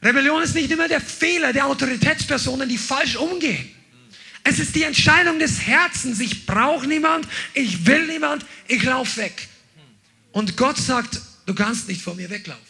[0.03, 3.69] Rebellion ist nicht immer der Fehler der Autoritätspersonen, die falsch umgehen.
[4.45, 6.21] Es ist die Entscheidung des Herzens.
[6.21, 9.49] Ich brauche niemand, ich will niemand, ich laufe weg.
[10.33, 12.65] Und Gott sagt, du kannst nicht vor mir weglaufen.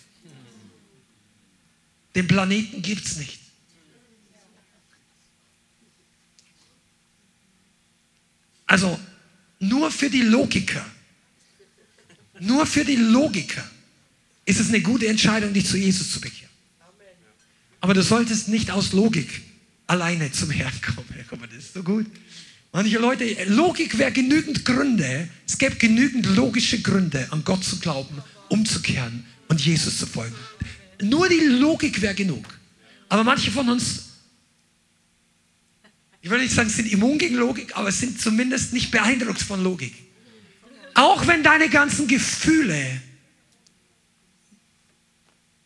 [2.16, 3.38] Den Planeten gibt es nicht.
[8.68, 9.00] Also
[9.58, 10.84] nur für die Logiker,
[12.38, 13.68] nur für die Logiker
[14.44, 16.48] ist es eine gute Entscheidung, dich zu Jesus zu bekehren.
[17.80, 19.42] Aber du solltest nicht aus Logik
[19.86, 21.08] alleine zum Herrn kommen.
[21.28, 22.06] Guck mal, das ist so gut.
[22.72, 28.22] Manche Leute, Logik wäre genügend Gründe, es gäbe genügend logische Gründe, an Gott zu glauben,
[28.48, 30.36] umzukehren und Jesus zu folgen.
[31.02, 32.44] Nur die Logik wäre genug.
[33.08, 34.07] Aber manche von uns,
[36.20, 39.94] ich will nicht sagen, sind immun gegen Logik, aber sind zumindest nicht beeindruckt von Logik.
[40.94, 43.00] Auch wenn deine ganzen Gefühle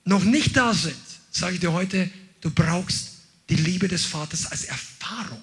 [0.05, 0.95] noch nicht da sind,
[1.31, 2.11] sage ich dir heute,
[2.41, 3.13] du brauchst
[3.49, 5.43] die Liebe des Vaters als Erfahrung.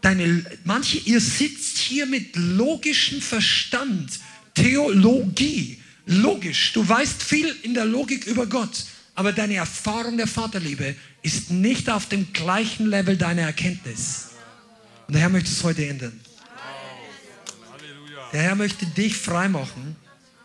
[0.00, 4.20] Deine, manche, ihr sitzt hier mit logischem Verstand,
[4.54, 6.72] Theologie, logisch.
[6.72, 8.86] Du weißt viel in der Logik über Gott,
[9.18, 14.28] aber deine Erfahrung der Vaterliebe ist nicht auf dem gleichen Level deiner Erkenntnis.
[15.08, 16.20] Und der Herr möchte es heute ändern.
[18.32, 19.96] Der Herr möchte dich freimachen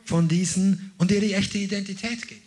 [0.06, 2.42] von diesen und dir die echte Identität geben.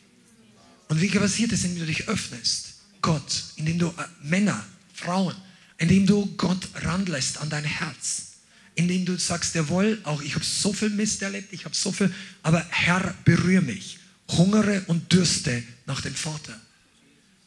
[0.88, 2.74] Und wie passiert es, indem du dich öffnest?
[3.02, 5.36] Gott, indem du äh, Männer, Frauen,
[5.78, 8.32] indem du Gott ranlässt an dein Herz.
[8.74, 12.12] Indem du sagst, jawohl, auch ich habe so viel Mist erlebt, ich habe so viel,
[12.42, 14.00] aber Herr, berühre mich.
[14.28, 16.60] Hungere und dürste nach dem Vater.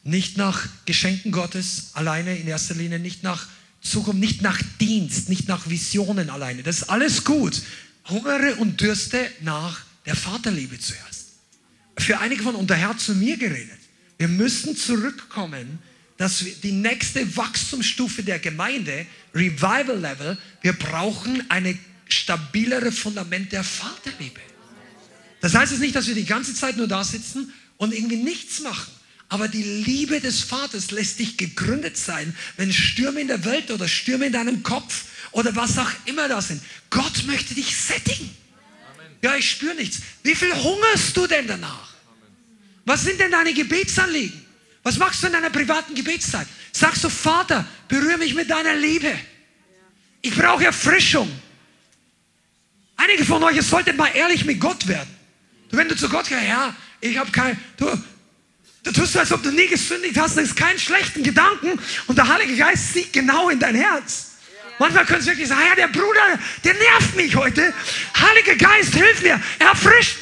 [0.02, 3.46] Nicht nach Geschenken Gottes alleine in erster Linie, nicht nach
[3.82, 6.62] Zukunft, nicht nach Dienst, nicht nach Visionen alleine.
[6.62, 7.62] Das ist alles gut.
[8.08, 11.26] Hungere und dürste nach der Vaterliebe zuerst.
[11.98, 13.78] Für einige von, und der Herr zu mir geredet,
[14.18, 15.78] wir müssen zurückkommen,
[16.16, 21.78] dass wir die nächste Wachstumsstufe der Gemeinde, Revival Level, wir brauchen eine
[22.08, 24.40] stabilere Fundament der Vaterliebe.
[25.40, 28.60] Das heißt jetzt nicht, dass wir die ganze Zeit nur da sitzen und irgendwie nichts
[28.60, 28.90] machen.
[29.28, 33.86] Aber die Liebe des Vaters lässt dich gegründet sein, wenn Stürme in der Welt oder
[33.86, 36.60] Stürme in deinem Kopf oder was auch immer da sind.
[36.90, 38.28] Gott möchte dich sättigen.
[39.22, 40.00] Ja, ich spüre nichts.
[40.22, 41.94] Wie viel hungerst du denn danach?
[42.84, 44.44] Was sind denn deine Gebetsanliegen?
[44.82, 46.48] Was machst du in deiner privaten Gebetszeit?
[46.72, 49.12] Sagst du, Vater, berühre mich mit deiner Liebe.
[50.22, 51.30] Ich brauche Erfrischung.
[52.96, 55.19] Einige von euch, es solltet mal ehrlich mit Gott werden.
[55.70, 57.86] Wenn du zu Gott gehst, ja, ich habe kein, du,
[58.82, 62.18] du tust so, als ob du nie gesündigt hast, das ist keinen schlechten Gedanken und
[62.18, 64.26] der Heilige Geist sieht genau in dein Herz.
[64.78, 67.74] Manchmal können sie wirklich sagen, ja, der Bruder, der nervt mich heute.
[68.18, 70.16] Heiliger Geist, hilf mir, er erfrischt.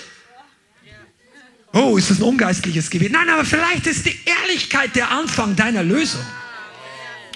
[1.72, 3.12] Oh, ist das ein ungeistliches Gebet?
[3.12, 6.24] Nein, aber vielleicht ist die Ehrlichkeit der Anfang deiner Lösung.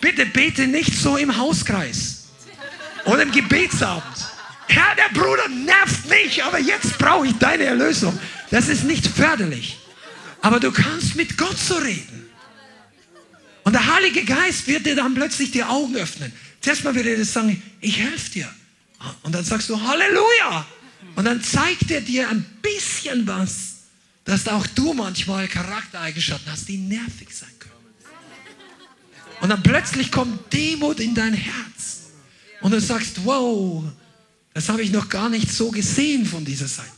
[0.01, 2.25] Bitte bete nicht so im Hauskreis
[3.05, 4.32] oder im Gebetsabend.
[4.69, 8.19] Herr, der Bruder nervt mich, aber jetzt brauche ich deine Erlösung.
[8.51, 9.79] Das ist nicht förderlich.
[10.41, 12.27] Aber du kannst mit Gott so reden.
[13.65, 16.33] Und der Heilige Geist wird dir dann plötzlich die Augen öffnen.
[16.61, 18.49] Zuerst mal wird er das sagen, ich helfe dir.
[19.23, 20.67] Und dann sagst du Halleluja.
[21.17, 23.73] Und dann zeigt er dir ein bisschen was,
[24.25, 27.73] dass auch du manchmal Charaktereigenschaften hast, die nervig sein können.
[29.41, 32.11] Und dann plötzlich kommt Demut in dein Herz.
[32.61, 33.85] Und du sagst, wow,
[34.55, 36.91] das habe ich noch gar nicht so gesehen von dieser Seite.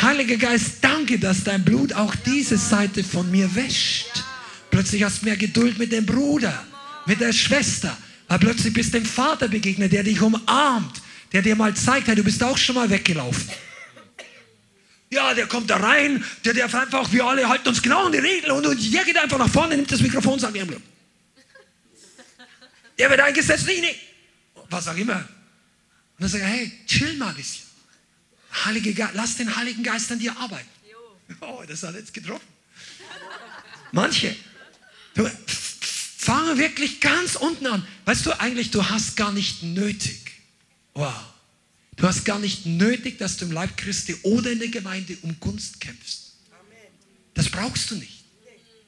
[0.00, 4.24] Heiliger Geist, danke, dass dein Blut auch diese Seite von mir wäscht.
[4.70, 6.66] Plötzlich hast du mehr Geduld mit dem Bruder,
[7.06, 7.96] mit der Schwester,
[8.28, 11.00] weil plötzlich bist du dem Vater begegnet, der dich umarmt,
[11.32, 13.50] der dir mal zeigt, hey, du bist auch schon mal weggelaufen.
[15.10, 18.18] Ja, der kommt da rein, der darf einfach, wir alle halten uns genau an die
[18.18, 20.54] Regeln und, und der geht einfach nach vorne, nimmt das Mikrofon und sagt,
[22.98, 23.96] der wird eingesetzt, nicht, nicht.
[24.68, 25.26] Was sag ich immer?
[26.18, 27.66] Und dann sage ich, hey, chill mal ein bisschen.
[28.64, 30.68] Heilige Geist, lass den Heiligen Geist an dir arbeiten.
[31.40, 32.46] Oh, das hat jetzt getroffen.
[33.92, 34.34] Manche.
[35.14, 37.86] Du, fange wirklich ganz unten an.
[38.04, 40.32] Weißt du eigentlich, du hast gar nicht nötig.
[40.94, 41.14] Wow.
[41.96, 45.38] Du hast gar nicht nötig, dass du im Leib Christi oder in der Gemeinde um
[45.40, 46.32] Gunst kämpfst.
[47.34, 48.24] Das brauchst du nicht.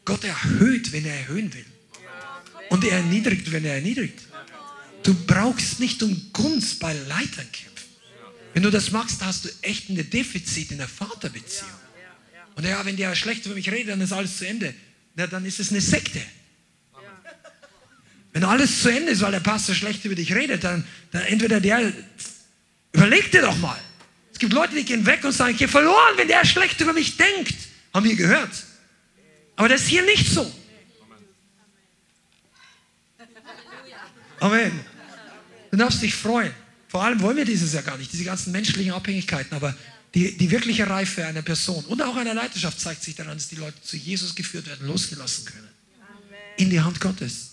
[0.05, 1.67] Gott erhöht, wenn er erhöhen will.
[2.71, 4.21] Und er erniedrigt, wenn er erniedrigt.
[5.03, 7.71] Du brauchst nicht um Gunst bei Leitern kämpfen.
[8.53, 11.71] Wenn du das machst, hast du echt ein Defizit in der Vaterbeziehung.
[12.57, 14.75] Und ja, wenn der schlecht über mich redet, dann ist alles zu Ende.
[15.17, 16.21] Ja, dann ist es eine Sekte.
[18.33, 21.61] Wenn alles zu Ende ist, weil der Pastor schlecht über dich redet, dann, dann entweder
[21.61, 21.93] der,
[22.93, 23.81] überleg dir doch mal.
[24.33, 26.93] Es gibt Leute, die gehen weg und sagen, ich gehe verloren, wenn der schlecht über
[26.93, 27.55] mich denkt.
[27.93, 28.51] Haben wir gehört.
[29.57, 30.51] Aber das ist hier nicht so.
[34.39, 34.90] Amen.
[35.71, 36.53] Du darfst dich freuen.
[36.89, 39.77] Vor allem wollen wir dieses ja gar nicht, diese ganzen menschlichen Abhängigkeiten, aber
[40.15, 43.57] die, die wirkliche Reife einer Person und auch einer Leiterschaft zeigt sich daran, dass die
[43.57, 45.69] Leute zu Jesus geführt werden, losgelassen können.
[46.57, 47.53] In die Hand Gottes.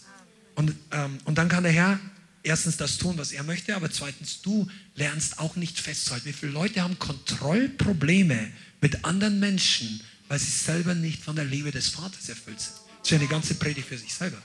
[0.56, 2.00] Und, ähm, und dann kann der Herr
[2.42, 6.26] erstens das tun, was er möchte, aber zweitens, du lernst auch nicht festzuhalten.
[6.26, 11.70] Wie viele Leute haben Kontrollprobleme mit anderen Menschen, weil sie selber nicht von der Liebe
[11.70, 12.74] des Vaters erfüllt sind?
[12.74, 14.42] Das ist ja eine ganze Predigt für sich selber.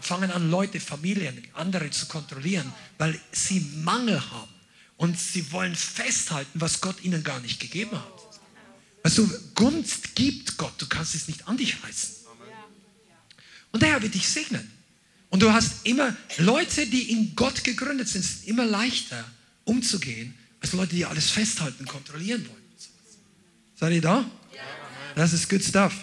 [0.00, 4.52] Fangen an, Leute, Familien, andere zu kontrollieren, weil sie Mangel haben
[4.96, 8.20] und sie wollen festhalten, was Gott ihnen gar nicht gegeben hat.
[9.02, 12.16] Also Gunst gibt Gott, du kannst es nicht an dich reißen.
[13.72, 14.70] Und der Herr wird dich segnen.
[15.30, 19.24] Und du hast immer Leute, die in Gott gegründet sind, sind immer leichter
[19.64, 22.60] umzugehen, als Leute, die alles festhalten, kontrollieren wollen.
[23.76, 24.30] Seid ihr da?
[25.14, 25.94] Das ist good stuff.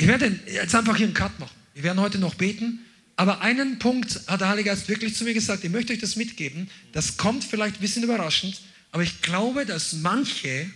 [0.00, 1.54] Ich werde jetzt einfach hier einen Cut machen.
[1.74, 2.78] Wir werden heute noch beten.
[3.16, 6.16] Aber einen Punkt hat der Heilige Geist wirklich zu mir gesagt, ich möchte euch das
[6.16, 6.70] mitgeben.
[6.92, 8.62] Das kommt vielleicht ein bisschen überraschend,
[8.92, 10.70] aber ich glaube, dass manche,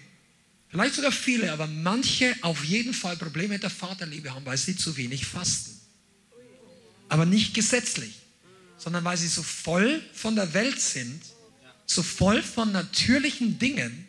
[0.69, 4.77] vielleicht sogar viele, aber manche auf jeden Fall Probleme mit der Vaterliebe haben, weil sie
[4.77, 5.73] zu wenig fasten.
[7.09, 8.13] Aber nicht gesetzlich,
[8.77, 11.23] sondern weil sie so voll von der Welt sind,
[11.87, 14.07] so voll von natürlichen Dingen,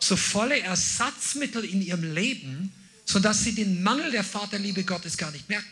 [0.00, 2.74] so volle Ersatzmittel in ihrem Leben,
[3.10, 5.66] sodass sie den Mangel der Vaterliebe Gottes gar nicht merken.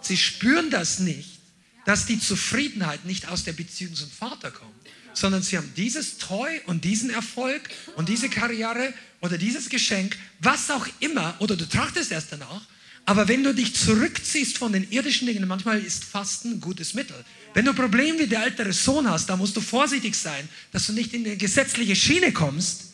[0.00, 1.40] Sie spüren das nicht,
[1.84, 4.72] dass die Zufriedenheit nicht aus der Beziehung zum Vater kommt,
[5.12, 10.70] sondern sie haben dieses Toy und diesen Erfolg und diese Karriere oder dieses Geschenk, was
[10.70, 12.62] auch immer, oder du trachtest erst danach,
[13.04, 17.16] aber wenn du dich zurückziehst von den irdischen Dingen, manchmal ist Fasten ein gutes Mittel.
[17.54, 20.92] Wenn du Probleme wie der ältere Sohn hast, da musst du vorsichtig sein, dass du
[20.92, 22.92] nicht in eine gesetzliche Schiene kommst.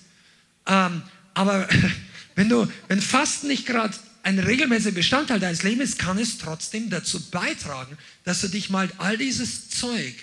[0.67, 1.03] Ähm,
[1.35, 1.69] aber
[2.37, 6.91] wenn, du, wenn Fasten nicht gerade ein regelmäßiger Bestandteil deines Lebens ist, kann es trotzdem
[6.91, 10.15] dazu beitragen, dass du dich mal all dieses Zeug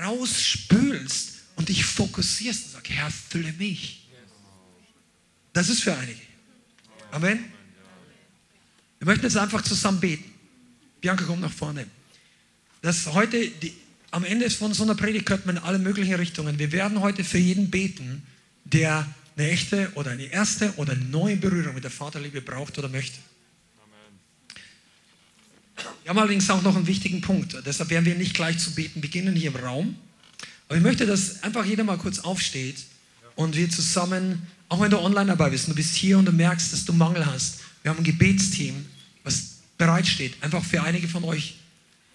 [0.00, 4.06] rausspülst und dich fokussierst und sagst, Herr, fülle mich.
[5.52, 6.20] Das ist für einige.
[7.10, 7.44] Amen.
[8.98, 10.30] Wir möchten jetzt einfach zusammen beten.
[11.00, 11.86] Bianca, komm nach vorne.
[12.82, 13.72] Das heute, die,
[14.10, 16.58] am Ende von so einer Predigt könnte man in alle möglichen Richtungen.
[16.58, 18.22] Wir werden heute für jeden beten,
[18.64, 19.06] der
[19.36, 23.18] eine echte oder eine erste oder eine neue Berührung mit der Vaterliebe braucht oder möchte.
[26.02, 27.56] Wir haben allerdings auch noch einen wichtigen Punkt.
[27.66, 29.96] Deshalb werden wir nicht gleich zu beten beginnen hier im Raum.
[30.68, 32.76] Aber ich möchte, dass einfach jeder mal kurz aufsteht
[33.34, 36.72] und wir zusammen, auch wenn du online dabei bist, du bist hier und du merkst,
[36.72, 37.60] dass du Mangel hast.
[37.82, 38.86] Wir haben ein Gebetsteam,
[39.22, 41.56] was bereitsteht, einfach für einige von euch,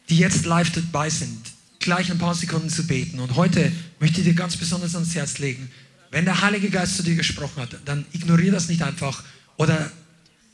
[0.09, 1.39] die jetzt live dabei sind,
[1.79, 3.19] gleich ein paar Sekunden zu beten.
[3.19, 5.71] Und heute möchte ich dir ganz besonders ans Herz legen,
[6.11, 9.23] wenn der Heilige Geist zu dir gesprochen hat, dann ignoriere das nicht einfach
[9.57, 9.91] oder,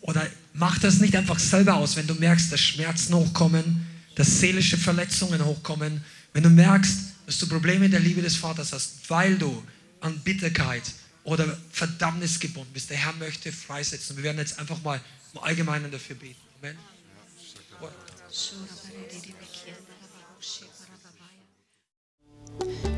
[0.02, 0.26] oder
[0.58, 3.86] Mach das nicht einfach selber aus, wenn du merkst, dass Schmerzen hochkommen,
[4.16, 6.04] dass seelische Verletzungen hochkommen,
[6.34, 6.98] wenn du merkst,
[7.28, 9.64] dass du Probleme in der Liebe des Vaters hast, weil du
[10.00, 10.82] an Bitterkeit
[11.24, 12.90] oder Verdammnis gebunden bist.
[12.90, 14.18] Der Herr möchte freisetzen.
[14.18, 15.00] Wir werden jetzt einfach mal
[15.34, 16.42] im Allgemeinen dafür beten.
[16.60, 16.76] Amen.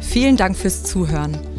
[0.02, 1.59] Vielen Dank fürs Zuhören.